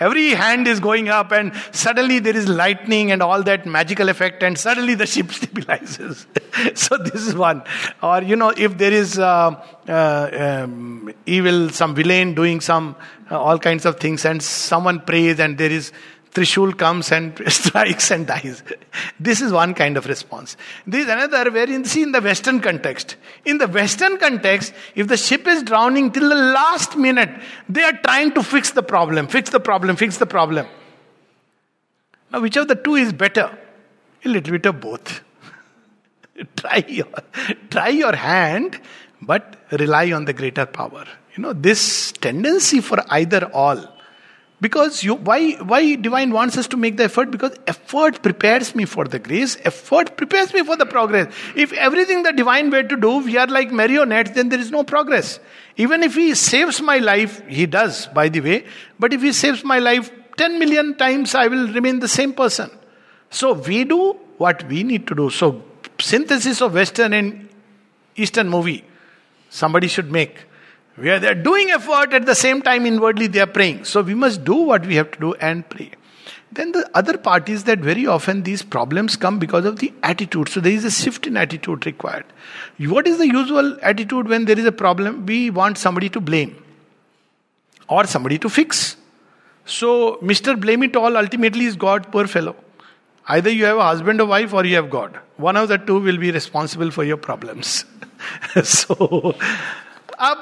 every 0.00 0.30
hand 0.30 0.68
is 0.68 0.80
going 0.80 1.08
up, 1.08 1.32
and 1.32 1.52
suddenly 1.72 2.18
there 2.18 2.36
is 2.36 2.48
lightning 2.48 3.10
and 3.10 3.22
all 3.22 3.42
that 3.42 3.66
magical 3.66 4.08
effect, 4.08 4.42
and 4.42 4.58
suddenly 4.58 4.94
the 4.94 5.06
ship 5.06 5.26
stabilizes. 5.38 6.26
so 6.76 6.96
this 6.96 7.26
is 7.26 7.34
one. 7.34 7.62
Or 8.02 8.22
you 8.22 8.36
know, 8.36 8.50
if 8.50 8.78
there 8.78 8.92
is 8.92 9.18
uh, 9.18 9.54
uh, 9.88 10.62
um, 10.64 11.12
evil, 11.26 11.70
some 11.70 11.94
villain 11.94 12.34
doing 12.34 12.60
some 12.60 12.96
uh, 13.30 13.40
all 13.40 13.58
kinds 13.58 13.84
of 13.84 13.98
things, 13.98 14.24
and 14.24 14.42
someone 14.42 15.00
prays, 15.00 15.40
and 15.40 15.58
there 15.58 15.70
is 15.70 15.92
Trishul 16.34 16.76
comes 16.76 17.12
and 17.12 17.38
strikes 17.52 18.10
and 18.10 18.26
dies. 18.26 18.62
This 19.20 19.42
is 19.42 19.52
one 19.52 19.74
kind 19.74 19.98
of 19.98 20.06
response. 20.06 20.56
This 20.86 21.04
is 21.04 21.10
another 21.10 21.50
wherein 21.50 21.84
see 21.84 22.02
in 22.02 22.12
the 22.12 22.22
Western 22.22 22.60
context. 22.60 23.16
In 23.44 23.58
the 23.58 23.68
Western 23.68 24.16
context, 24.16 24.72
if 24.94 25.08
the 25.08 25.18
ship 25.18 25.46
is 25.46 25.62
drowning 25.62 26.10
till 26.10 26.28
the 26.28 26.34
last 26.34 26.96
minute, 26.96 27.28
they 27.68 27.82
are 27.82 27.98
trying 28.02 28.32
to 28.32 28.42
fix 28.42 28.70
the 28.70 28.82
problem, 28.82 29.26
fix 29.26 29.50
the 29.50 29.60
problem, 29.60 29.96
fix 29.96 30.16
the 30.16 30.26
problem. 30.26 30.66
Now, 32.32 32.40
which 32.40 32.56
of 32.56 32.66
the 32.66 32.76
two 32.76 32.94
is 32.94 33.12
better? 33.12 33.58
A 34.24 34.28
little 34.28 34.52
bit 34.52 34.64
of 34.64 34.80
both. 34.80 35.20
try 36.56 36.82
your 36.88 37.08
try 37.68 37.88
your 37.88 38.16
hand, 38.16 38.80
but 39.22 39.56
rely 39.72 40.12
on 40.12 40.26
the 40.26 40.32
greater 40.32 40.66
power. 40.66 41.04
You 41.36 41.42
know, 41.42 41.52
this 41.52 42.12
tendency 42.12 42.80
for 42.80 43.02
either 43.08 43.50
all 43.54 43.88
because 44.62 45.02
you, 45.02 45.16
why, 45.16 45.54
why 45.54 45.96
divine 45.96 46.30
wants 46.30 46.56
us 46.56 46.68
to 46.68 46.76
make 46.76 46.96
the 46.96 47.04
effort? 47.04 47.32
Because 47.32 47.56
effort 47.66 48.22
prepares 48.22 48.76
me 48.76 48.84
for 48.84 49.04
the 49.04 49.18
grace. 49.18 49.56
Effort 49.64 50.16
prepares 50.16 50.54
me 50.54 50.62
for 50.62 50.76
the 50.76 50.86
progress. 50.86 51.34
If 51.56 51.72
everything 51.72 52.22
the 52.22 52.32
divine 52.32 52.70
way 52.70 52.84
to 52.84 52.96
do, 52.96 53.18
we 53.18 53.36
are 53.38 53.48
like 53.48 53.72
marionettes, 53.72 54.30
then 54.30 54.50
there 54.50 54.60
is 54.60 54.70
no 54.70 54.84
progress. 54.84 55.40
Even 55.76 56.04
if 56.04 56.14
he 56.14 56.36
saves 56.36 56.80
my 56.80 56.98
life, 56.98 57.44
he 57.48 57.66
does, 57.66 58.06
by 58.06 58.28
the 58.28 58.40
way. 58.40 58.64
But 59.00 59.12
if 59.12 59.20
he 59.20 59.32
saves 59.32 59.64
my 59.64 59.80
life 59.80 60.12
10 60.36 60.60
million 60.60 60.96
times, 60.96 61.34
I 61.34 61.48
will 61.48 61.66
remain 61.72 61.98
the 61.98 62.06
same 62.06 62.32
person. 62.32 62.70
So 63.30 63.54
we 63.54 63.82
do 63.82 64.12
what 64.38 64.62
we 64.68 64.84
need 64.84 65.08
to 65.08 65.16
do. 65.16 65.28
So 65.30 65.60
synthesis 65.98 66.62
of 66.62 66.74
Western 66.74 67.14
and 67.14 67.48
Eastern 68.14 68.48
movie, 68.48 68.84
somebody 69.60 69.88
should 69.88 70.10
make 70.10 70.46
where 70.96 71.18
they 71.18 71.28
are 71.28 71.34
doing 71.34 71.70
effort 71.70 72.12
at 72.12 72.26
the 72.26 72.34
same 72.34 72.60
time 72.60 72.86
inwardly 72.86 73.26
they 73.26 73.40
are 73.40 73.46
praying. 73.46 73.84
So 73.84 74.02
we 74.02 74.14
must 74.14 74.44
do 74.44 74.54
what 74.54 74.86
we 74.86 74.96
have 74.96 75.10
to 75.12 75.18
do 75.18 75.34
and 75.34 75.68
pray. 75.68 75.90
Then 76.52 76.72
the 76.72 76.88
other 76.94 77.16
part 77.16 77.48
is 77.48 77.64
that 77.64 77.78
very 77.78 78.06
often 78.06 78.42
these 78.42 78.62
problems 78.62 79.16
come 79.16 79.38
because 79.38 79.64
of 79.64 79.78
the 79.78 79.92
attitude. 80.02 80.50
So 80.50 80.60
there 80.60 80.72
is 80.72 80.84
a 80.84 80.90
shift 80.90 81.26
in 81.26 81.38
attitude 81.38 81.86
required. 81.86 82.26
What 82.78 83.06
is 83.06 83.16
the 83.16 83.26
usual 83.26 83.78
attitude 83.80 84.28
when 84.28 84.44
there 84.44 84.58
is 84.58 84.66
a 84.66 84.72
problem? 84.72 85.24
We 85.24 85.48
want 85.48 85.78
somebody 85.78 86.10
to 86.10 86.20
blame 86.20 86.62
or 87.88 88.06
somebody 88.06 88.38
to 88.38 88.50
fix. 88.50 88.96
So 89.64 90.16
Mr. 90.16 90.60
Blame 90.60 90.82
It 90.82 90.94
All 90.94 91.16
ultimately 91.16 91.64
is 91.64 91.76
God, 91.76 92.12
poor 92.12 92.26
fellow. 92.26 92.54
Either 93.28 93.48
you 93.48 93.64
have 93.64 93.78
a 93.78 93.84
husband 93.84 94.20
or 94.20 94.26
wife 94.26 94.52
or 94.52 94.66
you 94.66 94.76
have 94.76 94.90
God. 94.90 95.18
One 95.36 95.56
of 95.56 95.68
the 95.68 95.78
two 95.78 96.00
will 96.00 96.18
be 96.18 96.32
responsible 96.32 96.90
for 96.90 97.04
your 97.04 97.16
problems. 97.16 97.86
so, 98.64 99.34
up 100.18 100.38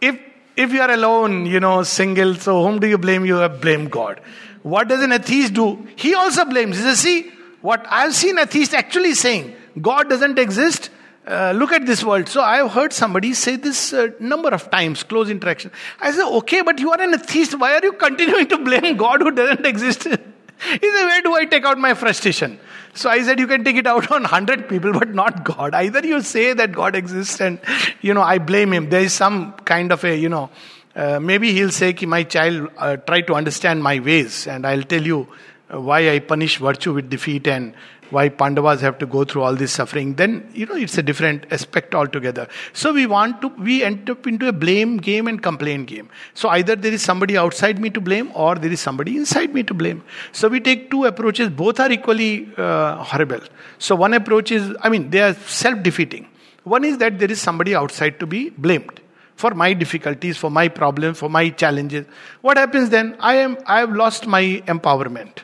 if 0.00 0.18
if 0.56 0.72
you 0.72 0.80
are 0.80 0.90
alone, 0.90 1.46
you 1.46 1.60
know, 1.60 1.82
single, 1.82 2.34
so 2.34 2.64
whom 2.64 2.80
do 2.80 2.86
you 2.86 2.98
blame? 2.98 3.24
You 3.26 3.36
have 3.36 3.60
blame 3.60 3.88
God. 3.88 4.20
What 4.62 4.88
does 4.88 5.02
an 5.02 5.12
atheist 5.12 5.54
do? 5.54 5.86
He 5.96 6.14
also 6.14 6.44
blames. 6.44 6.76
He 6.76 6.82
says, 6.82 6.98
see, 6.98 7.30
what 7.60 7.86
I've 7.88 8.14
seen 8.14 8.38
atheists 8.38 8.74
actually 8.74 9.14
saying, 9.14 9.54
God 9.80 10.08
doesn't 10.08 10.38
exist. 10.38 10.90
Uh, 11.26 11.52
look 11.54 11.72
at 11.72 11.84
this 11.86 12.02
world. 12.04 12.28
So 12.28 12.40
I 12.40 12.58
have 12.58 12.70
heard 12.70 12.92
somebody 12.92 13.34
say 13.34 13.56
this 13.56 13.92
uh, 13.92 14.10
number 14.20 14.48
of 14.48 14.70
times, 14.70 15.02
close 15.02 15.28
interaction. 15.28 15.72
I 16.00 16.12
said, 16.12 16.24
okay, 16.38 16.62
but 16.62 16.78
you 16.78 16.90
are 16.92 17.00
an 17.00 17.14
atheist. 17.14 17.58
Why 17.58 17.74
are 17.74 17.84
you 17.84 17.92
continuing 17.92 18.46
to 18.48 18.58
blame 18.58 18.96
God 18.96 19.20
who 19.20 19.32
doesn't 19.32 19.66
exist? 19.72 20.04
he 20.04 20.10
said, 20.10 20.80
where 20.80 21.22
do 21.22 21.34
I 21.34 21.44
take 21.44 21.64
out 21.64 21.78
my 21.78 21.94
frustration? 21.94 22.58
So 22.96 23.10
I 23.10 23.22
said, 23.22 23.38
you 23.38 23.46
can 23.46 23.62
take 23.62 23.76
it 23.76 23.86
out 23.86 24.10
on 24.10 24.22
100 24.22 24.70
people, 24.70 24.92
but 24.92 25.14
not 25.14 25.44
God. 25.44 25.74
Either 25.74 26.00
you 26.00 26.22
say 26.22 26.54
that 26.54 26.72
God 26.72 26.96
exists 26.96 27.42
and, 27.42 27.60
you 28.00 28.14
know, 28.14 28.22
I 28.22 28.38
blame 28.38 28.72
him. 28.72 28.88
There 28.88 29.02
is 29.02 29.12
some 29.12 29.52
kind 29.64 29.92
of 29.92 30.02
a, 30.02 30.16
you 30.16 30.30
know, 30.30 30.48
uh, 30.94 31.20
maybe 31.20 31.52
he'll 31.52 31.70
say, 31.70 31.94
my 32.06 32.22
child, 32.22 32.70
uh, 32.78 32.96
try 32.96 33.20
to 33.20 33.34
understand 33.34 33.82
my 33.82 33.98
ways, 33.98 34.46
and 34.46 34.66
I'll 34.66 34.82
tell 34.82 35.02
you 35.02 35.28
uh, 35.72 35.78
why 35.78 36.08
I 36.08 36.20
punish 36.20 36.56
virtue 36.56 36.94
with 36.94 37.10
defeat 37.10 37.46
and 37.46 37.74
why 38.10 38.28
Pandavas 38.28 38.80
have 38.80 38.98
to 38.98 39.06
go 39.06 39.24
through 39.24 39.42
all 39.42 39.54
this 39.54 39.72
suffering, 39.72 40.14
then 40.14 40.48
you 40.54 40.66
know 40.66 40.74
it's 40.74 40.98
a 40.98 41.02
different 41.02 41.46
aspect 41.50 41.94
altogether. 41.94 42.48
So 42.72 42.92
we 42.92 43.06
want 43.06 43.40
to 43.42 43.48
we 43.48 43.82
end 43.82 44.08
up 44.10 44.26
into 44.26 44.48
a 44.48 44.52
blame 44.52 44.96
game 44.98 45.26
and 45.26 45.42
complaint 45.42 45.86
game. 45.88 46.08
So 46.34 46.48
either 46.48 46.76
there 46.76 46.92
is 46.92 47.02
somebody 47.02 47.36
outside 47.36 47.80
me 47.80 47.90
to 47.90 48.00
blame 48.00 48.30
or 48.34 48.54
there 48.56 48.70
is 48.70 48.80
somebody 48.80 49.16
inside 49.16 49.54
me 49.54 49.62
to 49.64 49.74
blame. 49.74 50.02
So 50.32 50.48
we 50.48 50.60
take 50.60 50.90
two 50.90 51.04
approaches. 51.04 51.50
Both 51.50 51.80
are 51.80 51.90
equally 51.90 52.48
uh, 52.56 53.02
horrible. 53.02 53.40
So 53.78 53.96
one 53.96 54.14
approach 54.14 54.52
is, 54.52 54.74
I 54.82 54.88
mean, 54.88 55.10
they 55.10 55.20
are 55.20 55.34
self-defeating. 55.34 56.28
One 56.64 56.84
is 56.84 56.98
that 56.98 57.18
there 57.18 57.30
is 57.30 57.40
somebody 57.40 57.74
outside 57.74 58.18
to 58.20 58.26
be 58.26 58.50
blamed 58.50 59.00
for 59.36 59.52
my 59.52 59.72
difficulties, 59.72 60.36
for 60.36 60.50
my 60.50 60.68
problems, 60.68 61.18
for 61.18 61.28
my 61.28 61.50
challenges. 61.50 62.06
What 62.40 62.56
happens 62.56 62.90
then? 62.90 63.16
I 63.20 63.36
am 63.36 63.58
I 63.66 63.80
have 63.80 63.92
lost 63.92 64.26
my 64.26 64.62
empowerment. 64.66 65.38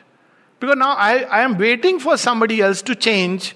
Because 0.63 0.77
now 0.77 0.95
I, 0.95 1.23
I 1.23 1.41
am 1.41 1.57
waiting 1.57 1.99
for 1.99 2.15
somebody 2.15 2.61
else 2.61 2.81
to 2.83 2.95
change. 2.95 3.53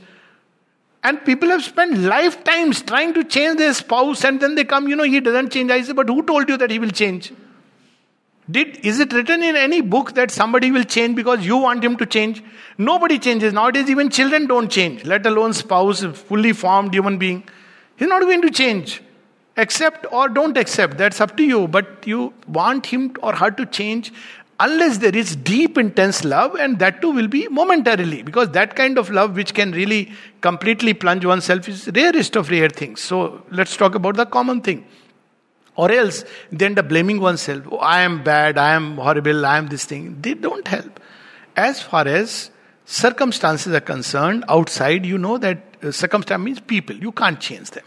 And 1.05 1.23
people 1.23 1.47
have 1.47 1.63
spent 1.63 1.97
lifetimes 1.99 2.81
trying 2.81 3.13
to 3.13 3.23
change 3.23 3.59
their 3.59 3.73
spouse, 3.73 4.25
and 4.25 4.41
then 4.41 4.55
they 4.55 4.65
come, 4.65 4.89
you 4.89 4.95
know, 4.97 5.05
he 5.05 5.21
doesn't 5.21 5.53
change. 5.53 5.71
I 5.71 5.81
say, 5.83 5.93
but 5.93 6.09
who 6.09 6.21
told 6.21 6.49
you 6.49 6.57
that 6.57 6.69
he 6.69 6.79
will 6.79 6.89
change? 6.89 7.31
Did 8.51 8.85
is 8.85 8.99
it 8.99 9.13
written 9.13 9.41
in 9.41 9.55
any 9.55 9.79
book 9.79 10.15
that 10.15 10.31
somebody 10.31 10.69
will 10.69 10.83
change 10.83 11.15
because 11.15 11.45
you 11.45 11.55
want 11.55 11.81
him 11.81 11.95
to 11.95 12.05
change? 12.05 12.43
Nobody 12.77 13.19
changes. 13.19 13.53
Nowadays, 13.53 13.89
even 13.89 14.09
children 14.09 14.45
don't 14.45 14.69
change, 14.69 15.05
let 15.05 15.25
alone 15.25 15.53
spouse, 15.53 16.03
fully 16.03 16.51
formed 16.51 16.93
human 16.93 17.17
being. 17.17 17.47
He's 17.95 18.09
not 18.09 18.23
going 18.23 18.41
to 18.41 18.49
change. 18.49 19.01
Accept 19.55 20.05
or 20.11 20.27
don't 20.27 20.57
accept, 20.57 20.97
that's 20.97 21.21
up 21.21 21.37
to 21.37 21.43
you. 21.43 21.69
But 21.69 22.05
you 22.05 22.33
want 22.49 22.85
him 22.85 23.13
or 23.23 23.33
her 23.33 23.49
to 23.51 23.65
change 23.65 24.11
unless 24.59 24.97
there 24.97 25.15
is 25.15 25.35
deep, 25.35 25.77
intense 25.77 26.23
love, 26.23 26.55
and 26.55 26.79
that 26.79 27.01
too 27.01 27.11
will 27.11 27.27
be 27.27 27.47
momentarily, 27.47 28.23
because 28.23 28.49
that 28.51 28.75
kind 28.75 28.97
of 28.97 29.09
love 29.09 29.35
which 29.35 29.53
can 29.53 29.71
really 29.71 30.11
completely 30.41 30.93
plunge 30.93 31.25
oneself 31.25 31.69
is 31.69 31.89
rarest 31.93 32.35
of 32.35 32.49
rare 32.49 32.69
things. 32.69 33.01
So 33.01 33.43
let's 33.51 33.77
talk 33.77 33.95
about 33.95 34.15
the 34.15 34.25
common 34.25 34.61
thing. 34.61 34.85
Or 35.75 35.91
else 35.91 36.25
they 36.51 36.65
end 36.65 36.79
up 36.79 36.89
blaming 36.89 37.19
oneself. 37.19 37.63
Oh, 37.71 37.77
I 37.77 38.01
am 38.01 38.23
bad, 38.23 38.57
I 38.57 38.73
am 38.73 38.97
horrible, 38.97 39.45
I 39.45 39.59
am 39.59 39.67
this 39.67 39.85
thing. 39.85 40.19
They 40.21 40.33
don't 40.33 40.67
help. 40.67 40.99
As 41.55 41.81
far 41.81 42.07
as 42.07 42.49
circumstances 42.85 43.73
are 43.73 43.81
concerned, 43.81 44.43
outside, 44.49 45.05
you 45.05 45.19
know 45.19 45.37
that 45.37 45.59
uh, 45.83 45.91
circumstance 45.91 46.43
means 46.43 46.59
people. 46.59 46.95
You 46.95 47.11
can't 47.11 47.39
change 47.39 47.69
them. 47.71 47.83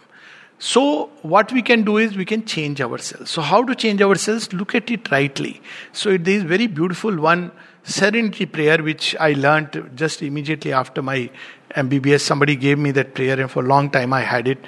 So, 0.63 1.07
what 1.23 1.51
we 1.53 1.63
can 1.63 1.85
do 1.85 1.97
is 1.97 2.15
we 2.19 2.27
can 2.27 2.45
change 2.45 2.83
ourselves. 2.83 3.31
So, 3.31 3.41
how 3.41 3.63
to 3.65 3.75
change 3.75 4.03
ourselves? 4.03 4.53
Look 4.53 4.75
at 4.75 4.91
it 4.91 5.11
rightly. 5.11 5.63
So, 5.93 6.19
there 6.19 6.35
is 6.35 6.43
very 6.43 6.67
beautiful 6.67 7.17
one 7.19 7.51
serenity 7.83 8.45
prayer 8.45 8.77
which 8.83 9.17
I 9.19 9.33
learned 9.33 9.93
just 9.95 10.21
immediately 10.21 10.75
after 10.75 11.01
my 11.01 11.31
MBBS. 11.75 12.21
Somebody 12.21 12.57
gave 12.57 12.79
me 12.79 12.91
that 12.91 13.15
prayer, 13.15 13.41
and 13.41 13.51
for 13.51 13.65
a 13.65 13.67
long 13.67 13.89
time 13.89 14.13
I 14.13 14.21
had 14.21 14.47
it. 14.49 14.59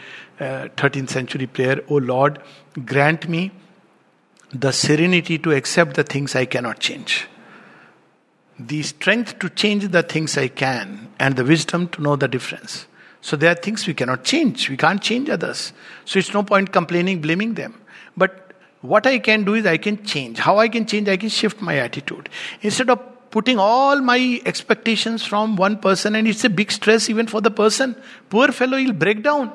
Uh, 0.41 0.69
13th 0.79 1.11
century 1.11 1.47
prayer. 1.47 1.83
Oh 1.91 1.97
Lord, 1.97 2.39
grant 2.87 3.29
me 3.29 3.51
the 4.51 4.73
serenity 4.73 5.39
to 5.41 5.53
accept 5.53 5.95
the 5.97 6.05
things 6.05 6.35
I 6.35 6.47
cannot 6.47 6.79
change, 6.79 7.29
the 8.59 8.83
strength 8.83 9.39
to 9.41 9.51
change 9.51 9.89
the 9.89 10.03
things 10.03 10.39
I 10.39 10.49
can, 10.49 11.11
and 11.19 11.37
the 11.37 11.45
wisdom 11.45 11.89
to 11.89 12.01
know 12.03 12.17
the 12.17 12.29
difference. 12.29 12.87
So 13.23 13.37
there 13.37 13.53
are 13.53 13.55
things 13.55 13.87
we 13.87 13.95
cannot 13.95 14.25
change. 14.25 14.69
We 14.69 14.77
can't 14.77 15.01
change 15.01 15.31
others. 15.31 15.73
So 16.05 16.19
it's 16.19 16.35
no 16.35 16.43
point 16.43 16.73
complaining, 16.73 17.21
blaming 17.21 17.55
them. 17.55 17.81
But 18.17 18.53
what 18.81 19.07
I 19.07 19.21
can 19.21 19.45
do 19.45 19.55
is 19.55 19.65
I 19.65 19.77
can 19.77 20.05
change. 20.05 20.41
How 20.41 20.59
I 20.59 20.69
can 20.69 20.87
change? 20.87 21.09
I 21.09 21.17
can 21.17 21.29
shift 21.29 21.63
my 21.63 21.79
attitude. 21.79 22.29
Instead 22.63 22.91
of 22.91 23.01
putting 23.31 23.59
all 23.59 24.01
my 24.01 24.41
expectations 24.45 25.25
from 25.25 25.55
one 25.57 25.79
person, 25.79 26.17
and 26.17 26.27
it's 26.27 26.45
a 26.45 26.51
big 26.51 26.73
stress 26.73 27.09
even 27.09 27.29
for 27.29 27.41
the 27.41 27.51
person. 27.51 27.95
Poor 28.29 28.49
fellow, 28.49 28.77
he'll 28.77 28.93
break 28.93 29.23
down. 29.23 29.53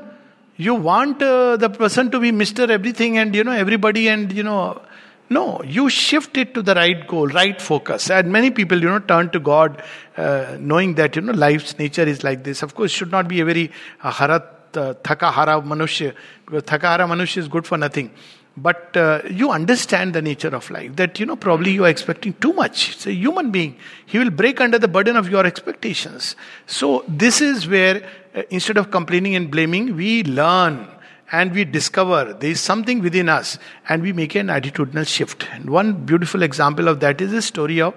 You 0.55 0.73
want 0.73 1.21
uh, 1.21 1.57
the 1.57 1.69
person 1.69 2.09
to 2.11 2.19
be 2.19 2.31
Mr. 2.31 2.69
Everything 2.69 3.17
and 3.17 3.35
you 3.35 3.43
know 3.43 3.51
everybody 3.51 4.07
and 4.07 4.31
you 4.31 4.43
know 4.43 4.81
no, 5.29 5.61
you 5.63 5.89
shift 5.89 6.37
it 6.37 6.53
to 6.53 6.61
the 6.61 6.73
right 6.73 7.05
goal, 7.07 7.27
right 7.27 7.61
focus. 7.61 8.09
And 8.09 8.31
many 8.31 8.49
people, 8.49 8.79
you 8.79 8.87
know, 8.87 8.99
turn 8.99 9.29
to 9.31 9.39
God 9.39 9.83
uh, 10.15 10.57
knowing 10.59 10.95
that, 10.95 11.15
you 11.15 11.21
know, 11.21 11.33
life's 11.33 11.77
nature 11.77 12.03
is 12.03 12.23
like 12.23 12.43
this. 12.43 12.63
Of 12.63 12.75
course, 12.75 12.91
should 12.91 13.11
not 13.11 13.27
be 13.27 13.41
a 13.41 13.45
very 13.45 13.71
uh, 14.01 14.11
harat, 14.11 14.45
uh, 14.75 14.93
thakahara 14.93 15.61
manushya, 15.63 16.15
because 16.45 16.63
thakahara 16.63 17.07
manushya 17.07 17.37
is 17.37 17.47
good 17.47 17.67
for 17.67 17.77
nothing. 17.77 18.11
But 18.55 18.97
uh, 18.97 19.21
you 19.29 19.51
understand 19.51 20.13
the 20.13 20.21
nature 20.21 20.47
of 20.47 20.71
life, 20.71 20.95
that, 20.95 21.19
you 21.19 21.25
know, 21.25 21.35
probably 21.35 21.71
you 21.71 21.85
are 21.85 21.89
expecting 21.89 22.33
too 22.33 22.53
much. 22.53 22.91
It's 22.91 23.05
a 23.05 23.13
human 23.13 23.51
being. 23.51 23.77
He 24.07 24.17
will 24.17 24.31
break 24.31 24.59
under 24.61 24.79
the 24.79 24.87
burden 24.87 25.15
of 25.15 25.29
your 25.29 25.45
expectations. 25.45 26.35
So, 26.65 27.03
this 27.07 27.39
is 27.39 27.67
where, 27.67 28.03
uh, 28.33 28.43
instead 28.49 28.77
of 28.77 28.89
complaining 28.89 29.35
and 29.35 29.51
blaming, 29.51 29.95
we 29.95 30.23
learn 30.23 30.87
and 31.31 31.53
we 31.53 31.65
discover 31.65 32.33
there 32.33 32.49
is 32.49 32.61
something 32.61 33.01
within 33.01 33.29
us 33.29 33.57
and 33.89 34.01
we 34.01 34.13
make 34.13 34.35
an 34.35 34.47
attitudinal 34.47 35.07
shift. 35.07 35.47
And 35.51 35.69
one 35.69 36.05
beautiful 36.05 36.43
example 36.43 36.87
of 36.87 36.99
that 37.01 37.19
is 37.19 37.31
the 37.31 37.41
story 37.41 37.81
of 37.81 37.93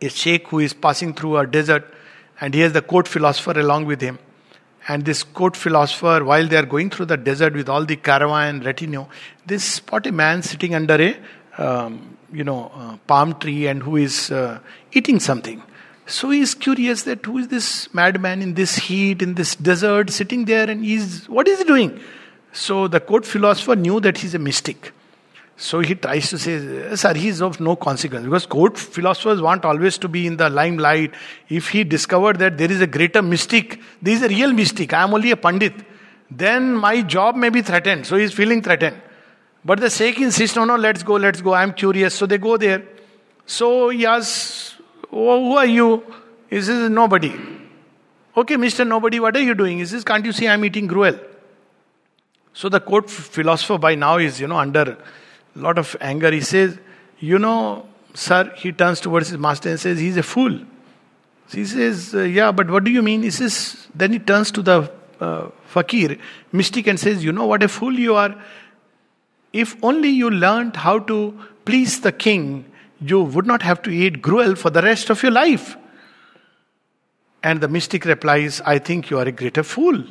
a 0.00 0.08
sheikh 0.08 0.48
who 0.48 0.58
is 0.58 0.74
passing 0.74 1.14
through 1.14 1.36
a 1.36 1.46
desert 1.46 1.92
and 2.40 2.54
he 2.54 2.60
has 2.60 2.72
the 2.72 2.82
court 2.82 3.08
philosopher 3.08 3.58
along 3.58 3.86
with 3.86 4.00
him. 4.00 4.18
And 4.86 5.04
this 5.04 5.22
court 5.22 5.54
philosopher, 5.54 6.24
while 6.24 6.46
they 6.46 6.56
are 6.56 6.64
going 6.64 6.90
through 6.90 7.06
the 7.06 7.16
desert 7.16 7.52
with 7.54 7.68
all 7.68 7.84
the 7.84 7.96
caravan 7.96 8.60
retinue, 8.60 9.06
they 9.44 9.58
spot 9.58 10.06
a 10.06 10.12
man 10.12 10.42
sitting 10.42 10.74
under 10.74 10.94
a 10.94 11.16
um, 11.58 12.16
you 12.32 12.44
know 12.44 12.70
uh, 12.74 12.96
palm 13.06 13.38
tree 13.38 13.66
and 13.66 13.82
who 13.82 13.96
is 13.96 14.30
uh, 14.30 14.58
eating 14.92 15.20
something. 15.20 15.62
So 16.08 16.30
he 16.30 16.40
is 16.40 16.54
curious 16.54 17.02
that 17.02 17.24
who 17.26 17.36
is 17.36 17.48
this 17.48 17.92
madman 17.92 18.40
in 18.40 18.54
this 18.54 18.76
heat, 18.76 19.20
in 19.20 19.34
this 19.34 19.54
desert, 19.54 20.08
sitting 20.08 20.46
there, 20.46 20.68
and 20.68 20.82
he's 20.82 21.28
what 21.28 21.46
is 21.46 21.58
he 21.58 21.64
doing? 21.64 22.00
So 22.52 22.88
the 22.88 22.98
court 22.98 23.26
philosopher 23.26 23.76
knew 23.76 24.00
that 24.00 24.16
he's 24.16 24.34
a 24.34 24.38
mystic. 24.38 24.92
So 25.58 25.80
he 25.80 25.96
tries 25.96 26.30
to 26.30 26.38
say, 26.38 26.96
Sir, 26.96 27.12
he 27.12 27.28
is 27.28 27.42
of 27.42 27.60
no 27.60 27.76
consequence. 27.76 28.24
Because 28.24 28.46
court 28.46 28.78
philosophers 28.78 29.42
want 29.42 29.66
always 29.66 29.98
to 29.98 30.08
be 30.08 30.26
in 30.26 30.38
the 30.38 30.48
limelight. 30.48 31.12
If 31.50 31.68
he 31.68 31.84
discovered 31.84 32.38
that 32.38 32.56
there 32.56 32.70
is 32.70 32.80
a 32.80 32.86
greater 32.86 33.20
mystic, 33.20 33.78
there 34.00 34.14
is 34.14 34.22
a 34.22 34.28
real 34.28 34.52
mystic, 34.52 34.94
I 34.94 35.02
am 35.02 35.12
only 35.12 35.30
a 35.30 35.36
pandit, 35.36 35.74
then 36.30 36.74
my 36.74 37.02
job 37.02 37.36
may 37.36 37.50
be 37.50 37.60
threatened. 37.60 38.06
So 38.06 38.16
he 38.16 38.24
is 38.24 38.32
feeling 38.32 38.62
threatened. 38.62 39.02
But 39.62 39.80
the 39.80 39.90
sheikh 39.90 40.20
insists, 40.20 40.56
No, 40.56 40.64
no, 40.64 40.76
let's 40.76 41.02
go, 41.02 41.14
let's 41.14 41.42
go. 41.42 41.52
I 41.52 41.64
am 41.64 41.74
curious. 41.74 42.14
So 42.14 42.24
they 42.24 42.38
go 42.38 42.56
there. 42.56 42.82
So 43.44 43.90
he 43.90 44.06
asks, 44.06 44.67
Oh, 45.12 45.50
who 45.50 45.56
are 45.56 45.66
you? 45.66 46.04
He 46.50 46.60
says, 46.60 46.90
Nobody. 46.90 47.34
Okay, 48.36 48.54
Mr. 48.54 48.86
Nobody, 48.86 49.18
what 49.20 49.36
are 49.36 49.42
you 49.42 49.54
doing? 49.54 49.78
He 49.78 49.86
says, 49.86 50.04
Can't 50.04 50.24
you 50.24 50.32
see 50.32 50.46
I'm 50.46 50.64
eating 50.64 50.86
gruel? 50.86 51.18
So 52.52 52.68
the 52.68 52.80
court 52.80 53.08
philosopher 53.10 53.78
by 53.78 53.94
now 53.94 54.18
is, 54.18 54.40
you 54.40 54.46
know, 54.46 54.58
under 54.58 54.96
a 55.56 55.58
lot 55.58 55.78
of 55.78 55.96
anger. 56.00 56.30
He 56.30 56.40
says, 56.40 56.78
You 57.18 57.38
know, 57.38 57.86
sir, 58.14 58.52
he 58.56 58.72
turns 58.72 59.00
towards 59.00 59.28
his 59.28 59.38
master 59.38 59.70
and 59.70 59.80
says, 59.80 59.98
He's 59.98 60.16
a 60.16 60.22
fool. 60.22 60.60
He 61.52 61.64
says, 61.64 62.14
uh, 62.14 62.22
Yeah, 62.22 62.52
but 62.52 62.70
what 62.70 62.84
do 62.84 62.90
you 62.90 63.02
mean? 63.02 63.22
He 63.22 63.30
says, 63.30 63.86
Then 63.94 64.12
he 64.12 64.18
turns 64.18 64.50
to 64.52 64.62
the 64.62 64.92
uh, 65.20 65.48
fakir, 65.66 66.18
mystic, 66.52 66.86
and 66.86 66.98
says, 66.98 67.24
You 67.24 67.32
know 67.32 67.46
what 67.46 67.62
a 67.62 67.68
fool 67.68 67.98
you 67.98 68.14
are. 68.14 68.34
If 69.52 69.82
only 69.82 70.10
you 70.10 70.30
learned 70.30 70.76
how 70.76 70.98
to 71.00 71.38
please 71.64 72.00
the 72.00 72.12
king 72.12 72.66
you 73.00 73.22
would 73.22 73.46
not 73.46 73.62
have 73.62 73.82
to 73.82 73.90
eat 73.90 74.20
gruel 74.22 74.54
for 74.54 74.70
the 74.70 74.82
rest 74.82 75.10
of 75.10 75.22
your 75.22 75.32
life. 75.32 75.76
And 77.42 77.60
the 77.60 77.68
mystic 77.68 78.04
replies, 78.04 78.60
I 78.64 78.78
think 78.78 79.10
you 79.10 79.18
are 79.18 79.24
a 79.24 79.32
greater 79.32 79.62
fool. 79.62 80.02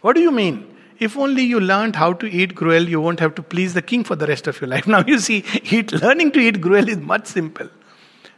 What 0.00 0.16
do 0.16 0.22
you 0.22 0.30
mean? 0.30 0.74
If 0.98 1.18
only 1.18 1.42
you 1.42 1.60
learned 1.60 1.96
how 1.96 2.14
to 2.14 2.26
eat 2.26 2.54
gruel, 2.54 2.88
you 2.88 3.00
won't 3.00 3.20
have 3.20 3.34
to 3.34 3.42
please 3.42 3.74
the 3.74 3.82
king 3.82 4.02
for 4.02 4.16
the 4.16 4.26
rest 4.26 4.46
of 4.46 4.60
your 4.60 4.68
life. 4.68 4.86
Now 4.96 5.04
you 5.06 5.18
see, 5.18 5.44
eat, 5.70 5.92
learning 5.92 6.32
to 6.32 6.40
eat 6.40 6.60
gruel 6.60 6.88
is 6.88 6.96
much 6.96 7.26
simple. 7.26 7.68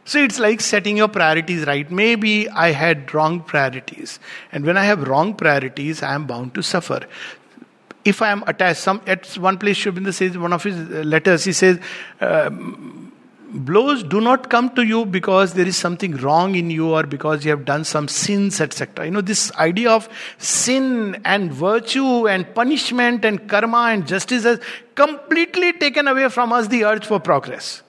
So 0.03 0.19
it's 0.19 0.39
like 0.39 0.59
setting 0.59 0.97
your 0.97 1.07
priorities 1.07 1.65
right. 1.65 1.89
Maybe 1.89 2.49
I 2.49 2.71
had 2.71 3.13
wrong 3.13 3.41
priorities. 3.41 4.19
And 4.51 4.65
when 4.65 4.75
I 4.75 4.83
have 4.83 5.07
wrong 5.07 5.35
priorities, 5.35 6.01
I 6.03 6.15
am 6.15 6.25
bound 6.25 6.55
to 6.55 6.63
suffer. 6.63 7.01
if 8.05 8.21
I 8.21 8.31
am 8.31 8.43
attached, 8.47 8.79
some 8.79 9.01
at 9.05 9.27
one 9.37 9.57
place 9.57 9.77
Aurobindo 9.85 10.13
says 10.13 10.37
one 10.37 10.53
of 10.53 10.63
his 10.63 10.77
letters, 11.05 11.43
he 11.43 11.53
says, 11.53 11.79
uh, 12.21 12.49
blows 13.51 14.03
do 14.03 14.21
not 14.21 14.49
come 14.49 14.69
to 14.75 14.83
you 14.83 15.05
because 15.05 15.53
there 15.53 15.67
is 15.67 15.77
something 15.77 16.15
wrong 16.17 16.55
in 16.55 16.69
you 16.69 16.89
or 16.89 17.03
because 17.03 17.43
you 17.43 17.51
have 17.51 17.65
done 17.65 17.83
some 17.83 18.07
sins, 18.07 18.61
etc. 18.61 19.05
You 19.05 19.11
know, 19.11 19.21
this 19.21 19.51
idea 19.55 19.91
of 19.91 20.07
sin 20.37 21.21
and 21.25 21.51
virtue 21.51 22.27
and 22.27 22.53
punishment 22.53 23.25
and 23.25 23.47
karma 23.49 23.89
and 23.91 24.07
justice 24.07 24.43
has 24.43 24.59
completely 24.95 25.73
taken 25.73 26.07
away 26.07 26.29
from 26.29 26.53
us 26.53 26.67
the 26.67 26.85
urge 26.85 27.05
for 27.05 27.19
progress. 27.19 27.81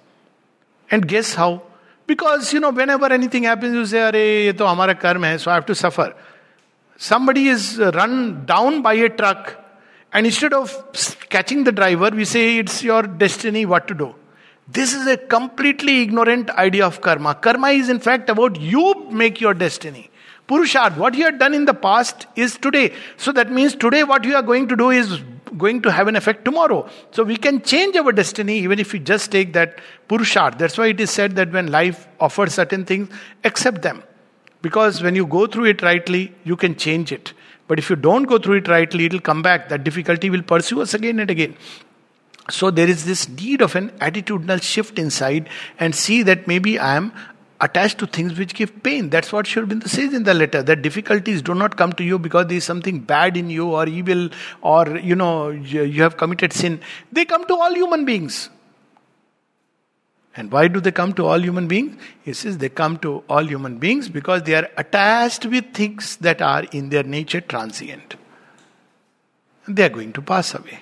And 0.90 1.06
guess 1.06 1.34
how? 1.34 1.62
Because, 2.06 2.52
you 2.52 2.60
know, 2.60 2.70
whenever 2.70 3.06
anything 3.06 3.44
happens, 3.44 3.74
you 3.74 3.86
say, 3.86 4.00
Are, 4.00 4.16
ye 4.16 4.52
to 4.52 4.64
hamara 4.64 4.98
karma 4.98 5.28
hai, 5.28 5.36
so 5.36 5.50
I 5.50 5.54
have 5.54 5.66
to 5.66 5.74
suffer. 5.74 6.14
Somebody 6.96 7.48
is 7.48 7.78
run 7.78 8.44
down 8.46 8.82
by 8.82 8.94
a 8.94 9.08
truck, 9.08 9.56
and 10.12 10.26
instead 10.26 10.52
of 10.52 10.74
catching 11.28 11.62
the 11.64 11.72
driver, 11.72 12.10
we 12.10 12.24
say, 12.24 12.58
It's 12.58 12.82
your 12.82 13.02
destiny 13.02 13.64
what 13.64 13.86
to 13.88 13.94
do. 13.94 14.14
This 14.72 14.94
is 14.94 15.06
a 15.08 15.16
completely 15.16 16.02
ignorant 16.02 16.50
idea 16.50 16.86
of 16.86 17.00
karma. 17.00 17.34
Karma 17.34 17.70
is, 17.70 17.88
in 17.88 17.98
fact, 17.98 18.30
about 18.30 18.60
you 18.60 19.06
make 19.10 19.40
your 19.40 19.52
destiny. 19.52 20.10
Purusharth, 20.46 20.96
what 20.96 21.14
you 21.14 21.24
have 21.24 21.40
done 21.40 21.54
in 21.54 21.64
the 21.64 21.74
past 21.74 22.26
is 22.36 22.56
today. 22.56 22.92
So 23.16 23.32
that 23.32 23.50
means 23.50 23.74
today 23.74 24.04
what 24.04 24.24
you 24.24 24.36
are 24.36 24.42
going 24.42 24.68
to 24.68 24.76
do 24.76 24.90
is 24.90 25.20
going 25.58 25.82
to 25.82 25.90
have 25.90 26.06
an 26.06 26.14
effect 26.14 26.44
tomorrow. 26.44 26.88
So 27.10 27.24
we 27.24 27.36
can 27.36 27.62
change 27.62 27.96
our 27.96 28.12
destiny 28.12 28.58
even 28.58 28.78
if 28.78 28.92
we 28.92 29.00
just 29.00 29.32
take 29.32 29.52
that 29.54 29.80
Purusharth. 30.08 30.58
That's 30.58 30.78
why 30.78 30.88
it 30.88 31.00
is 31.00 31.10
said 31.10 31.34
that 31.34 31.50
when 31.50 31.68
life 31.68 32.06
offers 32.20 32.54
certain 32.54 32.84
things, 32.84 33.08
accept 33.42 33.82
them. 33.82 34.04
Because 34.62 35.02
when 35.02 35.16
you 35.16 35.26
go 35.26 35.46
through 35.48 35.64
it 35.64 35.82
rightly, 35.82 36.32
you 36.44 36.54
can 36.54 36.76
change 36.76 37.10
it. 37.10 37.32
But 37.66 37.78
if 37.78 37.90
you 37.90 37.96
don't 37.96 38.24
go 38.24 38.38
through 38.38 38.58
it 38.58 38.68
rightly, 38.68 39.06
it 39.06 39.12
will 39.12 39.20
come 39.20 39.42
back. 39.42 39.68
That 39.68 39.82
difficulty 39.82 40.30
will 40.30 40.42
pursue 40.42 40.80
us 40.80 40.94
again 40.94 41.18
and 41.18 41.30
again. 41.30 41.56
So 42.50 42.70
there 42.70 42.88
is 42.88 43.04
this 43.04 43.28
need 43.28 43.62
of 43.62 43.76
an 43.76 43.90
attitudinal 43.98 44.62
shift 44.62 44.98
inside 44.98 45.48
and 45.78 45.94
see 45.94 46.22
that 46.24 46.46
maybe 46.46 46.78
I 46.78 46.96
am 46.96 47.12
attached 47.60 47.98
to 47.98 48.06
things 48.06 48.38
which 48.38 48.54
give 48.54 48.82
pain. 48.82 49.10
That's 49.10 49.32
what 49.32 49.46
Sri 49.46 49.62
Aurobindo 49.62 49.88
says 49.88 50.14
in 50.14 50.24
the 50.24 50.34
letter. 50.34 50.62
That 50.62 50.82
difficulties 50.82 51.42
do 51.42 51.54
not 51.54 51.76
come 51.76 51.92
to 51.94 52.04
you 52.04 52.18
because 52.18 52.46
there 52.46 52.56
is 52.56 52.64
something 52.64 53.00
bad 53.00 53.36
in 53.36 53.50
you 53.50 53.70
or 53.70 53.86
evil 53.86 54.30
or 54.62 54.98
you 54.98 55.14
know 55.14 55.50
you 55.50 56.02
have 56.02 56.16
committed 56.16 56.52
sin. 56.52 56.80
They 57.12 57.24
come 57.24 57.46
to 57.46 57.54
all 57.54 57.74
human 57.74 58.04
beings. 58.04 58.50
And 60.36 60.50
why 60.52 60.68
do 60.68 60.80
they 60.80 60.92
come 60.92 61.12
to 61.14 61.26
all 61.26 61.40
human 61.40 61.66
beings? 61.66 62.00
He 62.22 62.32
says 62.32 62.58
they 62.58 62.68
come 62.68 62.98
to 62.98 63.24
all 63.28 63.44
human 63.44 63.78
beings 63.78 64.08
because 64.08 64.44
they 64.44 64.54
are 64.54 64.68
attached 64.76 65.44
with 65.44 65.74
things 65.74 66.16
that 66.18 66.40
are 66.40 66.64
in 66.72 66.88
their 66.88 67.02
nature 67.02 67.40
transient. 67.40 68.14
They 69.66 69.84
are 69.84 69.90
going 69.90 70.12
to 70.14 70.22
pass 70.22 70.54
away. 70.54 70.80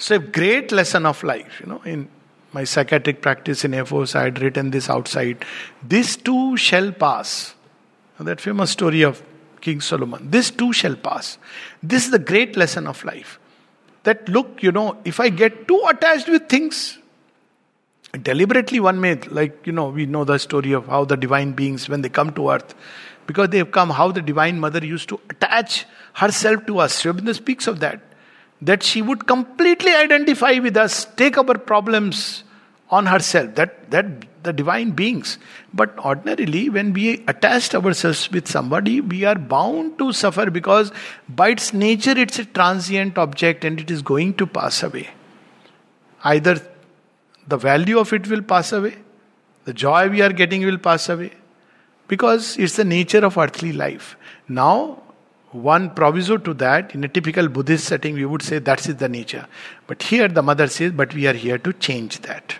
So, 0.00 0.14
a 0.14 0.18
great 0.18 0.72
lesson 0.72 1.04
of 1.04 1.22
life, 1.22 1.60
you 1.60 1.66
know, 1.66 1.82
in 1.84 2.08
my 2.54 2.64
psychiatric 2.64 3.20
practice 3.20 3.66
in 3.66 3.84
Force, 3.84 4.14
I 4.14 4.24
had 4.24 4.40
written 4.40 4.70
this 4.70 4.88
outside. 4.88 5.44
This 5.82 6.16
too 6.16 6.56
shall 6.56 6.90
pass. 6.90 7.54
That 8.18 8.40
famous 8.40 8.70
story 8.70 9.02
of 9.02 9.22
King 9.60 9.82
Solomon. 9.82 10.30
This 10.30 10.50
too 10.50 10.72
shall 10.72 10.96
pass. 10.96 11.36
This 11.82 12.06
is 12.06 12.12
the 12.12 12.18
great 12.18 12.56
lesson 12.56 12.86
of 12.86 13.04
life. 13.04 13.38
That 14.04 14.26
look, 14.26 14.62
you 14.62 14.72
know, 14.72 14.96
if 15.04 15.20
I 15.20 15.28
get 15.28 15.68
too 15.68 15.84
attached 15.86 16.30
with 16.30 16.48
things, 16.48 16.98
deliberately 18.22 18.80
one 18.80 19.02
may, 19.02 19.16
like, 19.16 19.66
you 19.66 19.72
know, 19.72 19.90
we 19.90 20.06
know 20.06 20.24
the 20.24 20.38
story 20.38 20.72
of 20.72 20.86
how 20.86 21.04
the 21.04 21.18
divine 21.18 21.52
beings, 21.52 21.90
when 21.90 22.00
they 22.00 22.08
come 22.08 22.32
to 22.34 22.50
earth, 22.52 22.74
because 23.26 23.50
they 23.50 23.58
have 23.58 23.70
come, 23.70 23.90
how 23.90 24.10
the 24.10 24.22
divine 24.22 24.60
mother 24.60 24.82
used 24.82 25.10
to 25.10 25.20
attach 25.28 25.84
herself 26.14 26.64
to 26.66 26.78
us. 26.78 27.00
Sri 27.00 27.12
Aurobindo 27.12 27.34
speaks 27.34 27.66
of 27.66 27.80
that 27.80 28.00
that 28.62 28.82
she 28.82 29.02
would 29.02 29.26
completely 29.26 29.92
identify 29.92 30.58
with 30.58 30.76
us, 30.76 31.06
take 31.16 31.38
our 31.38 31.56
problems 31.56 32.44
on 32.90 33.06
herself, 33.06 33.54
that, 33.54 33.90
that 33.90 34.42
the 34.42 34.52
divine 34.52 34.90
beings. 34.90 35.38
But 35.72 35.98
ordinarily, 35.98 36.68
when 36.68 36.92
we 36.92 37.24
attach 37.26 37.74
ourselves 37.74 38.30
with 38.30 38.48
somebody, 38.48 39.00
we 39.00 39.24
are 39.24 39.34
bound 39.34 39.98
to 39.98 40.12
suffer 40.12 40.50
because 40.50 40.92
by 41.28 41.50
its 41.50 41.72
nature 41.72 42.16
it's 42.16 42.38
a 42.38 42.44
transient 42.44 43.18
object 43.18 43.64
and 43.64 43.80
it 43.80 43.90
is 43.90 44.02
going 44.02 44.34
to 44.34 44.46
pass 44.46 44.82
away. 44.82 45.08
Either 46.24 46.60
the 47.48 47.56
value 47.56 47.98
of 47.98 48.12
it 48.12 48.28
will 48.28 48.42
pass 48.42 48.72
away, 48.72 48.96
the 49.64 49.72
joy 49.72 50.08
we 50.08 50.22
are 50.22 50.32
getting 50.32 50.64
will 50.64 50.78
pass 50.78 51.08
away, 51.08 51.32
because 52.08 52.56
it's 52.56 52.76
the 52.76 52.84
nature 52.84 53.24
of 53.24 53.38
earthly 53.38 53.72
life. 53.72 54.16
Now, 54.48 54.99
one 55.52 55.90
proviso 55.90 56.36
to 56.36 56.54
that, 56.54 56.94
in 56.94 57.02
a 57.02 57.08
typical 57.08 57.48
Buddhist 57.48 57.84
setting, 57.84 58.14
we 58.14 58.24
would 58.24 58.42
say 58.42 58.58
that 58.58 58.88
is 58.88 58.96
the 58.96 59.08
nature. 59.08 59.46
But 59.86 60.02
here 60.02 60.28
the 60.28 60.42
mother 60.42 60.68
says, 60.68 60.92
but 60.92 61.12
we 61.12 61.26
are 61.26 61.32
here 61.32 61.58
to 61.58 61.72
change 61.72 62.20
that. 62.20 62.56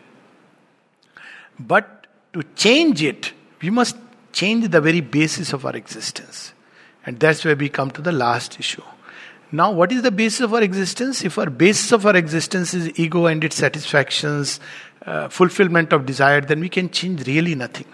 But 1.58 2.06
to 2.32 2.42
change 2.56 3.02
it, 3.02 3.32
we 3.62 3.70
must 3.70 3.96
change 4.32 4.68
the 4.68 4.80
very 4.80 5.00
basis 5.00 5.52
of 5.52 5.64
our 5.64 5.76
existence. 5.76 6.52
And 7.06 7.20
that's 7.20 7.44
where 7.44 7.56
we 7.56 7.68
come 7.68 7.90
to 7.92 8.02
the 8.02 8.12
last 8.12 8.58
issue. 8.58 8.82
Now, 9.52 9.72
what 9.72 9.90
is 9.92 10.02
the 10.02 10.10
basis 10.10 10.40
of 10.40 10.54
our 10.54 10.62
existence? 10.62 11.24
If 11.24 11.38
our 11.38 11.50
basis 11.50 11.92
of 11.92 12.06
our 12.06 12.16
existence 12.16 12.72
is 12.74 12.98
ego 12.98 13.26
and 13.26 13.42
its 13.42 13.56
satisfactions, 13.56 14.60
uh, 15.06 15.28
fulfillment 15.28 15.92
of 15.92 16.06
desire, 16.06 16.40
then 16.40 16.60
we 16.60 16.68
can 16.68 16.90
change 16.90 17.26
really 17.26 17.54
nothing 17.54 17.86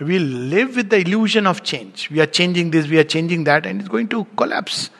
we 0.00 0.18
live 0.18 0.76
with 0.76 0.90
the 0.90 0.98
illusion 0.98 1.46
of 1.46 1.62
change. 1.62 2.10
We 2.10 2.20
are 2.20 2.26
changing 2.26 2.70
this, 2.70 2.86
we 2.86 2.98
are 2.98 3.04
changing 3.04 3.44
that, 3.44 3.66
and 3.66 3.80
it's 3.80 3.88
going 3.88 4.08
to 4.08 4.24
collapse. 4.36 4.90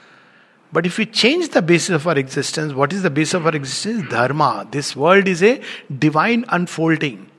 But 0.73 0.87
if 0.87 0.99
we 0.99 1.07
change 1.07 1.51
the 1.51 1.63
basis 1.63 1.91
of 1.91 2.07
our 2.07 2.19
existence, 2.19 2.73
what 2.73 2.93
is 2.93 3.03
the 3.03 3.11
basis 3.11 3.35
of 3.35 3.47
our 3.47 3.55
existence? 3.55 4.09
Dharma. 4.11 4.67
This 4.71 4.97
world 4.97 5.29
is 5.29 5.43
a 5.43 5.61
divine 5.99 6.45
unfolding. 6.49 7.31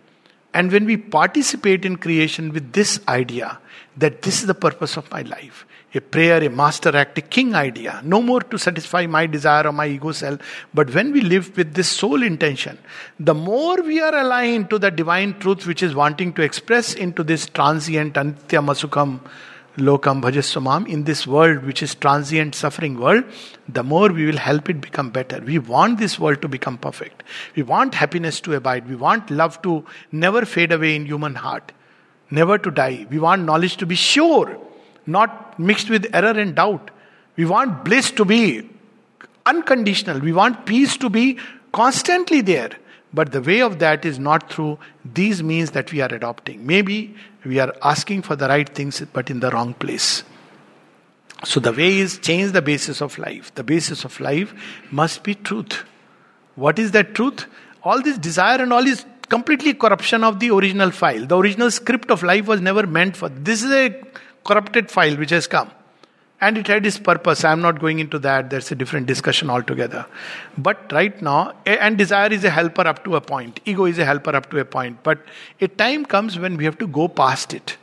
And 0.53 0.71
when 0.71 0.85
we 0.85 0.97
participate 0.97 1.85
in 1.85 1.97
creation 1.97 2.51
with 2.53 2.73
this 2.73 2.99
idea 3.07 3.59
that 3.97 4.21
this 4.21 4.41
is 4.41 4.47
the 4.47 4.55
purpose 4.55 4.97
of 4.97 5.09
my 5.11 5.21
life, 5.21 5.65
a 5.95 6.01
prayer, 6.01 6.43
a 6.43 6.49
master 6.49 6.95
act, 6.95 7.17
a 7.17 7.21
king 7.21 7.55
idea. 7.55 8.01
No 8.03 8.21
more 8.21 8.41
to 8.41 8.57
satisfy 8.57 9.05
my 9.07 9.25
desire 9.25 9.67
or 9.67 9.71
my 9.71 9.87
ego 9.87 10.11
self. 10.11 10.39
But 10.73 10.93
when 10.93 11.11
we 11.13 11.21
live 11.21 11.55
with 11.55 11.73
this 11.73 11.89
sole 11.89 12.23
intention, 12.23 12.77
the 13.19 13.33
more 13.33 13.81
we 13.81 14.01
are 14.01 14.15
aligned 14.15 14.69
to 14.71 14.79
the 14.79 14.91
divine 14.91 15.39
truth 15.39 15.65
which 15.65 15.81
is 15.81 15.95
wanting 15.95 16.33
to 16.33 16.41
express 16.41 16.93
into 16.93 17.23
this 17.23 17.45
transient 17.45 18.15
antya 18.15 18.63
masukam 18.63 19.21
lokam 19.77 20.21
bhajaswamam 20.21 20.87
in 20.89 21.03
this 21.05 21.25
world 21.27 21.63
which 21.63 21.81
is 21.81 21.95
transient 21.95 22.53
suffering 22.53 22.99
world, 22.99 23.23
the 23.69 23.83
more 23.83 24.09
we 24.09 24.25
will 24.25 24.37
help 24.37 24.69
it 24.69 24.81
become 24.81 25.09
better. 25.09 25.39
We 25.39 25.59
want 25.59 25.99
this 25.99 26.19
world 26.19 26.41
to 26.41 26.49
become 26.49 26.77
perfect. 26.77 27.23
We 27.55 27.63
want 27.63 27.93
happiness 27.93 28.41
to 28.41 28.55
abide. 28.55 28.89
We 28.89 28.95
want 28.95 29.29
love 29.31 29.61
to 29.61 29.85
never 30.11 30.45
fade 30.45 30.71
away 30.71 30.95
in 30.95 31.05
human 31.05 31.35
heart, 31.35 31.71
never 32.29 32.57
to 32.57 32.71
die. 32.71 33.05
We 33.09 33.19
want 33.19 33.43
knowledge 33.43 33.77
to 33.77 33.85
be 33.85 33.95
sure 33.95 34.59
not 35.07 35.57
mixed 35.57 35.89
with 35.89 36.13
error 36.13 36.37
and 36.39 36.55
doubt. 36.55 36.91
We 37.35 37.45
want 37.45 37.85
bliss 37.85 38.11
to 38.11 38.25
be 38.25 38.69
unconditional. 39.45 40.19
We 40.19 40.33
want 40.33 40.65
peace 40.65 40.97
to 40.97 41.09
be 41.09 41.37
constantly 41.71 42.41
there. 42.41 42.71
But 43.13 43.31
the 43.31 43.41
way 43.41 43.61
of 43.61 43.79
that 43.79 44.05
is 44.05 44.19
not 44.19 44.51
through 44.51 44.79
these 45.05 45.41
means 45.41 45.71
that 45.71 45.91
we 45.91 46.01
are 46.01 46.13
adopting. 46.13 46.65
Maybe 46.67 47.15
we 47.45 47.59
are 47.59 47.73
asking 47.81 48.23
for 48.23 48.35
the 48.35 48.47
right 48.47 48.67
things, 48.67 49.01
but 49.13 49.29
in 49.29 49.39
the 49.39 49.49
wrong 49.49 49.73
place. 49.73 50.23
So 51.43 51.59
the 51.59 51.71
way 51.71 51.99
is 51.99 52.17
change 52.17 52.51
the 52.51 52.61
basis 52.61 53.01
of 53.01 53.17
life. 53.17 53.53
The 53.55 53.63
basis 53.63 54.03
of 54.03 54.19
life 54.19 54.53
must 54.91 55.23
be 55.23 55.35
truth. 55.35 55.83
What 56.55 56.79
is 56.79 56.91
that 56.91 57.13
truth? 57.15 57.45
All 57.83 58.01
this 58.01 58.17
desire 58.17 58.61
and 58.61 58.73
all 58.73 58.83
this 58.83 59.05
completely 59.29 59.73
corruption 59.73 60.23
of 60.23 60.39
the 60.39 60.49
original 60.51 60.91
file. 60.91 61.25
The 61.25 61.37
original 61.37 61.69
script 61.71 62.09
of 62.11 62.23
life 62.23 62.47
was 62.47 62.59
never 62.59 62.87
meant 62.87 63.15
for. 63.15 63.29
This 63.29 63.63
is 63.63 63.71
a 63.71 64.03
corrupted 64.47 64.89
file 64.89 65.15
which 65.17 65.29
has 65.31 65.47
come. 65.47 65.71
And 66.39 66.57
it 66.57 66.67
had 66.67 66.85
its 66.85 66.99
purpose. 66.99 67.43
I'm 67.43 67.61
not 67.61 67.79
going 67.79 67.99
into 67.99 68.19
that. 68.19 68.51
There's 68.51 68.71
a 68.71 68.75
different 68.75 69.07
discussion 69.07 69.49
altogether. 69.49 70.05
But 70.55 70.91
right 70.91 71.19
now, 71.19 71.53
and 71.65 71.97
desire 71.97 72.31
is 72.31 72.43
a 72.43 72.51
helper 72.51 72.87
up 72.87 73.03
to 73.05 73.15
a 73.15 73.21
point. 73.21 73.59
Ego 73.65 73.85
is 73.85 73.97
a 73.97 74.05
helper 74.05 74.35
up 74.35 74.51
to 74.51 74.59
a 74.59 74.65
point. 74.65 75.01
But 75.01 75.17
a 75.59 75.67
time 75.67 76.05
comes 76.05 76.37
when 76.37 76.55
we 76.55 76.65
have 76.65 76.77
to 76.77 76.87
go 76.87 77.07
past 77.07 77.55
it. 77.55 77.77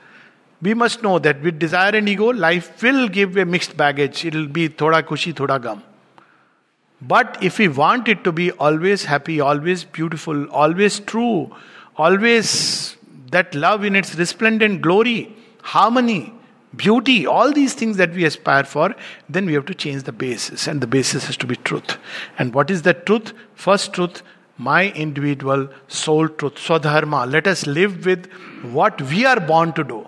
We 0.63 0.73
must 0.73 1.03
know 1.03 1.19
that 1.19 1.43
with 1.43 1.59
desire 1.59 1.97
and 1.97 2.09
ego, 2.09 2.33
life 2.33 2.81
will 2.81 3.09
give 3.09 3.37
a 3.37 3.45
mixed 3.45 3.77
baggage. 3.77 4.25
It'll 4.25 4.47
be 4.47 4.69
thoda 4.69 5.03
kushi, 5.03 5.35
thoda 5.35 5.61
gum. 5.61 5.83
But 7.03 7.43
if 7.43 7.59
we 7.59 7.69
want 7.69 8.09
it 8.09 8.23
to 8.25 8.33
be 8.33 8.51
always 8.53 9.05
happy, 9.05 9.41
always 9.41 9.85
beautiful, 9.85 10.47
always 10.51 11.01
true, 11.01 11.55
always 11.97 12.97
that 13.33 13.55
love 13.55 13.85
in 13.85 13.97
its 13.97 14.15
resplendent 14.15 14.81
glory, 14.81 15.35
harmony, 15.63 16.33
beauty, 16.77 17.27
all 17.27 17.53
these 17.53 17.75
things 17.75 17.97
that 17.97 18.13
we 18.13 18.25
aspire 18.25 18.65
for, 18.65 18.95
then 19.29 19.47
we 19.47 19.55
have 19.55 19.67
to 19.67 19.75
change 19.75 20.05
the 20.05 20.13
basis. 20.13 20.67
And 20.67 20.81
the 20.81 20.87
basis 20.87 21.27
has 21.27 21.37
to 21.39 21.47
be 21.47 21.57
truth. 21.57 21.99
And 22.39 22.55
what 22.55 22.71
is 22.71 22.83
that 22.83 23.07
truth? 23.07 23.33
First 23.55 23.93
truth, 23.93 24.23
my 24.57 24.91
individual 24.93 25.69
soul 25.89 26.29
truth, 26.29 26.55
Swadharma. 26.55 27.31
Let 27.31 27.47
us 27.47 27.67
live 27.67 28.07
with 28.07 28.31
what 28.63 29.01
we 29.03 29.25
are 29.25 29.41
born 29.41 29.73
to 29.75 29.85
do, 29.85 30.07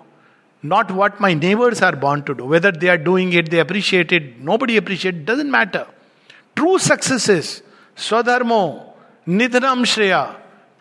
not 0.63 0.91
what 0.91 1.19
my 1.19 1.33
neighbors 1.33 1.81
are 1.81 1.95
born 1.95 2.23
to 2.23 2.33
do. 2.33 2.45
Whether 2.45 2.71
they 2.71 2.89
are 2.89 2.97
doing 2.97 3.33
it, 3.33 3.51
they 3.51 3.59
appreciate 3.59 4.11
it, 4.11 4.39
nobody 4.39 4.77
appreciates 4.77 5.17
it, 5.17 5.25
doesn't 5.25 5.51
matter. 5.51 5.87
True 6.55 6.79
success 6.79 7.29
is 7.29 7.61
Swadharmo, 7.95 8.93
Shreya. 9.27 10.35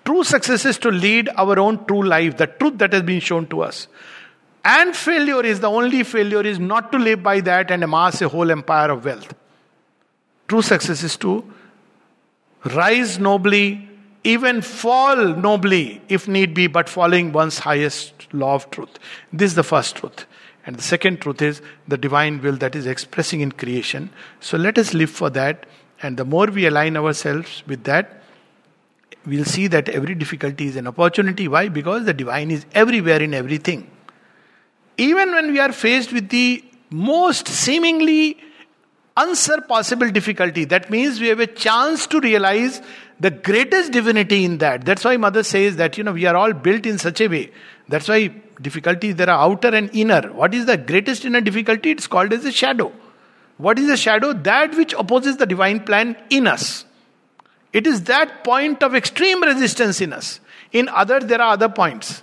True 0.05 0.23
success 0.23 0.65
is 0.65 0.79
to 0.79 0.91
lead 0.91 1.29
our 1.37 1.59
own 1.59 1.85
true 1.87 2.05
life, 2.05 2.37
the 2.37 2.47
truth 2.47 2.79
that 2.79 2.93
has 2.93 3.03
been 3.03 3.19
shown 3.19 3.49
to 3.49 3.63
us. 3.63 3.89
And 4.69 4.97
failure 4.97 5.45
is 5.45 5.61
the 5.61 5.71
only 5.71 6.03
failure 6.03 6.43
is 6.43 6.59
not 6.59 6.91
to 6.91 6.99
live 6.99 7.23
by 7.23 7.41
that 7.41 7.71
and 7.71 7.85
amass 7.85 8.21
a 8.21 8.29
whole 8.29 8.51
empire 8.51 8.91
of 8.91 9.05
wealth. 9.05 9.33
True 10.49 10.61
success 10.61 11.05
is 11.05 11.17
to 11.19 11.45
rise 12.75 13.21
nobly, 13.21 13.89
even 14.25 14.61
fall 14.61 15.37
nobly 15.37 16.03
if 16.09 16.27
need 16.27 16.53
be, 16.53 16.67
but 16.67 16.89
following 16.89 17.31
one's 17.31 17.61
highest 17.61 18.27
law 18.35 18.57
of 18.57 18.69
truth. 18.73 18.99
This 19.33 19.53
is 19.53 19.55
the 19.55 19.63
first 19.63 19.95
truth. 19.95 20.27
And 20.67 20.75
the 20.75 20.83
second 20.83 21.21
truth 21.21 21.43
is 21.43 21.63
the 21.87 21.97
divine 21.97 22.43
will 22.43 22.57
that 22.57 22.75
is 22.75 22.87
expressing 22.87 23.43
in 23.43 23.53
creation. 23.53 24.11
So 24.41 24.59
let 24.59 24.79
us 24.79 24.95
live 24.95 25.11
for 25.11 25.31
that. 25.31 25.67
And 26.03 26.17
the 26.17 26.25
more 26.25 26.47
we 26.47 26.67
align 26.67 26.97
ourselves 26.97 27.63
with 27.69 27.85
that, 27.85 28.21
we'll 29.25 29.45
see 29.45 29.69
that 29.69 29.89
every 29.89 30.17
difficulty 30.17 30.67
is 30.67 30.75
an 30.75 30.89
opportunity. 30.89 31.47
Why? 31.47 31.69
Because 31.69 32.05
the 32.05 32.15
divine 32.15 32.51
is 32.51 32.67
everywhere 32.75 33.23
in 33.23 33.33
everything. 33.33 33.93
Even 34.99 35.33
when 35.33 35.53
we 35.53 35.59
are 35.59 35.73
faced 35.73 36.13
with 36.13 36.29
the 36.29 36.65
most 36.91 37.49
seemingly 37.49 38.39
unsurpassable 39.17 40.11
difficulty, 40.11 40.65
that 40.65 40.91
means 40.91 41.21
we 41.21 41.29
have 41.29 41.41
a 41.41 41.47
chance 41.47 42.07
to 42.07 42.21
realize 42.21 42.81
the 43.19 43.31
greatest 43.31 43.93
divinity 43.93 44.45
in 44.45 44.59
that. 44.59 44.85
That's 44.85 45.05
why 45.05 45.17
Mother 45.17 45.43
says 45.43 45.77
that, 45.77 45.97
you 45.97 46.05
know, 46.05 46.13
we 46.13 46.27
are 46.27 46.37
all 46.37 46.53
built 46.53 46.87
in 46.87 46.99
such 46.99 47.21
a 47.21 47.29
way. 47.29 47.51
That's 47.89 48.09
why 48.09 48.29
difficulties 48.61 49.17
there 49.17 49.31
are 49.31 49.51
outer 49.51 49.69
and 49.69 49.91
inner. 49.95 50.33
What 50.33 50.55
is 50.55 50.67
the 50.67 50.77
greatest 50.77 51.25
inner 51.25 51.41
difficulty? 51.41 51.91
It's 51.91 52.07
called 52.07 52.33
as 52.33 52.45
a 52.45 52.53
shadow. 52.53 52.93
What 53.59 53.79
is 53.79 53.89
a 53.89 53.97
shadow? 53.97 54.33
That 54.33 54.75
which 54.75 54.93
opposes 54.93 55.39
the 55.39 55.47
divine 55.47 55.81
plan 55.81 56.17
in 56.29 56.47
us. 56.47 56.85
It 57.73 57.87
is 57.87 58.05
that 58.05 58.45
point 58.45 58.83
of 58.83 58.95
extreme 58.95 59.43
resistance 59.43 60.01
in 60.01 60.13
us. 60.13 60.41
In 60.73 60.89
other, 60.89 61.21
there 61.21 61.41
are 61.41 61.53
other 61.53 61.69
points. 61.69 62.23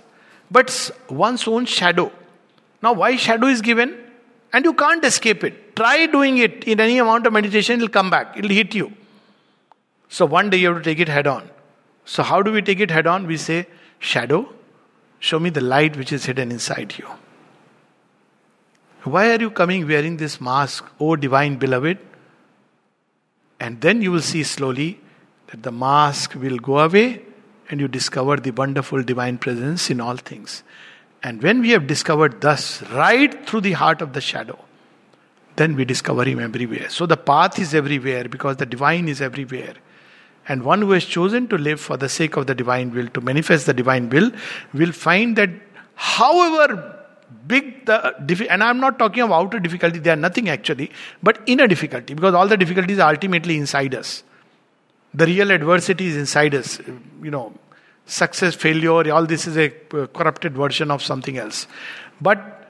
But 0.50 0.90
one's 1.08 1.46
own 1.48 1.66
shadow. 1.66 2.12
Now, 2.84 2.92
why 2.92 3.16
shadow 3.16 3.46
is 3.46 3.62
given? 3.62 3.96
And 4.52 4.66
you 4.66 4.74
can't 4.74 5.04
escape 5.04 5.42
it. 5.42 5.74
Try 5.74 6.06
doing 6.06 6.36
it 6.38 6.64
in 6.64 6.80
any 6.80 6.98
amount 6.98 7.26
of 7.26 7.32
meditation, 7.32 7.76
it'll 7.76 7.88
come 7.88 8.10
back, 8.10 8.36
it'll 8.36 8.50
hit 8.50 8.74
you. 8.74 8.92
So, 10.10 10.26
one 10.26 10.50
day 10.50 10.58
you 10.58 10.68
have 10.68 10.82
to 10.82 10.84
take 10.84 11.00
it 11.00 11.08
head 11.08 11.26
on. 11.26 11.48
So, 12.04 12.22
how 12.22 12.42
do 12.42 12.52
we 12.52 12.60
take 12.60 12.80
it 12.80 12.90
head 12.90 13.06
on? 13.06 13.26
We 13.26 13.38
say, 13.38 13.66
Shadow, 13.98 14.52
show 15.18 15.40
me 15.40 15.48
the 15.48 15.62
light 15.62 15.96
which 15.96 16.12
is 16.12 16.26
hidden 16.26 16.52
inside 16.52 16.94
you. 16.98 17.08
Why 19.04 19.30
are 19.30 19.40
you 19.40 19.50
coming 19.50 19.88
wearing 19.88 20.18
this 20.18 20.38
mask, 20.38 20.84
O 21.00 21.16
divine 21.16 21.56
beloved? 21.56 21.98
And 23.60 23.80
then 23.80 24.02
you 24.02 24.12
will 24.12 24.28
see 24.34 24.42
slowly 24.42 25.00
that 25.46 25.62
the 25.62 25.72
mask 25.72 26.34
will 26.34 26.58
go 26.58 26.80
away 26.80 27.22
and 27.70 27.80
you 27.80 27.88
discover 27.88 28.36
the 28.36 28.50
wonderful 28.50 29.02
divine 29.02 29.38
presence 29.38 29.88
in 29.88 30.02
all 30.02 30.16
things. 30.16 30.62
And 31.24 31.42
when 31.42 31.62
we 31.62 31.70
have 31.70 31.86
discovered 31.86 32.42
thus, 32.42 32.82
right 32.90 33.48
through 33.48 33.62
the 33.62 33.72
heart 33.72 34.02
of 34.02 34.12
the 34.12 34.20
shadow, 34.20 34.58
then 35.56 35.74
we 35.74 35.86
discover 35.86 36.24
Him 36.24 36.38
everywhere. 36.38 36.90
So 36.90 37.06
the 37.06 37.16
path 37.16 37.58
is 37.58 37.74
everywhere 37.74 38.24
because 38.28 38.58
the 38.58 38.66
divine 38.66 39.08
is 39.08 39.22
everywhere. 39.22 39.72
And 40.46 40.62
one 40.62 40.82
who 40.82 40.90
has 40.90 41.06
chosen 41.06 41.48
to 41.48 41.56
live 41.56 41.80
for 41.80 41.96
the 41.96 42.10
sake 42.10 42.36
of 42.36 42.46
the 42.46 42.54
divine 42.54 42.92
will, 42.92 43.08
to 43.08 43.22
manifest 43.22 43.64
the 43.64 43.72
divine 43.72 44.10
will, 44.10 44.30
will 44.74 44.92
find 44.92 45.36
that 45.36 45.48
however 45.94 47.00
big 47.46 47.86
the 47.86 48.14
difficulty 48.26 48.50
and 48.50 48.62
i'm 48.62 48.78
not 48.78 48.98
talking 48.98 49.22
of 49.22 49.32
outer 49.32 49.58
difficulty 49.58 49.98
they 49.98 50.10
are 50.10 50.16
nothing 50.24 50.48
actually 50.48 50.90
but 51.22 51.40
inner 51.46 51.66
difficulty 51.66 52.14
because 52.14 52.34
all 52.34 52.46
the 52.46 52.56
difficulties 52.56 52.98
are 52.98 53.10
ultimately 53.12 53.56
inside 53.56 53.94
us 53.94 54.22
the 55.14 55.26
real 55.26 55.50
adversity 55.50 56.06
is 56.06 56.16
inside 56.16 56.54
us 56.54 56.80
you 57.22 57.30
know 57.30 57.52
success 58.06 58.54
failure 58.54 59.12
all 59.12 59.26
this 59.26 59.46
is 59.46 59.56
a 59.56 59.70
corrupted 59.70 60.54
version 60.54 60.90
of 60.90 61.02
something 61.02 61.38
else. 61.38 61.66
But 62.20 62.68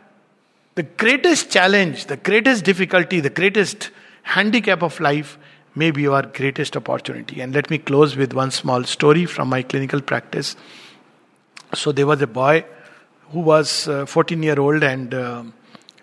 the 0.74 0.82
greatest 0.82 1.50
challenge 1.50 2.06
the 2.06 2.16
greatest 2.16 2.64
difficulty 2.64 3.20
the 3.20 3.30
greatest 3.30 3.90
handicap 4.22 4.82
of 4.82 4.98
life 5.00 5.38
may 5.74 5.90
be 5.90 6.06
our 6.06 6.22
greatest 6.22 6.76
opportunity. 6.76 7.40
And 7.40 7.54
let 7.54 7.70
me 7.70 7.78
close 7.78 8.16
with 8.16 8.32
one 8.32 8.50
small 8.50 8.84
story 8.84 9.26
from 9.26 9.48
my 9.48 9.62
clinical 9.62 10.00
practice. 10.00 10.56
So 11.74 11.90
there 11.90 12.06
was 12.06 12.22
a 12.22 12.26
boy 12.26 12.64
who 13.30 13.40
was 13.40 13.88
uh, 13.88 14.06
14 14.06 14.42
year 14.42 14.60
old 14.60 14.84
and 14.84 15.12
uh, 15.12 15.44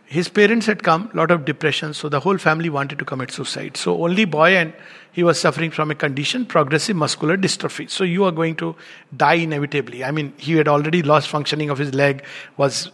his 0.05 0.27
parents 0.27 0.65
had 0.65 0.83
come 0.83 1.09
lot 1.13 1.31
of 1.31 1.45
depression 1.45 1.93
so 1.93 2.09
the 2.09 2.19
whole 2.19 2.37
family 2.37 2.69
wanted 2.69 2.99
to 2.99 3.05
commit 3.05 3.31
suicide. 3.31 3.77
So 3.77 4.03
only 4.03 4.25
boy 4.25 4.57
and 4.57 4.73
he 5.11 5.23
was 5.23 5.39
suffering 5.39 5.71
from 5.71 5.91
a 5.91 5.95
condition 5.95 6.45
progressive 6.45 6.95
muscular 6.95 7.37
dystrophy. 7.37 7.89
So 7.89 8.03
you 8.03 8.23
are 8.25 8.31
going 8.31 8.55
to 8.57 8.75
die 9.15 9.35
inevitably. 9.35 10.03
I 10.03 10.11
mean 10.11 10.33
he 10.37 10.53
had 10.53 10.67
already 10.67 11.01
lost 11.03 11.27
functioning 11.29 11.69
of 11.69 11.77
his 11.77 11.93
leg 11.93 12.23
was 12.57 12.91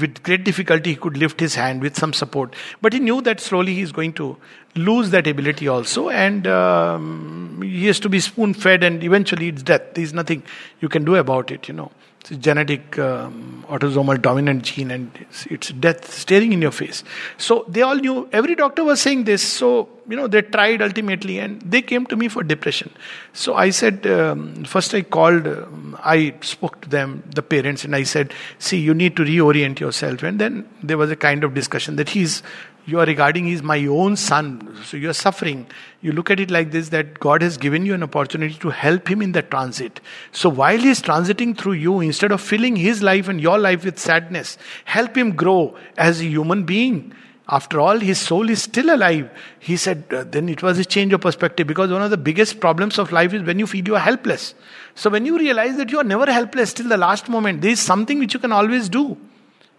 with 0.00 0.22
great 0.22 0.44
difficulty 0.44 0.90
he 0.90 0.96
could 0.96 1.16
lift 1.16 1.40
his 1.40 1.54
hand 1.54 1.82
with 1.82 1.96
some 1.96 2.12
support. 2.12 2.54
But 2.80 2.92
he 2.92 3.00
knew 3.00 3.20
that 3.22 3.40
slowly 3.40 3.74
he 3.74 3.82
is 3.82 3.92
going 3.92 4.12
to 4.14 4.36
lose 4.74 5.10
that 5.10 5.26
ability 5.26 5.66
also 5.66 6.08
and 6.08 6.46
um, 6.46 7.60
he 7.62 7.86
has 7.86 7.98
to 8.00 8.08
be 8.08 8.20
spoon 8.20 8.54
fed 8.54 8.84
and 8.84 9.02
eventually 9.02 9.48
it's 9.48 9.62
death. 9.62 9.94
There's 9.94 10.14
nothing 10.14 10.42
you 10.80 10.88
can 10.88 11.04
do 11.04 11.16
about 11.16 11.50
it 11.50 11.66
you 11.68 11.74
know 11.74 11.90
it's 12.30 12.44
genetic 12.44 12.98
um, 12.98 13.64
autosomal 13.68 14.20
dominant 14.20 14.62
gene 14.62 14.90
and 14.90 15.10
it's, 15.20 15.46
it's, 15.46 15.68
death 15.72 16.10
staring 16.12 16.52
in 16.52 16.62
your 16.62 16.70
face. 16.70 17.04
So 17.36 17.64
they 17.68 17.82
all 17.82 17.96
knew, 17.96 18.28
every 18.32 18.54
doctor 18.54 18.84
was 18.84 19.00
saying 19.00 19.24
this. 19.24 19.42
So, 19.42 19.88
you 20.08 20.16
know, 20.16 20.26
they 20.26 20.42
tried 20.42 20.82
ultimately 20.82 21.38
and 21.38 21.60
they 21.62 21.82
came 21.82 22.06
to 22.06 22.16
me 22.16 22.28
for 22.28 22.42
depression. 22.42 22.90
So 23.32 23.54
I 23.54 23.70
said, 23.70 24.06
um, 24.06 24.64
first 24.64 24.94
I 24.94 25.02
called, 25.02 25.46
um, 25.46 25.98
I 26.02 26.34
spoke 26.40 26.80
to 26.82 26.88
them, 26.88 27.22
the 27.34 27.42
parents, 27.42 27.84
and 27.84 27.94
I 27.94 28.02
said, 28.04 28.32
see, 28.58 28.78
you 28.78 28.94
need 28.94 29.16
to 29.16 29.22
reorient 29.22 29.80
yourself. 29.80 30.22
And 30.22 30.38
then 30.38 30.68
there 30.82 30.98
was 30.98 31.10
a 31.10 31.16
kind 31.16 31.44
of 31.44 31.54
discussion 31.54 31.96
that 31.96 32.10
he's 32.10 32.42
you 32.88 32.98
are 33.00 33.04
regarding 33.04 33.48
is 33.48 33.62
my 33.62 33.84
own 33.84 34.16
son. 34.16 34.74
So 34.82 34.96
you 34.96 35.10
are 35.10 35.14
suffering. 35.14 35.66
You 36.00 36.12
look 36.12 36.30
at 36.30 36.40
it 36.40 36.50
like 36.50 36.70
this 36.70 36.88
that 36.88 37.20
God 37.20 37.42
has 37.42 37.58
given 37.58 37.84
you 37.84 37.92
an 37.92 38.02
opportunity 38.02 38.54
to 38.54 38.70
help 38.70 39.10
him 39.10 39.20
in 39.20 39.32
the 39.32 39.42
transit. 39.42 40.00
So 40.32 40.48
while 40.48 40.78
he 40.78 40.88
is 40.88 41.02
transiting 41.02 41.56
through 41.56 41.74
you, 41.74 42.00
instead 42.00 42.32
of 42.32 42.40
filling 42.40 42.76
his 42.76 43.02
life 43.02 43.28
and 43.28 43.42
your 43.42 43.58
life 43.58 43.84
with 43.84 43.98
sadness, 43.98 44.56
help 44.86 45.18
him 45.18 45.36
grow 45.36 45.76
as 45.98 46.22
a 46.22 46.24
human 46.24 46.64
being. 46.64 47.12
After 47.50 47.78
all, 47.78 47.98
his 47.98 48.18
soul 48.18 48.48
is 48.48 48.62
still 48.62 48.94
alive. 48.94 49.30
He 49.58 49.76
said, 49.76 50.04
uh, 50.10 50.24
then 50.24 50.48
it 50.48 50.62
was 50.62 50.78
a 50.78 50.84
change 50.84 51.12
of 51.12 51.20
perspective 51.20 51.66
because 51.66 51.90
one 51.90 52.02
of 52.02 52.10
the 52.10 52.16
biggest 52.16 52.58
problems 52.58 52.98
of 52.98 53.12
life 53.12 53.34
is 53.34 53.42
when 53.42 53.58
you 53.58 53.66
feel 53.66 53.86
you 53.86 53.96
are 53.96 54.00
helpless. 54.00 54.54
So 54.94 55.10
when 55.10 55.26
you 55.26 55.38
realize 55.38 55.76
that 55.76 55.90
you 55.90 55.98
are 55.98 56.04
never 56.04 56.32
helpless 56.32 56.72
till 56.72 56.88
the 56.88 56.96
last 56.96 57.28
moment, 57.28 57.60
there 57.60 57.70
is 57.70 57.80
something 57.80 58.18
which 58.18 58.32
you 58.32 58.40
can 58.40 58.52
always 58.52 58.88
do. 58.88 59.18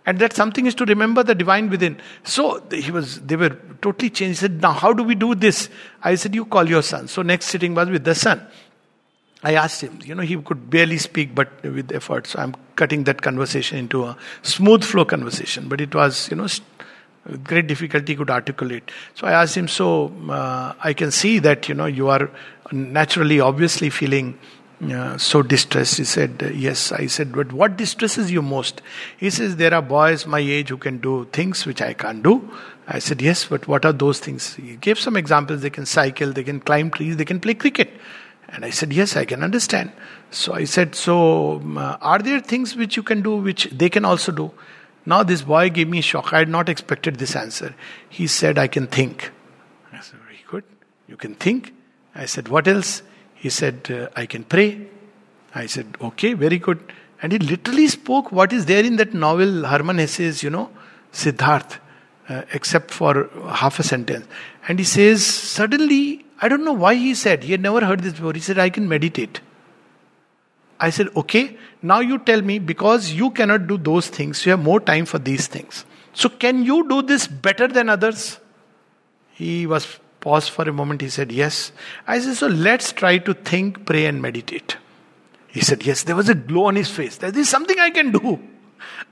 And 0.06 0.18
that 0.20 0.34
something 0.34 0.66
is 0.66 0.74
to 0.76 0.86
remember 0.86 1.24
the 1.24 1.36
divine 1.36 1.70
within. 1.70 2.00
So 2.24 2.64
he 2.72 2.89
was, 2.89 3.20
they 3.22 3.36
were 3.36 3.58
totally 3.82 4.10
changed. 4.10 4.39
He 4.39 4.47
said, 4.47 4.62
Now, 4.62 4.72
how 4.72 4.93
do 4.93 5.04
we 5.04 5.14
do 5.14 5.36
this? 5.36 5.70
I 6.04 6.16
said, 6.16 6.34
You 6.34 6.45
call 6.45 6.68
your 6.68 6.82
son. 6.82 7.08
So 7.08 7.22
next 7.22 7.47
sitting 7.47 7.76
was 7.76 7.89
with 7.89 8.06
the 8.06 8.16
son. 8.16 8.47
I 9.41 9.54
asked 9.54 9.82
him, 9.82 10.00
you 10.04 10.16
know, 10.16 10.24
he 10.24 10.36
could 10.41 10.70
barely 10.70 10.97
speak, 10.97 11.34
but 11.34 11.64
with 11.64 11.93
effort. 11.93 12.28
So 12.28 12.39
I'm 12.39 12.56
cutting 12.76 13.06
that 13.06 13.22
conversation 13.22 13.78
into 13.78 14.04
a 14.04 14.18
smooth 14.41 14.84
flow 14.84 15.06
conversation. 15.06 15.70
But 15.70 15.80
it 15.80 15.95
was, 15.95 16.30
you 16.30 16.36
know, 16.36 16.47
with 17.26 17.43
great 17.45 17.68
difficulty 17.68 18.16
could 18.16 18.30
articulate. 18.30 18.91
So 19.16 19.28
I 19.28 19.32
asked 19.32 19.56
him, 19.56 19.70
so 19.70 20.12
uh, 20.30 20.74
I 20.84 20.93
can 20.93 21.12
see 21.12 21.39
that, 21.39 21.70
you 21.70 21.76
know, 21.76 21.86
you 21.86 22.10
are 22.10 22.30
naturally, 22.72 23.39
obviously 23.39 23.89
feeling 23.89 24.38
so 25.17 25.41
distressed. 25.41 25.97
He 25.97 26.05
said, 26.05 26.51
Yes. 26.55 26.91
I 26.91 27.07
said, 27.07 27.34
But 27.34 27.51
what 27.51 27.75
distresses 27.75 28.32
you 28.32 28.41
most? 28.41 28.82
He 29.17 29.30
says, 29.30 29.57
There 29.57 29.73
are 29.73 29.82
boys 29.82 30.25
my 30.25 30.39
age 30.39 30.69
who 30.69 30.77
can 30.77 30.99
do 30.99 31.25
things 31.34 31.65
which 31.65 31.82
I 31.82 31.93
can't 31.93 32.23
do. 32.23 32.49
I 32.88 32.99
said, 32.99 33.21
Yes, 33.21 33.45
but 33.45 33.67
what 33.67 33.86
are 33.86 33.91
those 33.91 34.19
things? 34.19 34.55
He 34.55 34.77
gave 34.77 34.97
some 34.97 35.17
examples. 35.17 35.61
They 35.61 35.69
can 35.69 35.86
cycle, 35.86 36.32
they 36.32 36.43
can 36.43 36.59
climb 36.61 36.91
trees, 36.91 37.17
they 37.17 37.25
can 37.25 37.39
play 37.39 37.55
cricket. 37.55 37.91
And 38.47 38.63
I 38.63 38.69
said, 38.69 38.93
Yes, 38.93 39.17
I 39.17 39.25
can 39.25 39.43
understand. 39.43 39.91
So 40.32 40.53
I 40.53 40.63
said, 40.63 40.95
So 40.95 41.57
um, 41.57 41.77
uh, 41.77 41.97
are 42.01 42.19
there 42.19 42.39
things 42.39 42.75
which 42.75 42.95
you 42.95 43.03
can 43.03 43.21
do 43.21 43.36
which 43.36 43.65
they 43.65 43.89
can 43.89 44.05
also 44.05 44.32
do? 44.32 44.51
Now 45.05 45.23
this 45.23 45.41
boy 45.41 45.69
gave 45.69 45.89
me 45.89 45.99
a 45.99 46.03
shock. 46.03 46.32
I 46.32 46.39
had 46.39 46.49
not 46.49 46.69
expected 46.69 47.17
this 47.17 47.36
answer. 47.36 47.75
He 48.07 48.27
said, 48.27 48.57
I 48.57 48.67
can 48.67 48.88
think. 48.88 49.32
I 49.91 49.99
said, 49.99 50.19
Very 50.21 50.43
good. 50.47 50.63
You 51.07 51.17
can 51.17 51.36
think? 51.36 51.73
I 52.15 52.25
said, 52.25 52.47
What 52.47 52.67
else? 52.67 53.03
He 53.40 53.50
said, 53.50 53.90
uh, 53.90 54.10
I 54.16 54.26
can 54.26 54.44
pray. 54.44 54.88
I 55.56 55.66
said, 55.66 55.98
okay, 56.02 56.34
very 56.34 56.60
good. 56.60 56.80
And 57.22 57.32
he 57.32 57.40
literally 57.40 57.88
spoke 57.88 58.32
what 58.32 58.54
is 58.54 58.66
there 58.66 58.84
in 58.84 58.98
that 58.98 59.14
novel, 59.14 59.66
Hermann 59.66 59.98
Hesse's, 59.98 60.44
you 60.44 60.50
know, 60.50 60.70
Siddharth, 61.12 61.80
uh, 62.28 62.44
except 62.54 62.92
for 62.92 63.30
half 63.50 63.80
a 63.80 63.84
sentence. 63.84 64.28
And 64.68 64.78
he 64.78 64.86
says, 64.86 65.26
suddenly, 65.26 66.26
I 66.42 66.50
don't 66.50 66.64
know 66.64 66.74
why 66.74 66.96
he 66.96 67.16
said, 67.16 67.44
he 67.44 67.52
had 67.52 67.62
never 67.62 67.86
heard 67.86 68.02
this 68.02 68.14
before. 68.14 68.34
He 68.34 68.40
said, 68.40 68.60
I 68.60 68.70
can 68.70 68.88
meditate. 68.88 69.42
I 70.80 70.90
said, 70.90 71.08
okay, 71.16 71.58
now 71.82 72.00
you 72.00 72.20
tell 72.20 72.42
me, 72.42 72.60
because 72.60 73.12
you 73.12 73.32
cannot 73.32 73.68
do 73.68 73.78
those 73.78 74.08
things, 74.08 74.46
you 74.46 74.52
have 74.52 74.64
more 74.64 74.80
time 74.80 75.06
for 75.06 75.20
these 75.20 75.48
things. 75.48 75.86
So, 76.14 76.30
can 76.30 76.64
you 76.64 76.88
do 76.88 77.02
this 77.02 77.28
better 77.28 77.68
than 77.68 77.90
others? 77.90 78.40
He 79.32 79.66
was 79.68 80.00
paused 80.22 80.49
for 80.49 80.67
a 80.67 80.74
moment. 80.74 81.01
He 81.01 81.09
said, 81.09 81.32
Yes. 81.32 81.72
I 82.07 82.20
said, 82.20 82.36
So 82.36 82.47
let's 82.47 82.91
try 82.91 83.17
to 83.20 83.34
think, 83.34 83.86
pray, 83.86 84.05
and 84.05 84.22
meditate. 84.22 84.78
He 85.47 85.61
said, 85.61 85.86
Yes. 85.86 86.03
There 86.03 86.15
was 86.15 86.30
a 86.30 86.36
glow 86.36 86.65
on 86.65 86.76
his 86.76 86.89
face. 86.89 87.17
There 87.17 87.36
is 87.38 87.49
something 87.49 87.80
I 87.80 87.89
can 87.89 88.11
do. 88.11 88.39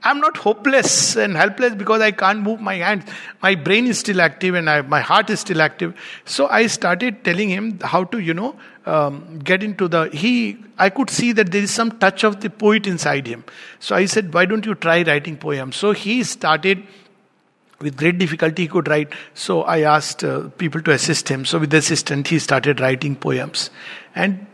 I'm 0.02 0.20
not 0.20 0.36
hopeless 0.36 1.16
and 1.16 1.36
helpless 1.36 1.74
because 1.74 2.00
I 2.00 2.12
can't 2.12 2.40
move 2.40 2.60
my 2.60 2.76
hands. 2.76 3.04
My 3.42 3.54
brain 3.54 3.86
is 3.86 3.98
still 3.98 4.20
active 4.20 4.54
and 4.54 4.70
I, 4.70 4.82
my 4.82 5.00
heart 5.00 5.28
is 5.30 5.40
still 5.40 5.60
active. 5.60 5.94
So 6.24 6.46
I 6.48 6.66
started 6.68 7.24
telling 7.24 7.48
him 7.48 7.80
how 7.80 8.04
to, 8.04 8.18
you 8.18 8.34
know, 8.34 8.56
um, 8.86 9.40
get 9.40 9.62
into 9.62 9.88
the. 9.88 10.08
He, 10.10 10.58
I 10.78 10.90
could 10.90 11.10
see 11.10 11.32
that 11.32 11.50
there 11.50 11.62
is 11.62 11.70
some 11.70 11.98
touch 11.98 12.24
of 12.24 12.40
the 12.40 12.50
poet 12.50 12.86
inside 12.86 13.26
him. 13.26 13.44
So 13.80 13.96
I 13.96 14.06
said, 14.06 14.32
why 14.32 14.46
don't 14.46 14.64
you 14.64 14.74
try 14.74 15.02
writing 15.02 15.36
poems? 15.36 15.76
So 15.76 15.92
he 15.92 16.22
started 16.22 16.86
with 17.80 17.96
great 17.96 18.18
difficulty 18.18 18.62
he 18.62 18.68
could 18.68 18.88
write. 18.88 19.12
So 19.34 19.62
i 19.62 19.80
asked 19.80 20.24
uh, 20.24 20.48
people 20.58 20.82
to 20.82 20.92
assist 20.92 21.28
him. 21.28 21.44
So 21.44 21.58
with 21.58 21.70
the 21.70 21.78
assistant 21.78 22.28
he 22.28 22.38
started 22.38 22.80
writing 22.80 23.16
poems. 23.16 23.70
And 24.14 24.46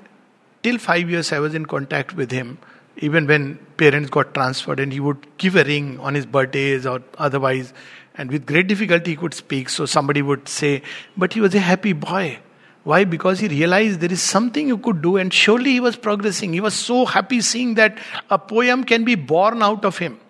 till 0.63 0.79
5 0.79 1.11
years 1.11 1.33
i 1.33 1.39
was 1.39 1.55
in 1.55 1.67
contact 1.67 2.15
with 2.15 2.31
him. 2.31 2.59
Even 2.99 3.27
when 3.27 3.59
parents 3.77 4.11
got 4.11 4.35
transferred 4.35 4.79
and 4.79 4.93
he 4.93 5.01
would 5.01 5.27
give 5.39 5.57
a 5.57 5.65
ring 5.65 5.99
on 6.01 6.15
his 6.15 6.27
birthdays 6.27 6.87
or 6.87 7.03
otherwise 7.19 7.73
and 8.17 8.31
with 8.31 8.47
great 8.47 8.69
difficulty 8.69 9.13
he 9.13 9.17
could 9.17 9.35
speak 9.35 9.69
so 9.69 9.85
somebody 9.85 10.23
would 10.23 10.49
say 10.49 10.83
but 11.17 11.33
he 11.33 11.41
was 11.41 11.55
a 11.55 11.61
happy 11.61 11.93
boy. 11.93 12.39
Why? 12.85 13.05
Because 13.05 13.41
he 13.41 13.49
realized 13.49 14.01
there 14.01 14.13
is 14.13 14.21
something 14.21 14.69
you 14.69 14.77
could 14.77 15.01
do 15.01 15.17
and 15.17 15.33
surely 15.33 15.71
he 15.71 15.81
was 15.81 15.97
progressing. 15.97 16.53
He 16.53 16.61
was 16.61 16.75
so 16.75 17.07
happy 17.07 17.41
seeing 17.41 17.77
that 17.77 17.97
a 18.31 18.39
poem 18.39 18.85
can 18.85 19.05
be 19.05 19.15
born 19.15 19.63
out 19.63 19.87
of 19.87 19.97
him. 19.97 20.21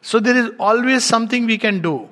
So 0.00 0.18
there 0.18 0.34
is 0.34 0.50
always 0.58 1.04
something 1.04 1.44
we 1.44 1.58
can 1.58 1.82
do 1.82 2.08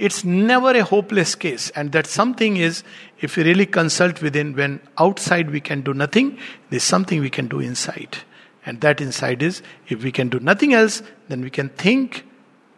it's 0.00 0.24
never 0.24 0.70
a 0.70 0.82
hopeless 0.82 1.34
case 1.34 1.70
and 1.70 1.92
that 1.92 2.06
something 2.06 2.56
is 2.56 2.82
if 3.20 3.36
we 3.36 3.44
really 3.44 3.66
consult 3.66 4.22
within 4.22 4.54
when 4.54 4.80
outside 4.98 5.50
we 5.50 5.60
can 5.60 5.82
do 5.82 5.94
nothing 5.94 6.36
there's 6.70 6.88
something 6.94 7.20
we 7.20 7.30
can 7.30 7.48
do 7.48 7.60
inside 7.60 8.18
and 8.66 8.80
that 8.82 9.00
inside 9.00 9.42
is 9.42 9.62
if 9.88 10.02
we 10.02 10.12
can 10.12 10.28
do 10.28 10.38
nothing 10.40 10.74
else, 10.74 11.02
then 11.28 11.40
we 11.40 11.50
can 11.50 11.70
think, 11.70 12.26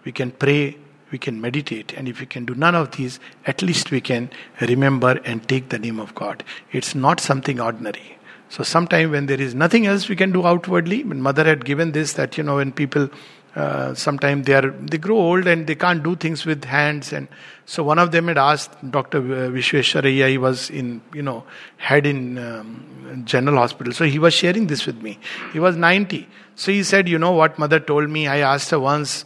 we 0.04 0.12
can 0.12 0.30
pray, 0.30 0.76
we 1.10 1.18
can 1.18 1.40
meditate. 1.40 1.92
And 1.92 2.08
if 2.08 2.20
we 2.20 2.26
can 2.26 2.44
do 2.44 2.54
none 2.54 2.74
of 2.74 2.92
these, 2.92 3.18
at 3.46 3.62
least 3.62 3.90
we 3.90 4.00
can 4.00 4.30
remember 4.60 5.20
and 5.24 5.46
take 5.48 5.68
the 5.68 5.78
name 5.78 5.98
of 5.98 6.14
God. 6.14 6.44
It's 6.70 6.94
not 6.94 7.20
something 7.20 7.60
ordinary. 7.60 8.18
So, 8.48 8.62
sometime 8.62 9.12
when 9.12 9.26
there 9.26 9.40
is 9.40 9.54
nothing 9.54 9.86
else 9.86 10.10
we 10.10 10.16
can 10.16 10.30
do 10.30 10.46
outwardly, 10.46 11.04
when 11.04 11.22
mother 11.22 11.44
had 11.44 11.64
given 11.64 11.92
this, 11.92 12.12
that 12.14 12.36
you 12.36 12.44
know, 12.44 12.56
when 12.56 12.70
people 12.70 13.08
uh, 13.54 13.94
sometimes 13.94 14.46
they 14.46 14.54
are 14.54 14.70
they 14.70 14.98
grow 14.98 15.16
old 15.16 15.46
and 15.46 15.66
they 15.66 15.74
can't 15.74 16.02
do 16.02 16.16
things 16.16 16.46
with 16.46 16.64
hands 16.64 17.12
and 17.12 17.28
so 17.66 17.82
one 17.82 17.98
of 17.98 18.10
them 18.10 18.28
had 18.28 18.38
asked 18.38 18.72
dr 18.90 19.20
vishwesharaya 19.20 20.28
he 20.28 20.38
was 20.38 20.70
in 20.70 21.02
you 21.12 21.22
know 21.22 21.44
head 21.76 22.06
in 22.06 22.38
um, 22.38 22.92
general 23.24 23.56
hospital. 23.56 23.92
So 23.92 24.04
he 24.04 24.18
was 24.18 24.34
sharing 24.34 24.66
this 24.66 24.86
with 24.86 25.02
me. 25.02 25.18
He 25.52 25.60
was 25.60 25.76
90 25.76 26.28
so 26.54 26.72
he 26.72 26.82
said 26.82 27.08
you 27.08 27.18
know 27.18 27.32
what 27.32 27.58
mother 27.58 27.80
told 27.80 28.08
me? 28.08 28.26
I 28.26 28.38
asked 28.38 28.70
her 28.70 28.80
once 28.80 29.24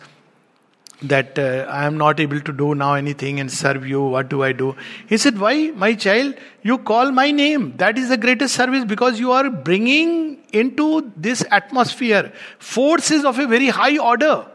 that 1.02 1.38
uh, 1.38 1.66
I 1.68 1.84
am 1.84 1.98
not 1.98 2.20
able 2.20 2.40
to 2.40 2.52
do 2.52 2.74
now 2.74 2.94
anything 2.94 3.38
and 3.38 3.50
serve 3.50 3.86
you. 3.86 4.02
What 4.02 4.28
do 4.30 4.42
I 4.42 4.52
do? 4.52 4.74
He 5.08 5.16
said, 5.18 5.38
Why, 5.38 5.70
my 5.70 5.94
child? 5.94 6.34
You 6.62 6.78
call 6.78 7.12
my 7.12 7.30
name. 7.30 7.76
That 7.76 7.98
is 7.98 8.08
the 8.08 8.16
greatest 8.16 8.54
service 8.54 8.84
because 8.84 9.20
you 9.20 9.32
are 9.32 9.50
bringing 9.50 10.38
into 10.52 11.12
this 11.16 11.44
atmosphere 11.50 12.32
forces 12.58 13.24
of 13.24 13.38
a 13.38 13.46
very 13.46 13.68
high 13.68 13.98
order. 13.98 14.46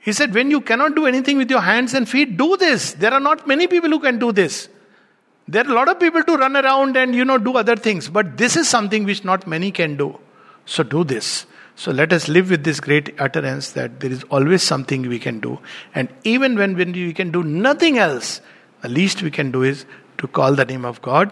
He 0.00 0.12
said, 0.12 0.34
When 0.34 0.50
you 0.50 0.60
cannot 0.60 0.96
do 0.96 1.06
anything 1.06 1.36
with 1.36 1.50
your 1.50 1.60
hands 1.60 1.94
and 1.94 2.08
feet, 2.08 2.36
do 2.36 2.56
this. 2.56 2.94
There 2.94 3.12
are 3.12 3.20
not 3.20 3.46
many 3.46 3.68
people 3.68 3.90
who 3.90 4.00
can 4.00 4.18
do 4.18 4.32
this. 4.32 4.68
There 5.48 5.64
are 5.64 5.70
a 5.70 5.74
lot 5.74 5.88
of 5.88 6.00
people 6.00 6.24
to 6.24 6.36
run 6.36 6.56
around 6.56 6.96
and 6.96 7.14
you 7.14 7.24
know 7.24 7.38
do 7.38 7.56
other 7.56 7.76
things, 7.76 8.08
but 8.08 8.36
this 8.36 8.56
is 8.56 8.68
something 8.68 9.04
which 9.04 9.24
not 9.24 9.46
many 9.46 9.70
can 9.70 9.96
do. 9.96 10.18
So 10.64 10.82
do 10.82 11.04
this. 11.04 11.46
So 11.76 11.92
let 11.92 12.10
us 12.12 12.26
live 12.26 12.48
with 12.48 12.64
this 12.64 12.80
great 12.80 13.14
utterance 13.20 13.72
that 13.72 14.00
there 14.00 14.10
is 14.10 14.24
always 14.24 14.62
something 14.62 15.02
we 15.02 15.18
can 15.18 15.40
do. 15.40 15.60
And 15.94 16.08
even 16.24 16.56
when, 16.56 16.74
we 16.74 17.12
can 17.12 17.30
do 17.30 17.42
nothing 17.42 17.98
else, 17.98 18.40
the 18.80 18.88
least 18.88 19.22
we 19.22 19.30
can 19.30 19.50
do 19.50 19.62
is 19.62 19.84
to 20.18 20.26
call 20.26 20.54
the 20.54 20.64
name 20.64 20.86
of 20.86 21.02
God. 21.02 21.30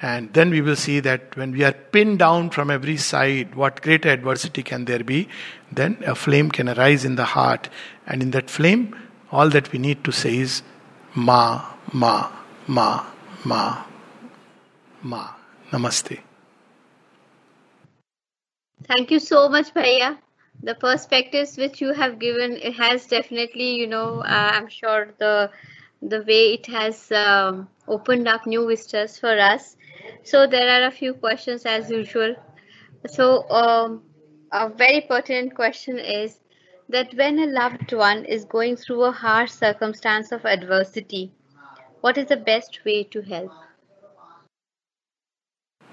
And 0.00 0.32
then 0.32 0.50
we 0.50 0.60
will 0.60 0.76
see 0.76 1.00
that 1.00 1.36
when 1.36 1.50
we 1.50 1.64
are 1.64 1.72
pinned 1.72 2.20
down 2.20 2.50
from 2.50 2.70
every 2.70 2.96
side, 2.96 3.56
what 3.56 3.82
greater 3.82 4.08
adversity 4.08 4.62
can 4.62 4.84
there 4.84 5.02
be? 5.02 5.28
Then 5.72 6.02
a 6.06 6.14
flame 6.14 6.50
can 6.50 6.68
arise 6.68 7.04
in 7.04 7.16
the 7.16 7.24
heart. 7.24 7.68
And 8.06 8.22
in 8.22 8.30
that 8.30 8.48
flame, 8.48 8.96
all 9.32 9.50
that 9.50 9.72
we 9.72 9.80
need 9.80 10.04
to 10.04 10.12
say 10.12 10.38
is 10.38 10.62
Ma, 11.14 11.66
Ma, 11.92 12.30
Ma, 12.68 13.04
Ma, 13.44 13.84
Ma. 15.02 15.34
Namaste. 15.72 16.20
Thank 18.90 19.10
you 19.10 19.20
so 19.20 19.48
much, 19.48 19.72
Bhaiya. 19.72 20.18
The 20.62 20.74
perspectives 20.74 21.56
which 21.56 21.80
you 21.80 21.92
have 21.94 22.18
given 22.18 22.56
it 22.56 22.74
has 22.74 23.06
definitely, 23.06 23.74
you 23.76 23.86
know, 23.86 24.20
uh, 24.20 24.50
I'm 24.56 24.68
sure 24.68 25.14
the 25.18 25.50
the 26.02 26.22
way 26.24 26.42
it 26.56 26.66
has 26.66 27.10
um, 27.12 27.68
opened 27.88 28.28
up 28.28 28.46
new 28.46 28.66
vistas 28.68 29.18
for 29.18 29.38
us. 29.38 29.76
So 30.24 30.46
there 30.46 30.68
are 30.76 30.86
a 30.88 30.90
few 30.90 31.14
questions 31.14 31.64
as 31.64 31.90
usual. 31.90 32.36
So 33.06 33.48
um, 33.50 34.02
a 34.52 34.68
very 34.68 35.00
pertinent 35.02 35.54
question 35.54 35.98
is 35.98 36.40
that 36.90 37.14
when 37.14 37.38
a 37.38 37.46
loved 37.46 37.92
one 37.94 38.24
is 38.26 38.44
going 38.44 38.76
through 38.76 39.04
a 39.04 39.12
harsh 39.12 39.52
circumstance 39.52 40.32
of 40.32 40.44
adversity, 40.44 41.32
what 42.02 42.18
is 42.18 42.26
the 42.28 42.36
best 42.52 42.84
way 42.84 43.04
to 43.04 43.22
help? 43.22 43.52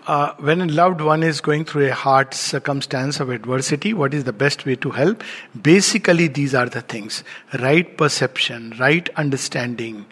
Uh, 0.08 0.34
when 0.40 0.62
a 0.62 0.66
loved 0.66 1.02
one 1.02 1.22
is 1.22 1.42
going 1.42 1.66
through 1.66 1.88
a 1.88 1.94
hard 1.94 2.34
circumstance 2.34 3.20
of 3.20 3.30
adversity, 3.30 3.94
what 3.94 4.14
is 4.14 4.24
the 4.24 4.34
best 4.34 4.66
way 4.66 4.76
to 4.78 4.90
help? 4.90 5.22
Basically, 5.62 6.28
these 6.30 6.56
are 6.56 6.68
the 6.68 6.82
things 6.82 7.24
right 7.60 7.98
perception, 7.98 8.74
right 8.80 9.10
understanding, 9.18 10.06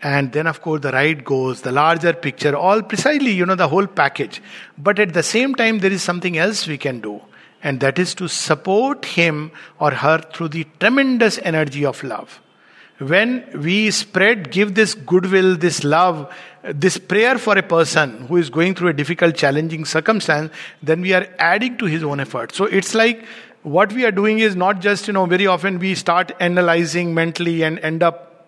and 0.00 0.32
then, 0.32 0.46
of 0.46 0.62
course, 0.62 0.80
the 0.80 0.92
right 0.92 1.24
goals, 1.24 1.62
the 1.62 1.72
larger 1.72 2.12
picture, 2.12 2.56
all 2.56 2.82
precisely, 2.82 3.32
you 3.32 3.44
know, 3.44 3.54
the 3.56 3.68
whole 3.68 3.86
package. 3.86 4.40
But 4.78 4.98
at 4.98 5.12
the 5.12 5.22
same 5.22 5.54
time, 5.54 5.80
there 5.80 5.92
is 5.92 6.02
something 6.02 6.38
else 6.38 6.68
we 6.68 6.78
can 6.78 7.00
do, 7.00 7.20
and 7.64 7.80
that 7.80 7.98
is 7.98 8.14
to 8.16 8.28
support 8.28 9.04
him 9.04 9.50
or 9.80 9.90
her 9.90 10.18
through 10.18 10.48
the 10.48 10.66
tremendous 10.78 11.38
energy 11.38 11.84
of 11.84 12.02
love 12.04 12.40
when 12.98 13.44
we 13.60 13.90
spread, 13.90 14.50
give 14.50 14.74
this 14.74 14.94
goodwill, 14.94 15.56
this 15.56 15.84
love, 15.84 16.32
this 16.64 16.96
prayer 16.98 17.38
for 17.38 17.58
a 17.58 17.62
person 17.62 18.26
who 18.26 18.36
is 18.36 18.48
going 18.48 18.74
through 18.74 18.88
a 18.88 18.92
difficult, 18.92 19.34
challenging 19.34 19.84
circumstance, 19.84 20.52
then 20.82 21.00
we 21.00 21.12
are 21.12 21.26
adding 21.38 21.76
to 21.78 21.86
his 21.86 22.04
own 22.04 22.20
effort. 22.20 22.54
So 22.54 22.64
it's 22.64 22.94
like 22.94 23.24
what 23.62 23.92
we 23.92 24.04
are 24.04 24.12
doing 24.12 24.38
is 24.38 24.56
not 24.56 24.80
just, 24.80 25.06
you 25.06 25.12
know, 25.12 25.26
very 25.26 25.46
often 25.46 25.78
we 25.78 25.94
start 25.94 26.32
analyzing 26.40 27.14
mentally 27.14 27.62
and 27.62 27.78
end 27.80 28.02
up 28.02 28.46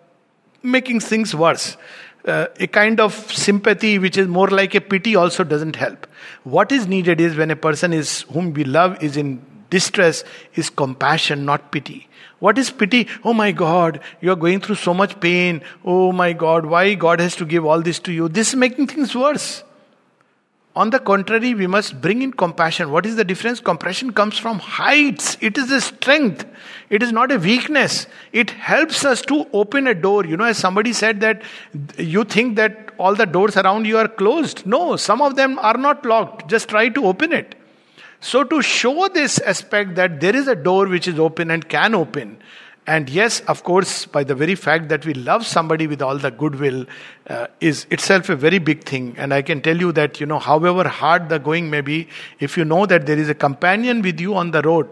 making 0.63 0.99
things 0.99 1.35
worse. 1.35 1.77
Uh, 2.25 2.47
a 2.59 2.65
kind 2.65 2.99
of 2.99 3.13
sympathy 3.31 3.99
which 3.99 4.17
is 4.17 4.27
more 4.27 4.47
like 4.47 4.73
a 4.73 4.81
pity 4.81 5.15
also 5.15 5.43
doesn't 5.43 5.75
help. 5.75 6.07
What 6.43 6.71
is 6.71 6.87
needed 6.87 7.21
is 7.21 7.35
when 7.35 7.51
a 7.51 7.55
person 7.55 7.93
is 7.93 8.21
whom 8.31 8.53
we 8.53 8.63
love 8.63 9.03
is 9.03 9.15
in 9.15 9.45
distress 9.69 10.23
is 10.55 10.69
compassion, 10.69 11.45
not 11.45 11.71
pity. 11.71 12.07
What 12.39 12.57
is 12.57 12.69
pity? 12.69 13.07
Oh 13.23 13.33
my 13.33 13.51
God, 13.51 13.99
you 14.21 14.31
are 14.31 14.35
going 14.35 14.59
through 14.59 14.75
so 14.75 14.93
much 14.93 15.19
pain. 15.19 15.61
Oh 15.83 16.11
my 16.11 16.33
God, 16.33 16.65
why 16.65 16.93
God 16.93 17.19
has 17.19 17.35
to 17.37 17.45
give 17.45 17.65
all 17.65 17.81
this 17.81 17.99
to 17.99 18.11
you? 18.11 18.27
This 18.27 18.49
is 18.49 18.55
making 18.55 18.87
things 18.87 19.15
worse. 19.15 19.63
On 20.75 20.89
the 20.89 20.99
contrary, 20.99 21.53
we 21.53 21.67
must 21.67 22.01
bring 22.01 22.21
in 22.21 22.33
compassion. 22.33 22.91
What 22.91 23.05
is 23.05 23.15
the 23.15 23.23
difference? 23.23 23.61
Compassion 23.61 24.11
comes 24.11 24.37
from 24.37 24.59
heights. 24.59 25.37
It 25.39 25.57
is 25.57 25.71
a 25.71 25.79
strength. 25.79 26.45
It 26.89 27.01
is 27.01 27.13
not 27.13 27.31
a 27.31 27.37
weakness. 27.37 28.07
It 28.33 28.49
helps 28.49 29.05
us 29.05 29.21
to 29.23 29.47
open 29.53 29.87
a 29.87 29.95
door. 29.95 30.25
You 30.25 30.35
know, 30.35 30.43
as 30.43 30.57
somebody 30.57 30.91
said 30.91 31.21
that 31.21 31.43
you 31.97 32.25
think 32.25 32.57
that 32.57 32.91
all 32.97 33.15
the 33.15 33.25
doors 33.25 33.55
around 33.55 33.85
you 33.85 33.97
are 33.97 34.09
closed. 34.09 34.65
No, 34.65 34.97
some 34.97 35.21
of 35.21 35.37
them 35.37 35.57
are 35.59 35.77
not 35.77 36.05
locked. 36.05 36.49
Just 36.49 36.67
try 36.67 36.89
to 36.89 37.05
open 37.05 37.31
it. 37.31 37.55
So, 38.25 38.43
to 38.43 38.63
show 38.63 39.07
this 39.07 39.37
aspect 39.37 39.93
that 39.95 40.19
there 40.19 40.35
is 40.35 40.47
a 40.47 40.55
door 40.55 40.87
which 40.87 41.07
is 41.07 41.19
open 41.19 41.51
and 41.51 41.69
can 41.69 41.93
open, 41.93 42.39
and 42.87 43.07
yes, 43.07 43.41
of 43.41 43.63
course, 43.63 44.07
by 44.07 44.23
the 44.23 44.33
very 44.33 44.55
fact 44.55 44.89
that 44.89 45.05
we 45.05 45.13
love 45.13 45.45
somebody 45.45 45.85
with 45.85 46.01
all 46.01 46.17
the 46.17 46.31
goodwill 46.31 46.87
uh, 47.27 47.45
is 47.61 47.85
itself 47.91 48.29
a 48.29 48.35
very 48.35 48.57
big 48.57 48.83
thing. 48.83 49.13
And 49.19 49.31
I 49.31 49.43
can 49.43 49.61
tell 49.61 49.77
you 49.77 49.91
that, 49.91 50.19
you 50.19 50.25
know, 50.25 50.39
however 50.39 50.87
hard 50.87 51.29
the 51.29 51.37
going 51.37 51.69
may 51.69 51.81
be, 51.81 52.07
if 52.39 52.57
you 52.57 52.65
know 52.65 52.87
that 52.87 53.05
there 53.05 53.17
is 53.19 53.29
a 53.29 53.35
companion 53.35 54.01
with 54.01 54.19
you 54.19 54.33
on 54.33 54.49
the 54.49 54.63
road, 54.63 54.89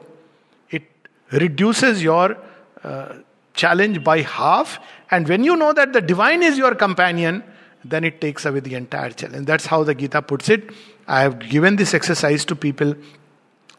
it 0.69 0.83
reduces 1.31 2.03
your 2.03 2.37
uh, 2.83 3.15
challenge 3.55 4.03
by 4.03 4.21
half. 4.21 4.79
And 5.09 5.27
when 5.27 5.43
you 5.43 5.55
know 5.55 5.73
that 5.73 5.91
the 5.91 6.01
divine 6.01 6.43
is 6.43 6.55
your 6.55 6.75
companion, 6.75 7.43
then 7.83 8.03
it 8.03 8.21
takes 8.21 8.45
away 8.45 8.59
the 8.59 8.75
entire 8.75 9.09
challenge. 9.09 9.47
That's 9.47 9.65
how 9.65 9.83
the 9.83 9.95
Gita 9.95 10.21
puts 10.21 10.49
it. 10.49 10.69
I 11.07 11.21
have 11.21 11.39
given 11.39 11.77
this 11.77 11.95
exercise 11.95 12.45
to 12.45 12.55
people 12.55 12.95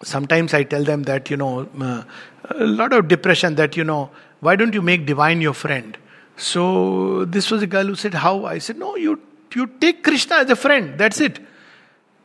sometimes 0.05 0.55
I 0.55 0.63
tell 0.63 0.85
them 0.85 1.05
that, 1.05 1.31
you 1.31 1.37
know, 1.37 1.69
uh, 1.81 2.05
a 2.51 2.65
lot 2.65 2.93
of 2.93 3.09
depression 3.09 3.55
that, 3.57 3.77
you 3.77 3.85
know, 3.85 4.11
why 4.41 4.57
don't 4.57 4.75
you 4.75 4.83
make 4.83 5.07
divine 5.07 5.41
your 5.41 5.55
friend? 5.55 5.97
So 6.37 7.25
this 7.25 7.51
was 7.51 7.63
a 7.63 7.67
girl 7.67 7.87
who 7.87 7.95
said, 7.95 8.15
How? 8.15 8.45
I 8.45 8.59
said, 8.59 8.77
No, 8.77 8.97
you 8.97 9.21
you 9.55 9.67
take 9.81 10.03
Krishna 10.03 10.37
as 10.37 10.51
a 10.51 10.57
friend, 10.57 10.99
that's 10.99 11.21
it. 11.21 11.39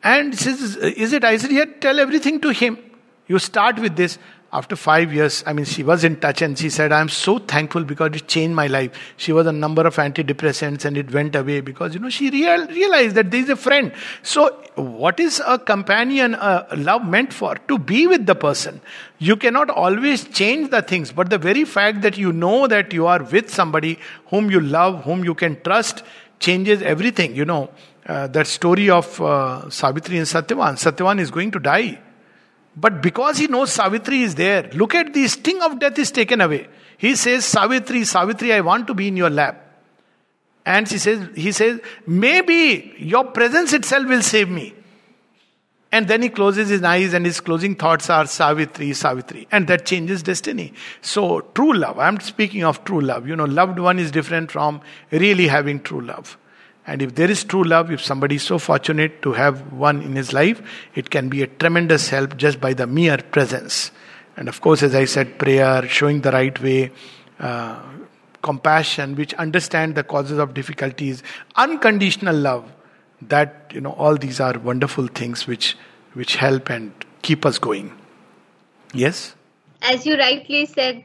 And 0.04 0.38
says, 0.38 0.76
Is 0.76 1.14
it? 1.14 1.24
I 1.24 1.38
said, 1.38 1.52
Yeah, 1.52 1.66
tell 1.80 2.00
everything 2.00 2.42
to 2.42 2.50
him. 2.50 2.78
You 3.28 3.40
start 3.40 3.80
with 3.80 3.96
this 3.96 4.18
after 4.52 4.76
five 4.76 5.14
years, 5.14 5.44
I 5.46 5.54
mean, 5.54 5.66
she 5.66 5.84
was 5.84 6.04
in 6.04 6.16
touch 6.20 6.42
and 6.42 6.58
she 6.58 6.72
said, 6.72 6.92
I'm 6.92 7.10
so 7.10 7.38
thankful 7.38 7.84
because 7.84 8.16
it 8.16 8.28
changed 8.28 8.56
my 8.56 8.66
life. 8.66 9.14
She 9.18 9.32
was 9.32 9.46
a 9.46 9.52
number 9.52 9.86
of 9.86 9.96
antidepressants 9.98 10.86
and 10.86 10.98
it 10.98 11.14
went 11.14 11.36
away 11.36 11.62
because, 11.62 11.94
you 11.94 12.00
know, 12.00 12.10
she 12.10 12.32
real, 12.32 12.66
realized 12.68 13.16
that 13.16 13.30
there 13.30 13.42
is 13.42 13.50
a 13.50 13.56
friend. 13.56 13.92
So, 14.24 14.60
what 14.74 15.20
is 15.20 15.40
a 15.46 15.60
companion, 15.60 16.34
a 16.34 16.66
love 16.76 17.06
meant 17.06 17.32
for? 17.32 17.56
To 17.68 17.78
be 17.78 18.08
with 18.08 18.26
the 18.26 18.34
person. 18.34 18.82
You 19.20 19.36
cannot 19.36 19.70
always 19.70 20.28
change 20.28 20.72
the 20.72 20.82
things, 20.82 21.12
but 21.12 21.30
the 21.30 21.38
very 21.38 21.64
fact 21.64 22.02
that 22.02 22.18
you 22.18 22.34
know 22.34 22.66
that 22.66 22.92
you 22.92 23.06
are 23.06 23.22
with 23.22 23.52
somebody 23.52 24.00
whom 24.28 24.50
you 24.50 24.62
love, 24.62 25.04
whom 25.04 25.24
you 25.24 25.36
can 25.36 25.62
trust, 25.62 26.02
changes 26.40 26.82
everything. 26.82 27.36
You 27.36 27.46
know, 27.46 27.70
uh, 28.08 28.26
that 28.28 28.48
story 28.48 28.90
of 28.90 29.22
uh, 29.22 29.70
Savitri 29.70 30.18
and 30.18 30.26
Satyavan. 30.26 30.74
Satyavan 30.74 31.20
is 31.20 31.30
going 31.30 31.52
to 31.52 31.60
die 31.60 32.00
but 32.76 33.02
because 33.02 33.38
he 33.38 33.48
knows 33.48 33.72
Savitri 33.72 34.22
is 34.22 34.36
there, 34.36 34.70
look 34.74 34.96
at 34.96 35.14
the 35.14 35.28
sting 35.28 35.62
of 35.62 35.80
death 35.80 35.98
is 36.00 36.12
taken 36.12 36.42
away. 36.42 36.68
He 36.98 37.16
says, 37.16 37.46
Savitri, 37.46 38.04
Savitri, 38.04 38.54
I 38.54 38.62
want 38.62 38.88
to 38.88 38.94
be 38.94 39.08
in 39.08 39.18
your 39.18 39.30
lap. 39.30 39.66
And 40.66 40.88
she 40.88 40.98
says, 40.98 41.30
he 41.36 41.52
says, 41.52 41.80
maybe 42.06 42.94
your 42.98 43.26
presence 43.26 43.74
itself 43.74 44.08
will 44.08 44.22
save 44.22 44.50
me. 44.50 44.74
And 45.92 46.08
then 46.08 46.22
he 46.22 46.30
closes 46.30 46.70
his 46.70 46.84
eyes 46.84 47.14
and 47.14 47.26
his 47.26 47.42
closing 47.42 47.76
thoughts 47.76 48.10
are 48.10 48.28
Savitri, 48.28 48.94
Savitri. 48.94 49.48
And 49.52 49.68
that 49.68 49.86
changes 49.86 50.22
destiny. 50.22 50.74
So, 51.02 51.42
true 51.56 51.74
love, 51.74 51.98
I'm 51.98 52.20
speaking 52.20 52.64
of 52.64 52.84
true 52.84 53.02
love. 53.02 53.28
You 53.28 53.36
know, 53.36 53.46
loved 53.46 53.80
one 53.80 53.98
is 53.98 54.12
different 54.12 54.52
from 54.52 54.82
really 55.10 55.48
having 55.48 55.82
true 55.82 56.02
love. 56.02 56.38
And 56.90 57.04
if 57.04 57.14
there 57.14 57.30
is 57.30 57.44
true 57.44 57.64
love, 57.64 57.92
if 57.92 58.02
somebody 58.02 58.38
is 58.38 58.42
so 58.42 58.58
fortunate 58.58 59.22
to 59.22 59.34
have 59.34 59.72
one 59.72 60.02
in 60.02 60.16
his 60.16 60.34
life, 60.34 60.60
it 60.96 61.12
can 61.12 61.30
be 61.30 61.44
a 61.44 61.48
tremendous 61.48 62.10
help 62.10 62.36
just 62.36 62.60
by 62.60 62.74
the 62.74 62.88
mere 62.88 63.18
presence. 63.18 63.92
And 64.36 64.50
of 64.50 64.60
course, 64.60 64.82
as 64.82 64.96
I 64.96 65.06
said, 65.06 65.38
prayer, 65.38 65.88
showing 65.88 66.22
the 66.22 66.32
right 66.32 66.60
way, 66.60 66.92
uh, 67.40 67.80
compassion, 68.42 69.16
which 69.16 69.36
understand 69.36 69.94
the 69.94 70.04
causes 70.04 70.40
of 70.40 70.56
difficulties, 70.56 71.22
unconditional 71.56 72.36
love. 72.36 72.72
That 73.22 73.72
you 73.72 73.82
know, 73.82 73.92
all 73.92 74.16
these 74.16 74.40
are 74.40 74.58
wonderful 74.58 75.06
things 75.06 75.46
which 75.46 75.78
which 76.14 76.38
help 76.38 76.72
and 76.72 76.92
keep 77.22 77.46
us 77.46 77.60
going. 77.60 77.96
Yes. 78.96 79.36
As 79.84 80.08
you 80.08 80.18
rightly 80.18 80.66
said, 80.66 81.04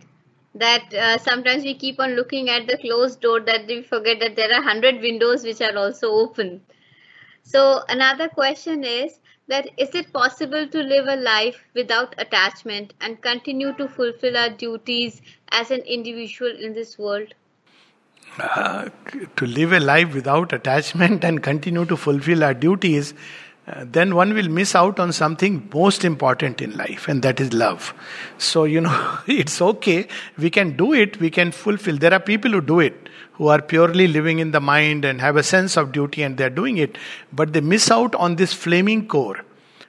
that 0.54 0.94
uh, 0.94 1.18
sometimes 1.18 1.64
we 1.64 1.74
keep 1.74 1.98
on 1.98 2.14
looking 2.14 2.48
at 2.48 2.66
the 2.66 2.78
closed 2.78 3.20
door 3.20 3.40
that 3.40 3.66
we 3.66 3.82
forget 3.82 4.20
that 4.20 4.36
there 4.36 4.50
are 4.52 4.62
100 4.62 5.00
windows 5.00 5.44
which 5.44 5.60
are 5.60 5.76
also 5.76 6.10
open. 6.10 6.60
So 7.42 7.82
another 7.88 8.28
question 8.28 8.84
is 8.84 9.18
that 9.48 9.68
is 9.76 9.94
it 9.94 10.12
possible 10.12 10.66
to 10.68 10.82
live 10.82 11.06
a 11.06 11.16
life 11.16 11.62
without 11.74 12.14
attachment 12.18 12.94
and 13.00 13.20
continue 13.20 13.72
to 13.74 13.88
fulfill 13.88 14.36
our 14.36 14.50
duties 14.50 15.20
as 15.50 15.70
an 15.70 15.80
individual 15.80 16.56
in 16.56 16.72
this 16.72 16.98
world? 16.98 17.34
Uh, 18.38 18.88
to 19.36 19.46
live 19.46 19.72
a 19.72 19.78
life 19.78 20.12
without 20.12 20.52
attachment 20.52 21.24
and 21.24 21.42
continue 21.42 21.84
to 21.84 21.96
fulfill 21.96 22.42
our 22.42 22.54
duties 22.54 23.14
uh, 23.66 23.84
then 23.88 24.14
one 24.14 24.34
will 24.34 24.48
miss 24.48 24.74
out 24.74 25.00
on 25.00 25.10
something 25.10 25.70
most 25.72 26.04
important 26.04 26.60
in 26.60 26.76
life, 26.76 27.08
and 27.08 27.22
that 27.22 27.40
is 27.40 27.54
love. 27.54 27.94
So, 28.36 28.64
you 28.64 28.82
know, 28.82 29.18
it's 29.26 29.62
okay. 29.62 30.06
We 30.36 30.50
can 30.50 30.76
do 30.76 30.92
it, 30.92 31.18
we 31.18 31.30
can 31.30 31.50
fulfill. 31.50 31.96
There 31.96 32.12
are 32.12 32.20
people 32.20 32.50
who 32.50 32.60
do 32.60 32.80
it, 32.80 33.08
who 33.32 33.48
are 33.48 33.62
purely 33.62 34.06
living 34.06 34.38
in 34.38 34.50
the 34.50 34.60
mind 34.60 35.06
and 35.06 35.18
have 35.20 35.36
a 35.36 35.42
sense 35.42 35.78
of 35.78 35.92
duty, 35.92 36.22
and 36.22 36.36
they're 36.36 36.50
doing 36.50 36.76
it, 36.76 36.98
but 37.32 37.54
they 37.54 37.62
miss 37.62 37.90
out 37.90 38.14
on 38.16 38.36
this 38.36 38.52
flaming 38.52 39.08
core. 39.08 39.42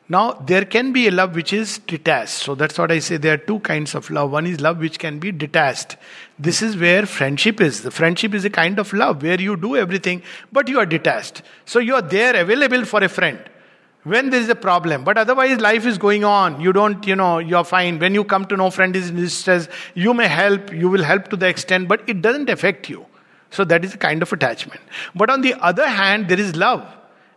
Now, 0.07 0.33
there 0.33 0.63
can 0.63 0.93
be 0.93 1.07
a 1.07 1.11
love 1.11 1.35
which 1.35 1.51
is 1.51 1.79
detached. 1.79 2.29
So, 2.29 2.55
that's 2.55 2.77
what 2.77 2.91
I 2.91 2.99
say. 2.99 3.17
There 3.17 3.33
are 3.33 3.37
two 3.37 3.59
kinds 3.59 3.93
of 3.93 4.09
love. 4.09 4.31
One 4.31 4.45
is 4.45 4.61
love 4.61 4.77
which 4.77 4.99
can 4.99 5.19
be 5.19 5.33
detached. 5.33 5.97
This 6.39 6.61
is 6.61 6.77
where 6.77 7.05
friendship 7.07 7.59
is. 7.59 7.81
The 7.81 7.91
friendship 7.91 8.35
is 8.35 8.45
a 8.45 8.49
kind 8.51 8.77
of 8.79 8.93
love 8.93 9.23
where 9.23 9.41
you 9.41 9.57
do 9.57 9.75
everything, 9.75 10.21
but 10.53 10.69
you 10.69 10.79
are 10.79 10.85
detached. 10.85 11.41
So, 11.65 11.79
you 11.79 11.95
are 11.95 12.03
there 12.03 12.35
available 12.37 12.85
for 12.85 13.03
a 13.03 13.09
friend 13.09 13.39
when 14.05 14.29
there 14.29 14.39
is 14.39 14.49
a 14.49 14.55
problem. 14.55 15.03
But 15.03 15.17
otherwise 15.17 15.59
life 15.59 15.85
is 15.85 15.97
going 15.97 16.23
on. 16.23 16.61
You 16.61 16.71
don't 16.71 17.05
you 17.05 17.15
know 17.15 17.39
you're 17.39 17.65
fine. 17.65 17.99
When 17.99 18.15
you 18.15 18.23
come 18.23 18.45
to 18.45 18.55
know 18.55 18.69
friend 18.69 18.95
is 18.95 19.09
in 19.09 19.17
distress 19.17 19.67
you 19.93 20.13
may 20.13 20.27
help 20.27 20.71
you 20.71 20.89
will 20.89 21.03
help 21.03 21.27
to 21.29 21.35
the 21.35 21.47
extent 21.47 21.87
but 21.87 22.07
it 22.07 22.21
doesn't 22.21 22.49
affect 22.49 22.89
you. 22.89 23.05
So 23.51 23.65
that 23.65 23.85
is 23.85 23.93
a 23.93 23.97
kind 23.97 24.21
of 24.21 24.31
attachment. 24.31 24.81
But 25.13 25.29
on 25.29 25.41
the 25.41 25.55
other 25.55 25.87
hand 25.87 26.29
there 26.29 26.39
is 26.39 26.55
love. 26.55 26.85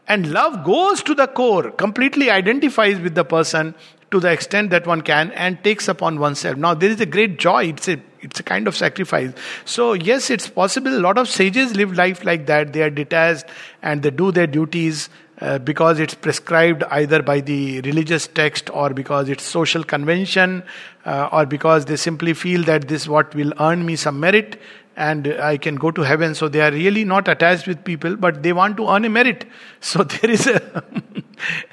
And 0.07 0.33
love 0.33 0.65
goes 0.65 1.03
to 1.03 1.15
the 1.15 1.27
core 1.27 1.71
completely 1.71 2.31
identifies 2.31 2.99
with 2.99 3.15
the 3.15 3.25
person 3.25 3.75
to 4.11 4.21
the 4.21 4.31
extent 4.33 4.71
that 4.71 4.87
one 4.87 5.03
can 5.03 5.33
and 5.33 5.63
takes 5.63 5.87
upon 5.87 6.19
oneself. 6.19 6.57
Now 6.57 6.75
there 6.75 6.91
is 6.91 7.01
a 7.01 7.07
great 7.07 7.39
joy. 7.39 7.65
It's 7.67 7.89
a 7.89 8.01
it's 8.21 8.41
a 8.41 8.43
kind 8.43 8.67
of 8.67 8.77
sacrifice. 8.77 9.33
So 9.65 9.93
yes 9.93 10.29
it's 10.29 10.49
possible. 10.49 10.97
A 10.99 11.01
lot 11.01 11.19
of 11.19 11.29
sages 11.29 11.75
live 11.77 11.97
life 11.97 12.25
like 12.25 12.47
that. 12.47 12.73
They 12.73 12.83
are 12.83 12.91
detached 12.91 13.47
and 13.83 14.03
they 14.03 14.11
do 14.11 14.33
their 14.33 14.47
duties 14.47 15.09
uh, 15.41 15.59
because 15.59 16.01
it's 16.01 16.15
prescribed 16.15 16.83
either 16.91 17.23
by 17.23 17.41
the 17.41 17.81
religious 17.83 18.27
text 18.27 18.71
or 18.71 18.91
because 18.91 19.29
it's 19.29 19.45
social 19.45 19.85
convention 19.85 20.63
uh, 21.05 21.29
or 21.31 21.47
because 21.47 21.85
they 21.85 21.95
simply 21.97 22.35
feel 22.35 22.65
that 22.65 22.89
this 22.89 23.03
is 23.03 23.09
what 23.09 23.33
will 23.35 23.53
earn 23.61 23.87
me 23.87 23.95
some 23.95 24.19
merit 24.19 24.61
and 24.97 25.29
I 25.29 25.57
can 25.57 25.77
go 25.77 25.93
to 25.93 26.03
heaven. 26.03 26.35
So 26.35 26.49
they 26.49 26.61
are 26.61 26.73
really 26.73 27.05
not 27.05 27.29
attached 27.29 27.69
with 27.69 27.85
people, 27.85 28.17
but 28.17 28.43
they 28.43 28.53
want 28.53 28.77
to 28.79 28.89
earn 28.89 29.05
a 29.05 29.09
merit. 29.09 29.45
So 29.81 30.03
there 30.03 30.29
is 30.29 30.49
a 30.49 30.83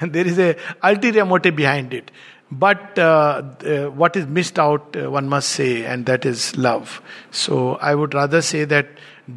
there 0.00 0.26
is 0.26 0.38
a 0.38 0.56
ulterior 0.82 1.24
motive 1.24 1.56
behind 1.56 1.92
it. 1.92 2.12
But 2.52 2.96
uh, 2.96 3.42
uh, 3.64 3.86
what 3.86 4.14
is 4.14 4.26
missed 4.28 4.60
out, 4.60 4.96
uh, 4.96 5.10
one 5.10 5.28
must 5.28 5.48
say, 5.48 5.84
and 5.84 6.06
that 6.06 6.24
is 6.24 6.56
love. 6.56 7.02
So 7.32 7.74
I 7.76 7.96
would 7.96 8.14
rather 8.14 8.40
say 8.40 8.64
that 8.64 8.86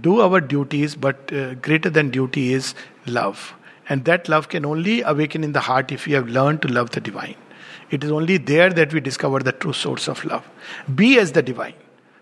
do 0.02 0.22
our 0.22 0.40
duties, 0.40 0.96
but 0.96 1.32
greater 1.64 1.90
than 1.90 2.12
duty 2.12 2.54
is 2.54 2.76
love. 3.08 3.56
And 3.90 4.06
that 4.06 4.30
love 4.30 4.50
can 4.50 4.66
only 4.66 5.02
awaken 5.02 5.44
in 5.44 5.52
the 5.52 5.60
heart 5.60 5.92
if 5.92 6.06
we 6.06 6.14
have 6.14 6.28
learned 6.30 6.62
to 6.62 6.68
love 6.68 6.92
the 6.92 7.02
divine. 7.02 7.36
It 7.90 8.04
is 8.04 8.12
only 8.12 8.38
there 8.38 8.70
that 8.70 8.94
we 8.94 9.00
discover 9.00 9.40
the 9.40 9.52
true 9.52 9.74
source 9.74 10.08
of 10.08 10.24
love. 10.24 10.48
Be 10.94 11.20
as 11.20 11.32
the 11.32 11.42
divine. 11.42 11.74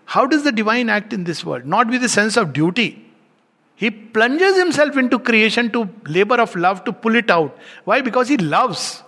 How 0.06 0.26
does 0.26 0.42
the 0.42 0.52
divine 0.52 0.88
act 0.88 1.12
in 1.12 1.24
this 1.24 1.44
world? 1.44 1.66
Not 1.66 1.88
with 1.88 2.02
a 2.02 2.08
sense 2.08 2.38
of 2.38 2.54
duty. 2.54 3.04
He 3.76 3.90
plunges 3.90 4.56
himself 4.56 4.96
into 4.96 5.18
creation 5.18 5.70
to 5.72 5.88
labor 6.06 6.36
of 6.36 6.56
love 6.56 6.84
to 6.84 6.92
pull 6.92 7.14
it 7.14 7.30
out. 7.30 7.56
Why? 7.84 8.00
Because 8.00 8.28
he 8.28 8.38
loves. 8.38 9.02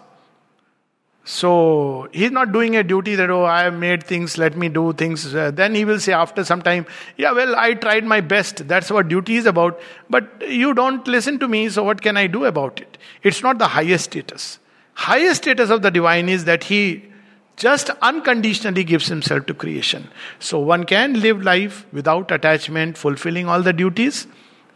So 1.25 2.09
he's 2.13 2.31
not 2.31 2.51
doing 2.53 2.77
a 2.77 2.83
duty 2.83 3.15
that, 3.15 3.31
oh, 3.31 3.45
I 3.45 3.63
have 3.63 3.75
made 3.75 4.03
things, 4.03 4.39
let 4.39 4.57
me 4.57 4.69
do 4.69 4.93
things. 4.93 5.35
Uh, 5.35 5.51
then 5.51 5.75
he 5.75 5.85
will 5.85 6.01
say 6.01 6.13
after 6.13 6.45
some 6.45 6.63
time, 6.63 6.87
yeah, 7.17 7.33
well, 7.33 7.55
I 7.57 7.75
tried 7.75 8.05
my 8.05 8.21
best. 8.21 8.67
That's 8.67 8.91
what 8.91 9.09
duty 9.09 9.37
is 9.37 9.47
about. 9.47 9.81
But 10.09 10.49
you 10.49 10.75
don't 10.75 11.07
listen 11.07 11.39
to 11.39 11.47
me, 11.47 11.69
so 11.69 11.85
what 11.85 12.01
can 12.01 12.17
I 12.17 12.27
do 12.27 12.47
about 12.47 12.81
it? 12.81 12.99
It's 13.23 13.43
not 13.43 13.59
the 13.59 13.69
highest 13.69 14.05
status. 14.07 14.59
Highest 14.95 15.43
status 15.43 15.71
of 15.71 15.83
the 15.83 15.91
divine 15.91 16.29
is 16.29 16.47
that 16.47 16.65
he 16.65 17.05
just 17.57 17.91
unconditionally 18.01 18.83
gives 18.83 19.07
himself 19.07 19.45
to 19.47 19.55
creation. 19.55 20.09
So 20.39 20.59
one 20.59 20.85
can 20.85 21.21
live 21.21 21.43
life 21.43 21.87
without 21.93 22.31
attachment, 22.31 22.97
fulfilling 22.97 23.47
all 23.47 23.63
the 23.63 23.75
duties. 23.75 24.27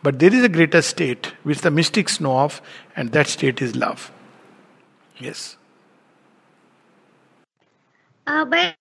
But 0.02 0.18
there 0.18 0.32
is 0.32 0.44
a 0.44 0.50
greater 0.50 0.82
state 0.82 1.32
which 1.42 1.62
the 1.62 1.70
mystics 1.70 2.20
know 2.20 2.38
of, 2.40 2.60
and 2.94 3.12
that 3.12 3.26
state 3.26 3.62
is 3.62 3.74
love. 3.74 4.12
Yes. 5.16 5.56
Uh, 8.26 8.44
but 8.44 8.74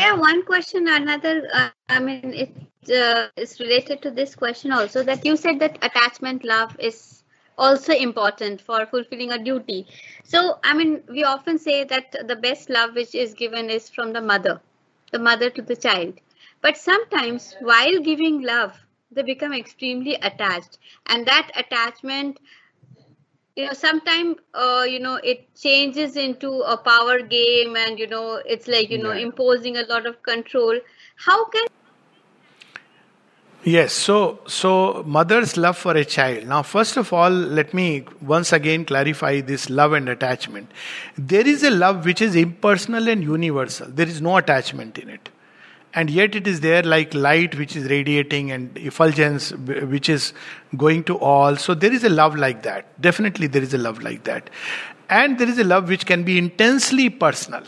yeah, 0.00 0.14
one 0.14 0.44
question, 0.44 0.88
another. 0.88 1.48
Uh, 1.52 1.70
I 1.88 2.00
mean, 2.00 2.32
it 2.34 2.92
uh, 2.92 3.28
is 3.36 3.60
related 3.60 4.02
to 4.02 4.10
this 4.10 4.34
question 4.34 4.72
also. 4.72 5.02
That 5.02 5.24
you 5.24 5.36
said 5.36 5.58
that 5.60 5.78
attachment 5.82 6.44
love 6.44 6.76
is 6.78 7.22
also 7.58 7.92
important 7.92 8.60
for 8.60 8.86
fulfilling 8.86 9.32
a 9.32 9.38
duty. 9.42 9.86
So, 10.24 10.58
I 10.64 10.74
mean, 10.74 11.02
we 11.08 11.24
often 11.24 11.58
say 11.58 11.84
that 11.84 12.16
the 12.26 12.36
best 12.36 12.70
love 12.70 12.94
which 12.94 13.14
is 13.14 13.34
given 13.34 13.70
is 13.70 13.88
from 13.90 14.12
the 14.12 14.20
mother, 14.22 14.60
the 15.12 15.18
mother 15.18 15.50
to 15.50 15.62
the 15.62 15.76
child. 15.76 16.14
But 16.62 16.76
sometimes, 16.76 17.54
while 17.60 18.00
giving 18.00 18.42
love, 18.42 18.78
they 19.10 19.22
become 19.22 19.52
extremely 19.52 20.14
attached, 20.14 20.78
and 21.06 21.26
that 21.26 21.50
attachment 21.56 22.38
you 23.56 23.66
know 23.66 23.72
sometimes 23.72 24.36
uh, 24.54 24.84
you 24.88 25.00
know 25.00 25.16
it 25.16 25.54
changes 25.54 26.16
into 26.16 26.52
a 26.60 26.76
power 26.76 27.20
game 27.20 27.76
and 27.76 27.98
you 27.98 28.06
know 28.06 28.40
it's 28.46 28.68
like 28.68 28.90
you 28.90 29.02
know 29.02 29.12
yeah. 29.12 29.26
imposing 29.26 29.76
a 29.76 29.82
lot 29.82 30.06
of 30.06 30.22
control. 30.22 30.78
How 31.16 31.44
can 31.46 31.66
yes 33.62 33.92
so 33.92 34.40
so 34.46 35.02
mother's 35.06 35.56
love 35.56 35.76
for 35.76 35.96
a 35.96 36.04
child. 36.04 36.46
Now 36.46 36.62
first 36.62 36.96
of 36.96 37.12
all 37.12 37.30
let 37.30 37.74
me 37.74 38.04
once 38.20 38.52
again 38.52 38.84
clarify 38.84 39.40
this 39.40 39.68
love 39.68 39.92
and 39.92 40.08
attachment. 40.08 40.70
There 41.18 41.46
is 41.46 41.62
a 41.62 41.70
love 41.70 42.04
which 42.04 42.22
is 42.22 42.36
impersonal 42.36 43.08
and 43.08 43.22
universal. 43.22 43.88
There 43.88 44.08
is 44.08 44.20
no 44.22 44.36
attachment 44.36 44.98
in 44.98 45.08
it 45.08 45.28
and 45.92 46.08
yet 46.08 46.34
it 46.34 46.46
is 46.46 46.60
there 46.60 46.82
like 46.82 47.14
light 47.14 47.56
which 47.56 47.74
is 47.74 47.90
radiating 47.90 48.52
and 48.52 48.76
effulgence 48.78 49.52
which 49.52 50.08
is 50.08 50.32
going 50.76 51.02
to 51.04 51.18
all. 51.18 51.56
So 51.56 51.74
there 51.74 51.92
is 51.92 52.04
a 52.04 52.08
love 52.08 52.36
like 52.36 52.62
that. 52.62 53.00
Definitely 53.00 53.48
there 53.48 53.62
is 53.62 53.74
a 53.74 53.78
love 53.78 54.02
like 54.02 54.24
that. 54.24 54.50
And 55.08 55.38
there 55.38 55.48
is 55.48 55.58
a 55.58 55.64
love 55.64 55.88
which 55.88 56.06
can 56.06 56.22
be 56.22 56.38
intensely 56.38 57.10
personal. 57.10 57.64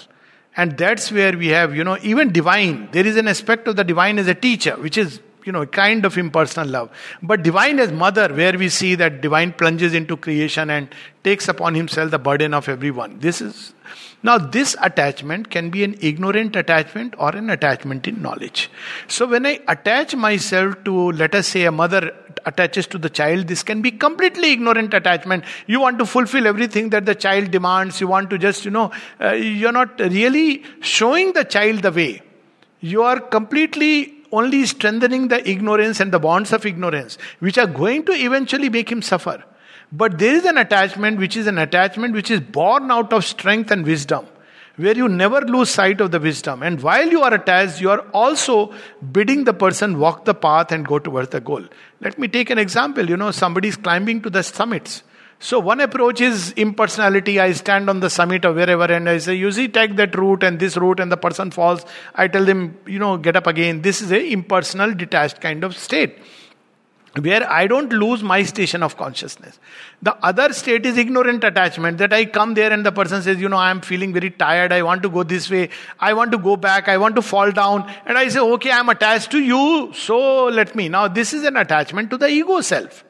And 0.56 0.78
that's 0.78 1.10
where 1.10 1.36
we 1.36 1.48
have 1.48 1.74
you 1.74 1.82
know 1.82 1.98
even 2.02 2.32
divine. 2.32 2.88
There 2.92 3.06
is 3.06 3.16
an 3.16 3.26
aspect 3.26 3.66
of 3.66 3.76
the 3.76 3.84
divine 3.84 4.18
as 4.18 4.28
a 4.28 4.34
teacher 4.34 4.76
which 4.76 4.96
is 4.96 5.20
you 5.44 5.50
know 5.50 5.62
a 5.62 5.66
kind 5.66 6.04
of 6.04 6.16
impersonal 6.16 6.68
love. 6.68 6.90
But 7.22 7.42
divine 7.42 7.80
as 7.80 7.90
mother 7.90 8.32
where 8.32 8.56
we 8.56 8.68
see 8.68 8.94
that 8.96 9.20
divine 9.20 9.52
plunges 9.52 9.94
into 9.94 10.16
creation 10.16 10.70
and 10.70 10.94
takes 11.24 11.48
upon 11.48 11.74
himself 11.74 12.12
the 12.12 12.20
burden 12.20 12.54
of 12.54 12.68
everyone. 12.68 13.18
This 13.18 13.40
is 13.40 13.74
now, 14.24 14.38
this 14.38 14.76
attachment 14.80 15.50
can 15.50 15.70
be 15.70 15.82
an 15.82 15.96
ignorant 16.00 16.54
attachment 16.54 17.14
or 17.18 17.30
an 17.34 17.50
attachment 17.50 18.06
in 18.06 18.22
knowledge. 18.22 18.70
So, 19.08 19.26
when 19.26 19.44
I 19.44 19.58
attach 19.66 20.14
myself 20.14 20.84
to, 20.84 21.10
let 21.12 21.34
us 21.34 21.48
say, 21.48 21.64
a 21.64 21.72
mother 21.72 22.14
attaches 22.46 22.86
to 22.88 22.98
the 22.98 23.10
child, 23.10 23.48
this 23.48 23.64
can 23.64 23.82
be 23.82 23.90
completely 23.90 24.52
ignorant 24.52 24.94
attachment. 24.94 25.44
You 25.66 25.80
want 25.80 25.98
to 25.98 26.06
fulfill 26.06 26.46
everything 26.46 26.90
that 26.90 27.04
the 27.04 27.16
child 27.16 27.50
demands. 27.50 28.00
You 28.00 28.06
want 28.06 28.30
to 28.30 28.38
just, 28.38 28.64
you 28.64 28.70
know, 28.70 28.92
uh, 29.20 29.32
you're 29.32 29.72
not 29.72 29.98
really 29.98 30.62
showing 30.80 31.32
the 31.32 31.44
child 31.44 31.82
the 31.82 31.90
way. 31.90 32.22
You 32.78 33.02
are 33.02 33.18
completely 33.18 34.14
only 34.30 34.64
strengthening 34.66 35.28
the 35.28 35.48
ignorance 35.48 35.98
and 35.98 36.12
the 36.12 36.20
bonds 36.20 36.52
of 36.52 36.64
ignorance, 36.64 37.18
which 37.40 37.58
are 37.58 37.66
going 37.66 38.04
to 38.04 38.12
eventually 38.12 38.68
make 38.68 38.90
him 38.90 39.02
suffer. 39.02 39.42
But 39.92 40.18
there 40.18 40.34
is 40.34 40.46
an 40.46 40.56
attachment 40.56 41.18
which 41.18 41.36
is 41.36 41.46
an 41.46 41.58
attachment 41.58 42.14
which 42.14 42.30
is 42.30 42.40
born 42.40 42.90
out 42.90 43.12
of 43.12 43.26
strength 43.26 43.70
and 43.70 43.84
wisdom, 43.84 44.26
where 44.76 44.96
you 44.96 45.06
never 45.06 45.42
lose 45.42 45.68
sight 45.68 46.00
of 46.00 46.10
the 46.10 46.18
wisdom. 46.18 46.62
And 46.62 46.82
while 46.82 47.06
you 47.06 47.20
are 47.20 47.34
attached, 47.34 47.78
you 47.78 47.90
are 47.90 48.00
also 48.12 48.72
bidding 49.12 49.44
the 49.44 49.52
person 49.52 49.98
walk 49.98 50.24
the 50.24 50.32
path 50.34 50.72
and 50.72 50.86
go 50.86 50.98
towards 50.98 51.28
the 51.28 51.40
goal. 51.40 51.62
Let 52.00 52.18
me 52.18 52.26
take 52.26 52.48
an 52.48 52.56
example. 52.56 53.08
You 53.08 53.18
know, 53.18 53.32
somebody 53.32 53.68
is 53.68 53.76
climbing 53.76 54.22
to 54.22 54.30
the 54.30 54.42
summits. 54.42 55.02
So 55.40 55.58
one 55.58 55.80
approach 55.80 56.22
is 56.22 56.52
impersonality. 56.52 57.38
I 57.38 57.52
stand 57.52 57.90
on 57.90 58.00
the 58.00 58.08
summit 58.08 58.44
or 58.46 58.54
wherever 58.54 58.84
and 58.84 59.10
I 59.10 59.18
say, 59.18 59.34
you 59.34 59.52
see, 59.52 59.68
take 59.68 59.96
that 59.96 60.16
route 60.16 60.42
and 60.44 60.58
this 60.58 60.76
route 60.76 61.00
and 61.00 61.12
the 61.12 61.16
person 61.16 61.50
falls. 61.50 61.84
I 62.14 62.28
tell 62.28 62.44
them, 62.44 62.78
you 62.86 63.00
know, 63.00 63.18
get 63.18 63.36
up 63.36 63.48
again. 63.48 63.82
This 63.82 64.00
is 64.00 64.12
a 64.12 64.32
impersonal, 64.32 64.94
detached 64.94 65.40
kind 65.40 65.64
of 65.64 65.76
state 65.76 66.16
where 67.20 67.50
I 67.50 67.66
don't 67.66 67.92
lose 67.92 68.22
my 68.22 68.42
station 68.42 68.82
of 68.82 68.96
consciousness. 68.96 69.58
The 70.00 70.16
other 70.24 70.52
state 70.54 70.86
is 70.86 70.96
ignorant 70.96 71.44
attachment 71.44 71.98
that 71.98 72.12
I 72.12 72.24
come 72.24 72.54
there 72.54 72.72
and 72.72 72.86
the 72.86 72.92
person 72.92 73.22
says, 73.22 73.38
You 73.38 73.50
know, 73.50 73.58
I 73.58 73.70
am 73.70 73.82
feeling 73.82 74.14
very 74.14 74.30
tired. 74.30 74.72
I 74.72 74.82
want 74.82 75.02
to 75.02 75.10
go 75.10 75.22
this 75.22 75.50
way. 75.50 75.68
I 76.00 76.14
want 76.14 76.32
to 76.32 76.38
go 76.38 76.56
back. 76.56 76.88
I 76.88 76.96
want 76.96 77.16
to 77.16 77.22
fall 77.22 77.52
down. 77.52 77.90
And 78.06 78.16
I 78.16 78.28
say, 78.28 78.40
Okay, 78.40 78.70
I'm 78.70 78.88
attached 78.88 79.30
to 79.32 79.40
you. 79.40 79.92
So 79.92 80.46
let 80.46 80.74
me. 80.74 80.88
Now, 80.88 81.08
this 81.08 81.34
is 81.34 81.44
an 81.44 81.56
attachment 81.58 82.08
to 82.10 82.16
the 82.16 82.28
ego 82.28 82.62
self. 82.62 83.04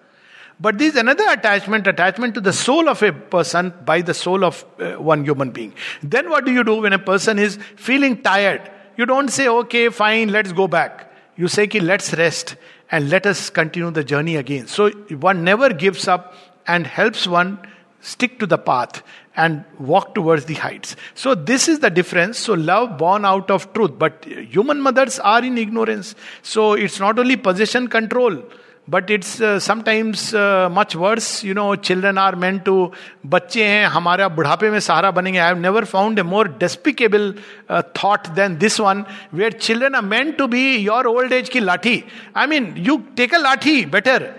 But 0.58 0.78
this 0.78 0.94
is 0.94 1.00
another 1.00 1.24
attachment, 1.28 1.86
attachment 1.86 2.34
to 2.34 2.40
the 2.40 2.52
soul 2.52 2.88
of 2.88 3.02
a 3.02 3.12
person 3.12 3.72
by 3.84 4.02
the 4.02 4.14
soul 4.14 4.44
of 4.44 4.64
uh, 4.78 4.92
one 4.92 5.24
human 5.24 5.50
being. 5.50 5.74
Then 6.02 6.28
what 6.28 6.44
do 6.44 6.52
you 6.52 6.64
do 6.64 6.80
when 6.80 6.92
a 6.92 6.98
person 6.98 7.38
is 7.38 7.56
feeling 7.76 8.20
tired? 8.22 8.68
You 8.96 9.06
don't 9.06 9.28
say, 9.28 9.46
Okay, 9.46 9.90
fine, 9.90 10.30
let's 10.30 10.52
go 10.52 10.66
back. 10.66 11.10
You 11.36 11.48
say, 11.48 11.66
let's 11.66 12.12
rest 12.14 12.56
and 12.92 13.10
let 13.10 13.26
us 13.26 13.50
continue 13.50 13.90
the 13.90 14.04
journey 14.04 14.36
again. 14.36 14.68
So 14.68 14.90
one 15.30 15.42
never 15.42 15.70
gives 15.70 16.06
up 16.06 16.34
and 16.66 16.86
helps 16.86 17.26
one 17.26 17.58
stick 18.00 18.38
to 18.38 18.46
the 18.46 18.58
path 18.58 19.02
and 19.34 19.64
walk 19.78 20.14
towards 20.14 20.44
the 20.44 20.54
heights. 20.54 20.94
So 21.14 21.34
this 21.34 21.68
is 21.68 21.80
the 21.80 21.88
difference. 21.88 22.38
So 22.38 22.52
love 22.54 22.98
born 22.98 23.24
out 23.24 23.50
of 23.50 23.72
truth, 23.72 23.92
but 23.98 24.24
human 24.24 24.80
mothers 24.80 25.18
are 25.18 25.42
in 25.42 25.56
ignorance. 25.56 26.14
So 26.42 26.74
it's 26.74 27.00
not 27.00 27.18
only 27.18 27.36
possession 27.36 27.88
control 27.88 28.42
but 28.87 29.09
it's 29.09 29.41
uh, 29.41 29.59
sometimes 29.59 30.33
uh, 30.33 30.69
much 30.71 30.95
worse 30.95 31.43
you 31.43 31.53
know 31.53 31.75
children 31.75 32.17
are 32.17 32.35
meant 32.35 32.63
to 32.65 32.75
बच्चे 33.25 33.63
हैं 33.65 33.87
हमारा 33.95 34.27
बुढ़ापे 34.35 34.69
में 34.71 34.79
सहारा 34.79 35.11
बनेंगे 35.11 35.39
I 35.39 35.47
have 35.47 35.57
never 35.59 35.85
found 35.85 36.19
a 36.19 36.23
more 36.23 36.47
despicable 36.59 37.33
thought 38.03 38.27
than 38.39 38.57
this 38.57 38.79
one 38.79 39.03
where 39.33 39.51
children 39.67 39.95
are 39.95 40.05
meant 40.13 40.37
to 40.37 40.47
be 40.47 40.65
your 40.75 41.07
old 41.07 41.33
age 41.33 41.49
की 41.49 41.59
लाठी 41.59 42.03
I 42.37 42.47
mean 42.47 42.73
you 42.87 42.97
take 43.17 43.33
a 43.35 43.37
lathi 43.41 43.83
better 43.95 44.29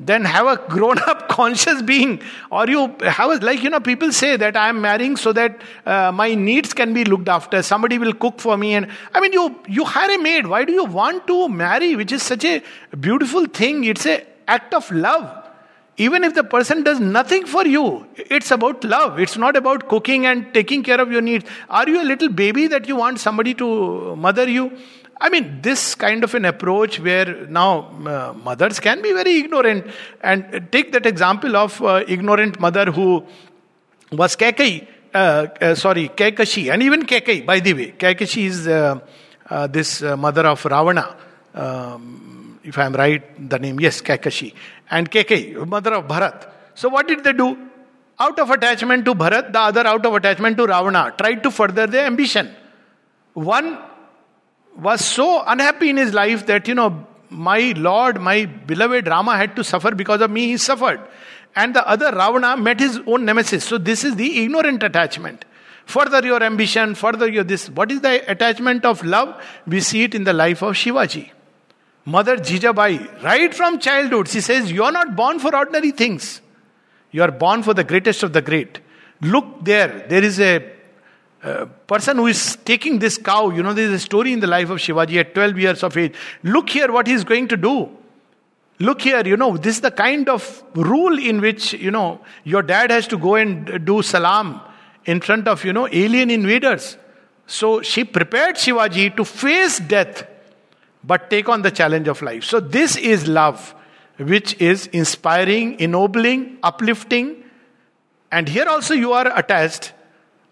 then 0.00 0.24
have 0.24 0.46
a 0.46 0.56
grown 0.68 0.98
up 1.00 1.28
conscious 1.36 1.82
being. 1.82 2.20
Or 2.50 2.66
you 2.66 2.96
have 3.02 3.30
a, 3.30 3.36
like 3.44 3.62
you 3.62 3.70
know 3.70 3.80
people 3.80 4.12
say 4.12 4.36
that 4.36 4.56
i 4.56 4.68
am 4.68 4.80
marrying 4.80 5.16
so 5.16 5.32
that 5.32 5.60
uh, 5.86 6.10
my 6.10 6.34
needs 6.34 6.72
can 6.72 6.94
be 6.94 7.04
looked 7.04 7.28
after. 7.28 7.62
Somebody 7.62 7.98
will 7.98 8.14
cook 8.14 8.40
for 8.40 8.56
me 8.56 8.74
and 8.74 8.88
i 9.14 9.20
mean 9.20 9.32
you 9.32 9.44
you 9.68 9.84
hire 9.84 10.10
a 10.18 10.22
maid. 10.22 10.46
Why 10.46 10.64
do 10.64 10.72
you 10.72 10.84
want 10.84 11.26
to 11.26 11.48
marry 11.48 11.94
which 11.96 12.12
is 12.12 12.22
such 12.22 12.44
a 12.44 12.62
beautiful 12.98 13.46
thing? 13.46 13.84
It's 13.84 14.06
a 14.06 14.24
act 14.48 14.74
of 14.74 14.90
love. 14.90 15.36
Even 15.96 16.24
if 16.24 16.34
the 16.34 16.42
person 16.42 16.82
does 16.82 16.98
nothing 16.98 17.44
for 17.44 17.66
you 17.66 18.06
it's 18.30 18.50
about 18.50 18.84
love. 18.84 19.18
It's 19.18 19.36
not 19.36 19.56
about 19.56 19.88
cooking 19.88 20.24
and 20.26 20.54
taking 20.54 20.82
care 20.82 21.00
of 21.00 21.12
your 21.12 21.20
needs. 21.20 21.44
Are 21.68 21.88
you 21.88 22.00
a 22.02 22.06
little 22.10 22.28
baby 22.28 22.66
that 22.68 22.88
you 22.88 22.96
want 22.96 23.20
somebody 23.20 23.54
to 23.54 24.16
mother 24.16 24.48
you 24.48 24.72
I 25.20 25.28
mean, 25.28 25.60
this 25.60 25.94
kind 25.94 26.24
of 26.24 26.34
an 26.34 26.46
approach 26.46 26.98
where 26.98 27.46
now 27.46 27.90
uh, 28.06 28.32
mothers 28.42 28.80
can 28.80 29.02
be 29.02 29.12
very 29.12 29.36
ignorant. 29.40 29.86
And 30.22 30.68
take 30.72 30.92
that 30.92 31.04
example 31.04 31.56
of 31.56 31.80
uh, 31.82 32.02
ignorant 32.08 32.58
mother 32.58 32.86
who 32.86 33.26
was 34.10 34.34
Kaikeyi, 34.34 34.88
uh, 35.12 35.46
uh 35.60 35.74
sorry, 35.74 36.08
Kekashi, 36.08 36.72
and 36.72 36.82
even 36.82 37.04
Kaikeyi, 37.04 37.44
by 37.44 37.60
the 37.60 37.74
way. 37.74 37.92
Kekashi 37.92 38.44
is 38.44 38.66
uh, 38.66 38.98
uh, 39.50 39.66
this 39.66 40.00
mother 40.00 40.46
of 40.46 40.64
Ravana. 40.64 41.16
Um, 41.54 42.58
if 42.64 42.78
I 42.78 42.86
am 42.86 42.94
right, 42.94 43.50
the 43.50 43.58
name, 43.58 43.78
yes, 43.78 44.00
Kekashi. 44.00 44.54
And 44.90 45.10
Kaikeyi, 45.10 45.66
mother 45.66 45.94
of 45.94 46.06
Bharat. 46.06 46.48
So 46.74 46.88
what 46.88 47.06
did 47.06 47.22
they 47.24 47.34
do? 47.34 47.58
Out 48.18 48.38
of 48.38 48.50
attachment 48.50 49.04
to 49.04 49.14
Bharat, 49.14 49.52
the 49.52 49.60
other 49.60 49.86
out 49.86 50.04
of 50.06 50.14
attachment 50.14 50.56
to 50.56 50.66
Ravana, 50.66 51.14
tried 51.18 51.42
to 51.42 51.50
further 51.50 51.86
their 51.86 52.06
ambition. 52.06 52.54
One 53.34 53.78
was 54.76 55.04
so 55.04 55.42
unhappy 55.46 55.90
in 55.90 55.96
his 55.96 56.14
life 56.14 56.46
that, 56.46 56.68
you 56.68 56.74
know, 56.74 57.06
my 57.28 57.72
Lord, 57.76 58.20
my 58.20 58.46
beloved 58.46 59.06
Rama 59.06 59.36
had 59.36 59.56
to 59.56 59.64
suffer 59.64 59.94
because 59.94 60.20
of 60.20 60.30
me, 60.30 60.46
he 60.46 60.56
suffered. 60.56 61.00
And 61.54 61.74
the 61.74 61.86
other 61.86 62.06
Ravana 62.06 62.56
met 62.56 62.80
his 62.80 63.00
own 63.06 63.24
nemesis. 63.24 63.64
So 63.64 63.78
this 63.78 64.04
is 64.04 64.16
the 64.16 64.44
ignorant 64.44 64.82
attachment. 64.82 65.44
Further 65.86 66.24
your 66.24 66.42
ambition, 66.42 66.94
further 66.94 67.28
your 67.28 67.42
this. 67.42 67.68
What 67.68 67.90
is 67.90 68.00
the 68.00 68.30
attachment 68.30 68.84
of 68.84 69.04
love? 69.04 69.42
We 69.66 69.80
see 69.80 70.04
it 70.04 70.14
in 70.14 70.24
the 70.24 70.32
life 70.32 70.62
of 70.62 70.74
Shivaji. 70.74 71.30
Mother 72.04 72.36
Jijabai, 72.36 73.22
right 73.22 73.52
from 73.52 73.78
childhood, 73.78 74.28
she 74.28 74.40
says, 74.40 74.70
You 74.70 74.84
are 74.84 74.92
not 74.92 75.16
born 75.16 75.38
for 75.38 75.54
ordinary 75.54 75.90
things. 75.90 76.40
You 77.10 77.22
are 77.22 77.30
born 77.30 77.62
for 77.62 77.74
the 77.74 77.84
greatest 77.84 78.22
of 78.22 78.32
the 78.32 78.40
great. 78.40 78.80
Look 79.20 79.64
there, 79.64 80.06
there 80.08 80.22
is 80.22 80.40
a 80.40 80.79
person 81.86 82.18
who 82.18 82.26
is 82.26 82.56
taking 82.64 82.98
this 82.98 83.16
cow, 83.16 83.50
you 83.50 83.62
know, 83.62 83.72
there 83.72 83.86
is 83.86 83.92
a 83.92 83.98
story 83.98 84.32
in 84.32 84.40
the 84.40 84.46
life 84.46 84.68
of 84.70 84.78
Shivaji 84.78 85.18
at 85.20 85.34
12 85.34 85.58
years 85.58 85.82
of 85.82 85.96
age. 85.96 86.14
Look 86.42 86.70
here 86.70 86.92
what 86.92 87.06
he 87.06 87.14
is 87.14 87.24
going 87.24 87.48
to 87.48 87.56
do. 87.56 87.90
Look 88.78 89.02
here, 89.02 89.26
you 89.26 89.36
know, 89.36 89.56
this 89.56 89.76
is 89.76 89.80
the 89.82 89.90
kind 89.90 90.28
of 90.28 90.62
rule 90.74 91.18
in 91.18 91.40
which, 91.40 91.74
you 91.74 91.90
know, 91.90 92.20
your 92.44 92.62
dad 92.62 92.90
has 92.90 93.06
to 93.08 93.18
go 93.18 93.34
and 93.34 93.84
do 93.84 94.00
salam 94.02 94.60
in 95.04 95.20
front 95.20 95.48
of, 95.48 95.64
you 95.64 95.72
know, 95.72 95.88
alien 95.90 96.30
invaders. 96.30 96.96
So 97.46 97.82
she 97.82 98.04
prepared 98.04 98.56
Shivaji 98.56 99.16
to 99.16 99.24
face 99.24 99.80
death, 99.80 100.26
but 101.04 101.28
take 101.28 101.48
on 101.48 101.62
the 101.62 101.70
challenge 101.70 102.08
of 102.08 102.22
life. 102.22 102.44
So 102.44 102.60
this 102.60 102.96
is 102.96 103.26
love, 103.26 103.74
which 104.18 104.58
is 104.60 104.86
inspiring, 104.88 105.78
ennobling, 105.80 106.58
uplifting. 106.62 107.44
And 108.30 108.48
here 108.48 108.68
also 108.68 108.94
you 108.94 109.12
are 109.12 109.36
attached 109.38 109.92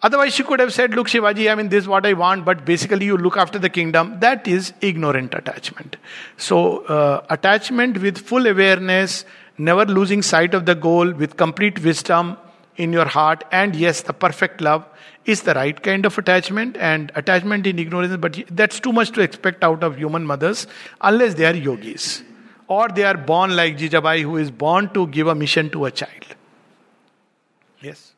Otherwise, 0.00 0.32
she 0.32 0.44
could 0.44 0.60
have 0.60 0.72
said, 0.72 0.94
Look, 0.94 1.08
Shivaji, 1.08 1.50
I 1.50 1.56
mean, 1.56 1.70
this 1.70 1.84
is 1.84 1.88
what 1.88 2.06
I 2.06 2.12
want, 2.12 2.44
but 2.44 2.64
basically 2.64 3.06
you 3.06 3.16
look 3.16 3.36
after 3.36 3.58
the 3.58 3.68
kingdom. 3.68 4.20
That 4.20 4.46
is 4.46 4.72
ignorant 4.80 5.34
attachment. 5.34 5.96
So, 6.36 6.84
uh, 6.84 7.26
attachment 7.30 7.98
with 7.98 8.16
full 8.16 8.46
awareness, 8.46 9.24
never 9.56 9.84
losing 9.84 10.22
sight 10.22 10.54
of 10.54 10.66
the 10.66 10.76
goal, 10.76 11.12
with 11.12 11.36
complete 11.36 11.82
wisdom 11.82 12.36
in 12.76 12.92
your 12.92 13.06
heart, 13.06 13.42
and 13.50 13.74
yes, 13.74 14.02
the 14.02 14.12
perfect 14.12 14.60
love 14.60 14.84
is 15.24 15.42
the 15.42 15.52
right 15.54 15.82
kind 15.82 16.06
of 16.06 16.16
attachment, 16.16 16.76
and 16.76 17.10
attachment 17.16 17.66
in 17.66 17.78
ignorance, 17.80 18.16
but 18.16 18.40
that's 18.50 18.78
too 18.78 18.92
much 18.92 19.10
to 19.12 19.20
expect 19.20 19.64
out 19.64 19.82
of 19.82 19.96
human 19.96 20.24
mothers 20.24 20.68
unless 21.00 21.34
they 21.34 21.44
are 21.44 21.54
yogis. 21.54 22.22
Or 22.68 22.88
they 22.88 23.02
are 23.02 23.16
born 23.16 23.56
like 23.56 23.78
Jijabai, 23.78 24.22
who 24.22 24.36
is 24.36 24.50
born 24.50 24.90
to 24.94 25.08
give 25.08 25.26
a 25.26 25.34
mission 25.34 25.70
to 25.70 25.86
a 25.86 25.90
child. 25.90 26.36
Yes 27.80 28.12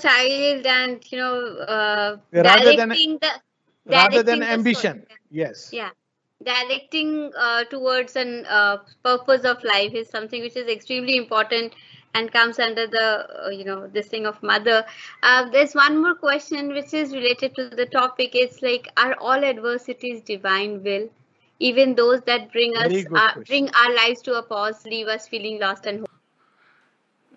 child 0.00 0.66
and 0.66 1.04
you 1.12 1.18
know 1.18 1.36
uh, 1.76 2.16
rather 2.32 2.72
than 2.72 2.88
the, 2.88 3.30
rather 3.86 4.22
than 4.22 4.42
ambition. 4.42 5.06
yes. 5.30 5.70
Yeah. 5.72 5.90
Directing 6.44 7.32
uh, 7.36 7.64
towards 7.64 8.16
an 8.16 8.46
uh, 8.46 8.78
purpose 9.04 9.44
of 9.44 9.62
life 9.62 9.92
is 9.94 10.08
something 10.08 10.40
which 10.42 10.56
is 10.56 10.68
extremely 10.68 11.16
important 11.16 11.74
and 12.14 12.32
comes 12.32 12.58
under 12.58 12.86
the 12.86 13.46
uh, 13.46 13.48
you 13.50 13.64
know 13.64 13.86
this 13.88 14.08
thing 14.08 14.26
of 14.26 14.42
mother. 14.42 14.84
Uh, 15.22 15.50
there's 15.50 15.74
one 15.74 16.00
more 16.02 16.14
question 16.14 16.68
which 16.68 16.94
is 16.94 17.12
related 17.14 17.54
to 17.56 17.68
the 17.68 17.86
topic. 17.86 18.30
It's 18.34 18.62
like 18.62 18.88
are 18.96 19.14
all 19.20 19.44
adversities 19.44 20.22
divine 20.22 20.82
will? 20.82 21.08
Even 21.58 21.94
those 21.94 22.22
that 22.22 22.52
bring 22.52 22.76
us 22.76 23.06
uh, 23.14 23.32
bring 23.46 23.68
our 23.74 23.94
lives 23.94 24.22
to 24.22 24.34
a 24.38 24.42
pause 24.42 24.84
leave 24.86 25.08
us 25.08 25.28
feeling 25.28 25.60
lost 25.60 25.86
and 25.86 26.00
hopeless 26.00 26.19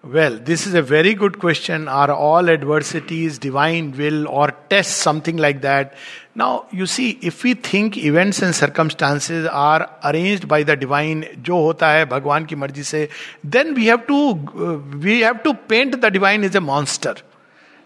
well, 0.03 0.39
this 0.39 0.67
is 0.67 0.75
a 0.75 0.81
very 0.81 1.13
good 1.15 1.39
question. 1.39 1.89
Are 1.89 2.11
all 2.11 2.49
adversities 2.49 3.39
divine 3.39 3.93
will 3.97 4.29
or 4.29 4.53
tests, 4.71 4.95
something 4.95 5.37
like 5.37 5.61
that? 5.63 5.95
Now, 6.35 6.67
you 6.71 6.87
see, 6.87 7.19
if 7.21 7.43
we 7.43 7.55
think 7.55 7.97
events 7.97 8.41
and 8.41 8.55
circumstances 8.55 9.47
are 9.47 9.91
arranged 10.05 10.47
by 10.47 10.63
the 10.63 10.77
divine, 10.77 11.25
जो 11.43 11.57
होता 11.57 11.91
है 11.93 12.05
भगवान 12.07 12.47
की 12.47 12.57
मर्जी 12.57 12.83
से, 12.83 13.09
then 13.45 13.75
we 13.75 13.87
have 13.87 14.07
to 14.07 14.17
uh, 14.17 14.79
we 14.99 15.21
have 15.21 15.43
to 15.43 15.53
paint 15.53 16.01
the 16.01 16.11
divine 16.11 16.45
as 16.45 16.55
a 16.55 16.61
monster. 16.61 17.17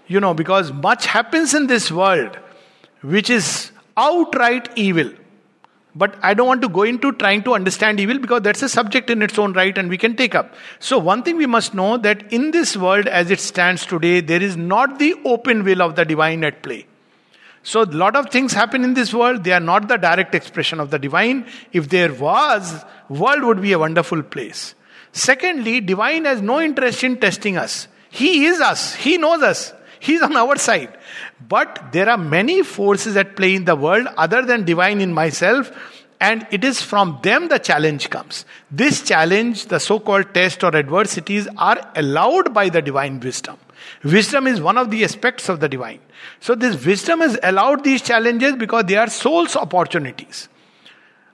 You 0.07 0.21
know, 0.21 0.35
because 0.35 0.73
much 0.73 1.07
happens 1.07 1.55
in 1.55 1.67
this 1.67 1.91
world 1.91 2.39
which 3.03 3.31
is 3.31 3.73
outright 3.97 4.69
evil. 4.77 5.11
But 5.98 6.16
I 6.22 6.36
don't 6.36 6.46
want 6.46 6.62
to 6.62 6.70
go 6.70 6.84
into 6.84 7.12
trying 7.14 7.42
to 7.44 7.56
understand 7.56 8.00
evil 8.00 8.20
because 8.20 8.44
that's 8.44 8.62
a 8.62 8.70
subject 8.70 9.10
in 9.10 9.24
its 9.24 9.40
own 9.40 9.54
right 9.54 9.76
and 9.76 9.90
we 9.90 9.98
can 9.98 10.16
take 10.16 10.36
up. 10.36 10.54
So, 10.80 11.00
one 11.00 11.24
thing 11.24 11.38
we 11.38 11.48
must 11.48 11.74
know 11.74 11.98
that 11.98 12.32
in 12.32 12.52
this 12.52 12.78
world 12.78 13.08
as 13.08 13.32
it 13.32 13.40
stands 13.40 13.84
today, 13.84 14.22
there 14.22 14.42
is 14.42 14.56
not 14.56 15.00
the 15.00 15.16
open 15.26 15.64
will 15.64 15.82
of 15.82 15.96
the 15.96 16.06
divine 16.06 16.44
at 16.44 16.62
play. 16.62 16.86
So, 17.64 17.82
a 17.82 17.86
lot 17.86 18.16
of 18.16 18.30
things 18.30 18.54
happen 18.54 18.84
in 18.84 18.94
this 18.94 19.12
world, 19.12 19.44
they 19.44 19.54
are 19.54 19.60
not 19.60 19.88
the 19.88 19.98
direct 19.98 20.36
expression 20.36 20.80
of 20.80 20.92
the 20.92 21.00
divine. 21.00 21.48
If 21.74 21.90
there 21.90 22.14
was, 22.14 22.86
world 23.10 23.44
would 23.44 23.62
be 23.62 23.72
a 23.72 23.80
wonderful 23.80 24.22
place. 24.22 24.76
Secondly, 25.14 25.82
divine 25.82 26.26
has 26.26 26.44
no 26.44 26.62
interest 26.62 27.04
in 27.04 27.18
testing 27.18 27.58
us. 27.58 27.88
He 28.12 28.46
is 28.46 28.62
us, 28.62 28.94
he 28.94 29.18
knows 29.18 29.42
us. 29.42 29.74
He's 30.00 30.22
on 30.22 30.36
our 30.36 30.58
side. 30.58 30.98
But 31.48 31.92
there 31.92 32.10
are 32.10 32.18
many 32.18 32.64
forces 32.64 33.16
at 33.18 33.36
play 33.36 33.56
in 33.56 33.66
the 33.66 33.76
world 33.76 34.08
other 34.18 34.44
than 34.44 34.66
divine 34.66 35.02
in 35.02 35.14
myself, 35.14 35.72
and 36.20 36.48
it 36.52 36.64
is 36.64 36.82
from 36.82 37.20
them 37.22 37.48
the 37.48 37.60
challenge 37.60 38.10
comes. 38.10 38.46
This 38.72 39.02
challenge, 39.02 39.68
the 39.68 39.80
so 39.80 40.00
called 40.00 40.34
test 40.34 40.64
or 40.64 40.76
adversities, 40.76 41.48
are 41.58 41.80
allowed 41.96 42.54
by 42.54 42.70
the 42.70 42.82
divine 42.82 43.20
wisdom. 43.20 43.58
Wisdom 44.04 44.48
is 44.48 44.60
one 44.60 44.78
of 44.78 44.90
the 44.90 45.04
aspects 45.04 45.50
of 45.50 45.60
the 45.60 45.70
divine. 45.70 46.00
So, 46.40 46.56
this 46.56 46.84
wisdom 46.86 47.22
has 47.22 47.38
allowed 47.44 47.84
these 47.84 48.02
challenges 48.02 48.56
because 48.56 48.86
they 48.86 48.96
are 48.96 49.10
soul's 49.10 49.56
opportunities. 49.56 50.50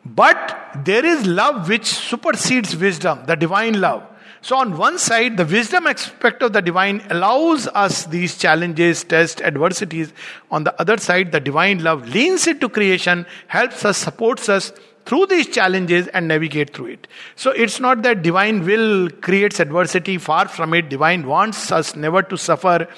But 0.05 0.81
there 0.83 1.05
is 1.05 1.25
love 1.25 1.69
which 1.69 1.85
supersedes 1.85 2.75
wisdom, 2.75 3.25
the 3.25 3.35
divine 3.35 3.79
love. 3.79 4.03
So, 4.43 4.57
on 4.57 4.77
one 4.77 4.99
side, 4.99 5.37
the 5.37 5.45
wisdom 5.45 5.87
aspect 5.87 6.43
of 6.43 6.51
the 6.51 6.61
divine 6.61 7.01
allows 7.09 7.65
us 7.67 8.07
these 8.07 8.37
challenges, 8.37 9.01
tests, 9.05 9.41
adversities. 9.41 10.11
On 10.51 10.65
the 10.65 10.77
other 10.81 10.97
side, 10.97 11.31
the 11.31 11.39
divine 11.39 11.81
love 11.81 12.09
leans 12.09 12.45
into 12.45 12.67
creation, 12.67 13.25
helps 13.47 13.85
us, 13.85 13.97
supports 13.97 14.49
us 14.49 14.73
through 15.05 15.27
these 15.27 15.47
challenges 15.47 16.09
and 16.09 16.27
navigate 16.27 16.75
through 16.75 16.87
it. 16.87 17.07
So, 17.37 17.51
it's 17.51 17.79
not 17.79 18.01
that 18.03 18.21
divine 18.21 18.65
will 18.65 19.09
creates 19.09 19.61
adversity, 19.61 20.17
far 20.17 20.49
from 20.49 20.73
it. 20.73 20.89
Divine 20.89 21.25
wants 21.25 21.71
us 21.71 21.95
never 21.95 22.21
to 22.23 22.37
suffer. 22.37 22.89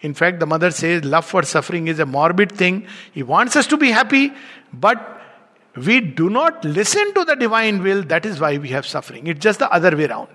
In 0.00 0.14
fact, 0.14 0.40
the 0.40 0.46
mother 0.46 0.70
says 0.70 1.04
love 1.04 1.26
for 1.26 1.42
suffering 1.42 1.86
is 1.88 1.98
a 1.98 2.06
morbid 2.06 2.50
thing. 2.50 2.86
He 3.12 3.22
wants 3.22 3.56
us 3.56 3.66
to 3.66 3.76
be 3.76 3.90
happy, 3.90 4.32
but 4.72 5.20
we 5.76 6.00
do 6.00 6.30
not 6.30 6.64
listen 6.64 7.12
to 7.12 7.26
the 7.26 7.36
divine 7.36 7.82
will. 7.82 8.02
That 8.04 8.24
is 8.24 8.40
why 8.40 8.56
we 8.56 8.70
have 8.70 8.86
suffering. 8.86 9.26
It's 9.26 9.40
just 9.40 9.58
the 9.58 9.70
other 9.70 9.94
way 9.94 10.06
around. 10.06 10.28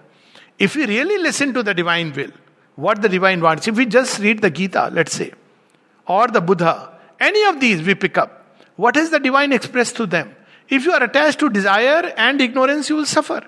If 0.60 0.76
we 0.76 0.86
really 0.86 1.18
listen 1.18 1.54
to 1.54 1.64
the 1.64 1.74
divine 1.74 2.14
will, 2.14 2.32
what 2.76 3.02
the 3.02 3.10
divine 3.10 3.42
wants, 3.42 3.68
if 3.68 3.76
we 3.76 3.86
just 3.86 4.20
read 4.20 4.42
the 4.42 4.52
Gita, 4.52 4.90
let's 4.92 5.14
say, 5.14 5.32
or 6.06 6.28
the 6.28 6.42
Buddha, 6.42 6.98
any 7.20 7.44
of 7.46 7.60
these 7.60 7.82
we 7.82 7.96
pick 7.96 8.18
up, 8.18 8.46
what 8.76 8.96
has 8.96 9.10
the 9.10 9.20
divine 9.20 9.54
expressed 9.54 9.96
to 9.98 10.06
them? 10.06 10.36
If 10.68 10.86
you 10.86 10.92
are 10.92 11.04
attached 11.04 11.40
to 11.40 11.50
desire 11.50 12.14
and 12.16 12.40
ignorance, 12.40 12.90
you 12.90 12.98
will 12.98 13.06
suffer. 13.06 13.42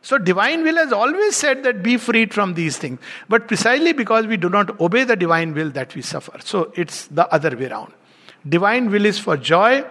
So, 0.00 0.18
divine 0.18 0.64
will 0.64 0.76
has 0.76 0.92
always 0.92 1.36
said 1.36 1.62
that 1.62 1.82
be 1.82 1.96
freed 1.96 2.34
from 2.34 2.54
these 2.54 2.76
things. 2.76 2.98
But 3.28 3.46
precisely 3.46 3.92
because 3.92 4.26
we 4.26 4.36
do 4.36 4.48
not 4.48 4.80
obey 4.80 5.04
the 5.04 5.14
divine 5.14 5.54
will, 5.54 5.70
that 5.70 5.94
we 5.94 6.02
suffer. 6.02 6.38
So, 6.44 6.72
it's 6.74 7.06
the 7.06 7.32
other 7.32 7.56
way 7.56 7.68
around. 7.68 7.92
Divine 8.48 8.90
will 8.90 9.06
is 9.06 9.18
for 9.18 9.36
joy 9.36 9.84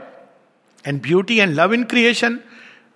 and 0.84 1.02
beauty 1.02 1.40
and 1.40 1.56
love 1.56 1.72
in 1.72 1.88
creation, 1.88 2.44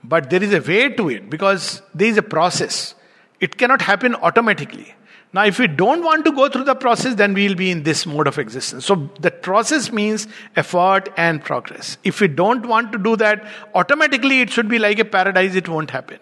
but 0.03 0.30
there 0.30 0.43
is 0.43 0.53
a 0.53 0.59
way 0.59 0.89
to 0.89 1.09
it 1.09 1.30
because 1.30 1.82
there 1.93 2.09
is 2.09 2.18
a 2.18 2.24
process. 2.24 2.95
It 3.39 3.57
cannot 3.57 3.81
happen 3.81 4.15
automatically. 4.15 4.95
Now, 5.36 5.43
if 5.43 5.59
we 5.59 5.67
don't 5.67 6.01
want 6.01 6.23
to 6.25 6.31
go 6.31 6.47
through 6.47 6.63
the 6.63 6.75
process, 6.75 7.15
then 7.15 7.33
we 7.33 7.49
will 7.49 7.55
be 7.55 7.69
in 7.69 7.83
this 7.83 8.05
mode 8.05 8.25
of 8.25 8.38
existence. 8.39 8.86
So, 8.86 9.09
the 9.19 9.31
process 9.31 9.91
means 9.91 10.29
effort 10.55 11.09
and 11.17 11.43
progress. 11.43 11.97
If 12.05 12.21
we 12.21 12.29
don't 12.29 12.65
want 12.65 12.93
to 12.93 12.97
do 12.97 13.17
that, 13.17 13.45
automatically 13.73 14.39
it 14.39 14.49
should 14.49 14.69
be 14.69 14.79
like 14.79 14.97
a 14.99 15.03
paradise, 15.03 15.55
it 15.55 15.67
won't 15.67 15.91
happen. 15.91 16.19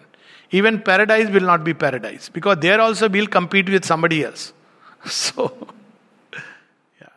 Even 0.50 0.80
paradise 0.80 1.30
will 1.30 1.42
not 1.42 1.62
be 1.62 1.74
paradise 1.74 2.28
because 2.28 2.58
there 2.58 2.80
also 2.80 3.08
we'll 3.08 3.28
compete 3.28 3.68
with 3.68 3.84
somebody 3.84 4.24
else. 4.24 4.52
So, 5.06 5.68
yeah. 7.00 7.08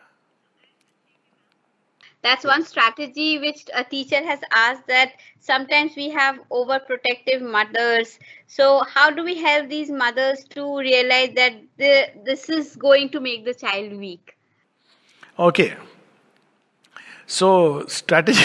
that's 2.22 2.44
one 2.44 2.64
strategy 2.64 3.38
which 3.38 3.64
a 3.74 3.82
teacher 3.82 4.24
has 4.24 4.38
asked 4.54 4.86
that 4.86 5.12
sometimes 5.48 5.96
we 5.96 6.08
have 6.10 6.38
overprotective 6.60 7.42
mothers. 7.58 8.18
So 8.46 8.84
how 8.94 9.10
do 9.10 9.24
we 9.24 9.36
help 9.36 9.68
these 9.68 9.90
mothers 9.90 10.44
to 10.56 10.78
realize 10.78 11.30
that 11.34 11.54
the, 11.76 11.94
this 12.24 12.48
is 12.48 12.74
going 12.76 13.10
to 13.10 13.20
make 13.20 13.44
the 13.44 13.54
child 13.54 13.96
weak? 14.06 14.36
Okay 15.50 15.76
so, 17.30 17.84
strategy, 17.88 18.40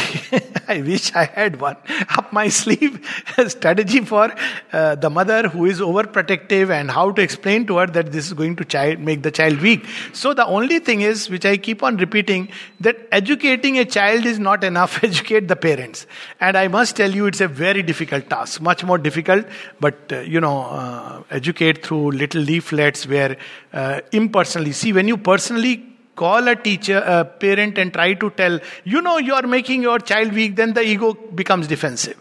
I 0.67 0.81
wish 0.81 1.15
I 1.15 1.23
had 1.23 1.61
one 1.61 1.77
up 2.17 2.33
my 2.33 2.49
sleeve. 2.49 2.99
strategy 3.47 4.01
for 4.01 4.29
uh, 4.73 4.95
the 4.95 5.09
mother 5.09 5.47
who 5.47 5.67
is 5.67 5.79
overprotective 5.79 6.69
and 6.69 6.91
how 6.91 7.09
to 7.11 7.21
explain 7.21 7.65
to 7.67 7.77
her 7.77 7.87
that 7.87 8.11
this 8.11 8.27
is 8.27 8.33
going 8.33 8.57
to 8.57 8.65
child, 8.65 8.99
make 8.99 9.23
the 9.23 9.31
child 9.31 9.61
weak. 9.61 9.85
So, 10.11 10.33
the 10.33 10.45
only 10.45 10.79
thing 10.79 10.99
is, 10.99 11.29
which 11.29 11.45
I 11.45 11.55
keep 11.55 11.81
on 11.81 11.95
repeating, 11.95 12.49
that 12.81 12.97
educating 13.13 13.79
a 13.79 13.85
child 13.85 14.25
is 14.25 14.37
not 14.37 14.65
enough. 14.65 15.01
Educate 15.13 15.47
the 15.47 15.55
parents. 15.55 16.05
And 16.41 16.57
I 16.57 16.67
must 16.67 16.97
tell 16.97 17.09
you, 17.09 17.27
it's 17.27 17.39
a 17.39 17.47
very 17.47 17.83
difficult 17.83 18.29
task, 18.29 18.59
much 18.59 18.83
more 18.83 18.97
difficult. 18.97 19.45
But, 19.79 20.11
uh, 20.11 20.19
you 20.19 20.41
know, 20.41 20.63
uh, 20.63 21.23
educate 21.31 21.85
through 21.85 22.11
little 22.11 22.41
leaflets 22.41 23.07
where 23.07 23.37
uh, 23.71 24.01
impersonally, 24.11 24.73
see, 24.73 24.91
when 24.91 25.07
you 25.07 25.15
personally 25.15 25.92
call 26.15 26.47
a 26.47 26.55
teacher, 26.55 26.97
a 27.05 27.25
parent, 27.25 27.77
and 27.77 27.93
try 27.93 28.13
to 28.13 28.29
tell, 28.31 28.59
you 28.83 29.01
know, 29.01 29.17
you 29.17 29.33
are 29.33 29.47
making 29.47 29.81
your 29.81 29.99
child 29.99 30.33
weak, 30.33 30.55
then 30.55 30.73
the 30.73 30.83
ego 30.83 31.13
becomes 31.13 31.67
defensive. 31.67 32.17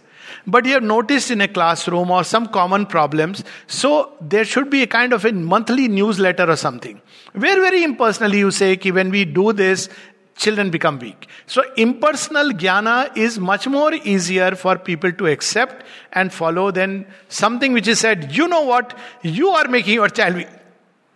But 0.46 0.64
you 0.64 0.72
have 0.72 0.82
noticed 0.82 1.30
in 1.30 1.40
a 1.40 1.48
classroom 1.48 2.10
or 2.10 2.24
some 2.24 2.46
common 2.48 2.86
problems, 2.86 3.44
so 3.66 4.12
there 4.20 4.44
should 4.44 4.70
be 4.70 4.82
a 4.82 4.86
kind 4.86 5.12
of 5.12 5.24
a 5.24 5.32
monthly 5.32 5.88
newsletter 5.88 6.50
or 6.50 6.56
something. 6.56 7.00
Where 7.32 7.56
very 7.56 7.84
impersonally 7.84 8.38
you 8.38 8.50
say, 8.50 8.76
ki 8.76 8.90
when 8.90 9.10
we 9.10 9.24
do 9.24 9.52
this, 9.52 9.88
children 10.36 10.70
become 10.70 10.98
weak. 10.98 11.28
So 11.46 11.62
impersonal 11.76 12.50
jnana 12.50 13.16
is 13.16 13.38
much 13.38 13.68
more 13.68 13.92
easier 13.94 14.56
for 14.56 14.78
people 14.78 15.12
to 15.12 15.26
accept 15.26 15.84
and 16.12 16.32
follow 16.32 16.70
than 16.70 17.06
something 17.28 17.72
which 17.72 17.86
is 17.86 18.00
said, 18.00 18.34
you 18.34 18.48
know 18.48 18.62
what, 18.62 18.98
you 19.22 19.50
are 19.50 19.68
making 19.68 19.94
your 19.94 20.08
child 20.08 20.36
weak 20.36 20.48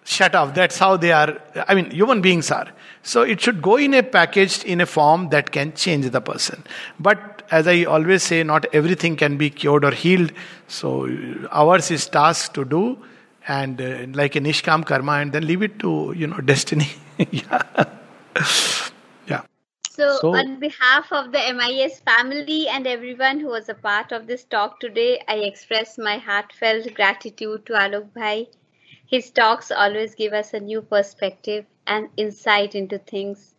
shut 0.07 0.35
off. 0.35 0.55
That's 0.55 0.79
how 0.79 0.97
they 0.97 1.13
are. 1.13 1.41
I 1.69 1.75
mean, 1.75 1.91
human 1.91 2.21
beings 2.21 2.51
are. 2.51 2.69
So 3.03 3.23
it 3.23 3.41
should 3.41 3.61
go 3.61 3.77
in 3.77 3.95
a 3.95 4.03
packaged 4.03 4.65
in 4.65 4.81
a 4.81 4.87
form 4.87 5.29
that 5.31 5.53
can 5.53 5.73
change 5.75 6.09
the 6.11 6.21
person. 6.21 6.65
But 6.99 7.43
as 7.51 7.67
I 7.67 7.85
always 7.85 8.23
say, 8.23 8.43
not 8.43 8.67
everything 8.73 9.17
can 9.17 9.37
be 9.37 9.51
cured 9.51 9.85
or 9.85 9.91
healed. 9.91 10.33
So 10.69 11.09
ours 11.51 11.91
is 11.91 12.07
task 12.07 12.55
to 12.55 12.65
do, 12.65 12.99
and 13.47 13.81
uh, 13.81 14.07
like 14.13 14.37
a 14.37 14.41
nishkam 14.41 14.85
karma, 14.85 15.13
and 15.13 15.33
then 15.33 15.47
leave 15.47 15.63
it 15.63 15.79
to 15.81 16.13
you 16.17 16.27
know 16.27 16.39
destiny. 16.53 16.89
yeah. 17.31 17.63
yeah. 19.27 19.43
So, 19.89 20.19
so, 20.21 20.37
on 20.37 20.61
behalf 20.61 21.11
of 21.11 21.33
the 21.33 21.39
MIS 21.55 22.01
family 22.01 22.69
and 22.69 22.87
everyone 22.87 23.41
who 23.41 23.49
was 23.49 23.69
a 23.69 23.75
part 23.75 24.13
of 24.13 24.27
this 24.27 24.45
talk 24.45 24.79
today, 24.81 25.23
I 25.27 25.37
express 25.37 25.97
my 25.97 26.19
heartfelt 26.19 26.93
gratitude 26.95 27.65
to 27.67 27.73
Alok 27.73 28.13
Bhai 28.13 28.49
his 29.07 29.31
talks 29.31 29.71
always 29.71 30.15
give 30.15 30.33
us 30.33 30.53
a 30.53 30.61
new 30.61 30.83
perspective 30.83 31.67
and 31.87 32.11
insight 32.17 32.75
into 32.75 32.99
things. 32.99 33.55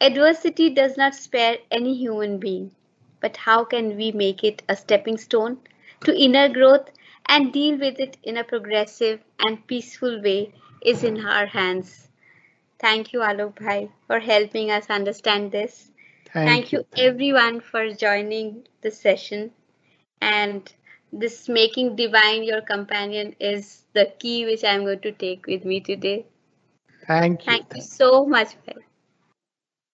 Adversity 0.00 0.70
does 0.70 0.96
not 0.96 1.14
spare 1.14 1.58
any 1.70 1.94
human 1.94 2.38
being, 2.38 2.72
but 3.20 3.36
how 3.38 3.64
can 3.64 3.96
we 3.96 4.12
make 4.12 4.42
it 4.44 4.62
a 4.68 4.76
stepping 4.76 5.16
stone 5.18 5.58
to 6.04 6.16
inner 6.16 6.48
growth 6.48 6.90
and 7.26 7.52
deal 7.52 7.78
with 7.78 7.98
it 8.00 8.16
in 8.22 8.36
a 8.36 8.44
progressive 8.44 9.20
and 9.38 9.66
peaceful 9.66 10.20
way 10.22 10.52
is 10.82 11.02
in 11.04 11.24
our 11.24 11.46
hands. 11.46 12.08
Thank 12.78 13.12
you, 13.12 13.20
Alok 13.20 13.60
Bhai, 13.64 13.90
for 14.06 14.20
helping 14.20 14.70
us 14.70 14.90
understand 14.90 15.52
this. 15.52 15.92
Thank, 16.24 16.62
Thank 16.62 16.72
you, 16.72 16.84
you, 16.92 16.96
everyone, 16.96 17.60
for 17.60 17.90
joining 17.92 18.66
the 18.82 18.90
session. 18.90 19.52
And 20.20 20.72
this 21.12 21.48
making 21.48 21.96
divine 21.96 22.42
your 22.44 22.60
companion 22.62 23.34
is 23.40 23.84
the 23.94 24.06
key 24.18 24.44
which 24.46 24.64
I'm 24.64 24.84
going 24.84 25.00
to 25.00 25.12
take 25.12 25.46
with 25.46 25.64
me 25.64 25.80
today. 25.80 26.26
Thank 27.06 27.48
you. 27.48 27.58
Thank 27.58 27.74
you 27.74 27.82
so 27.82 28.26
much. 28.26 28.54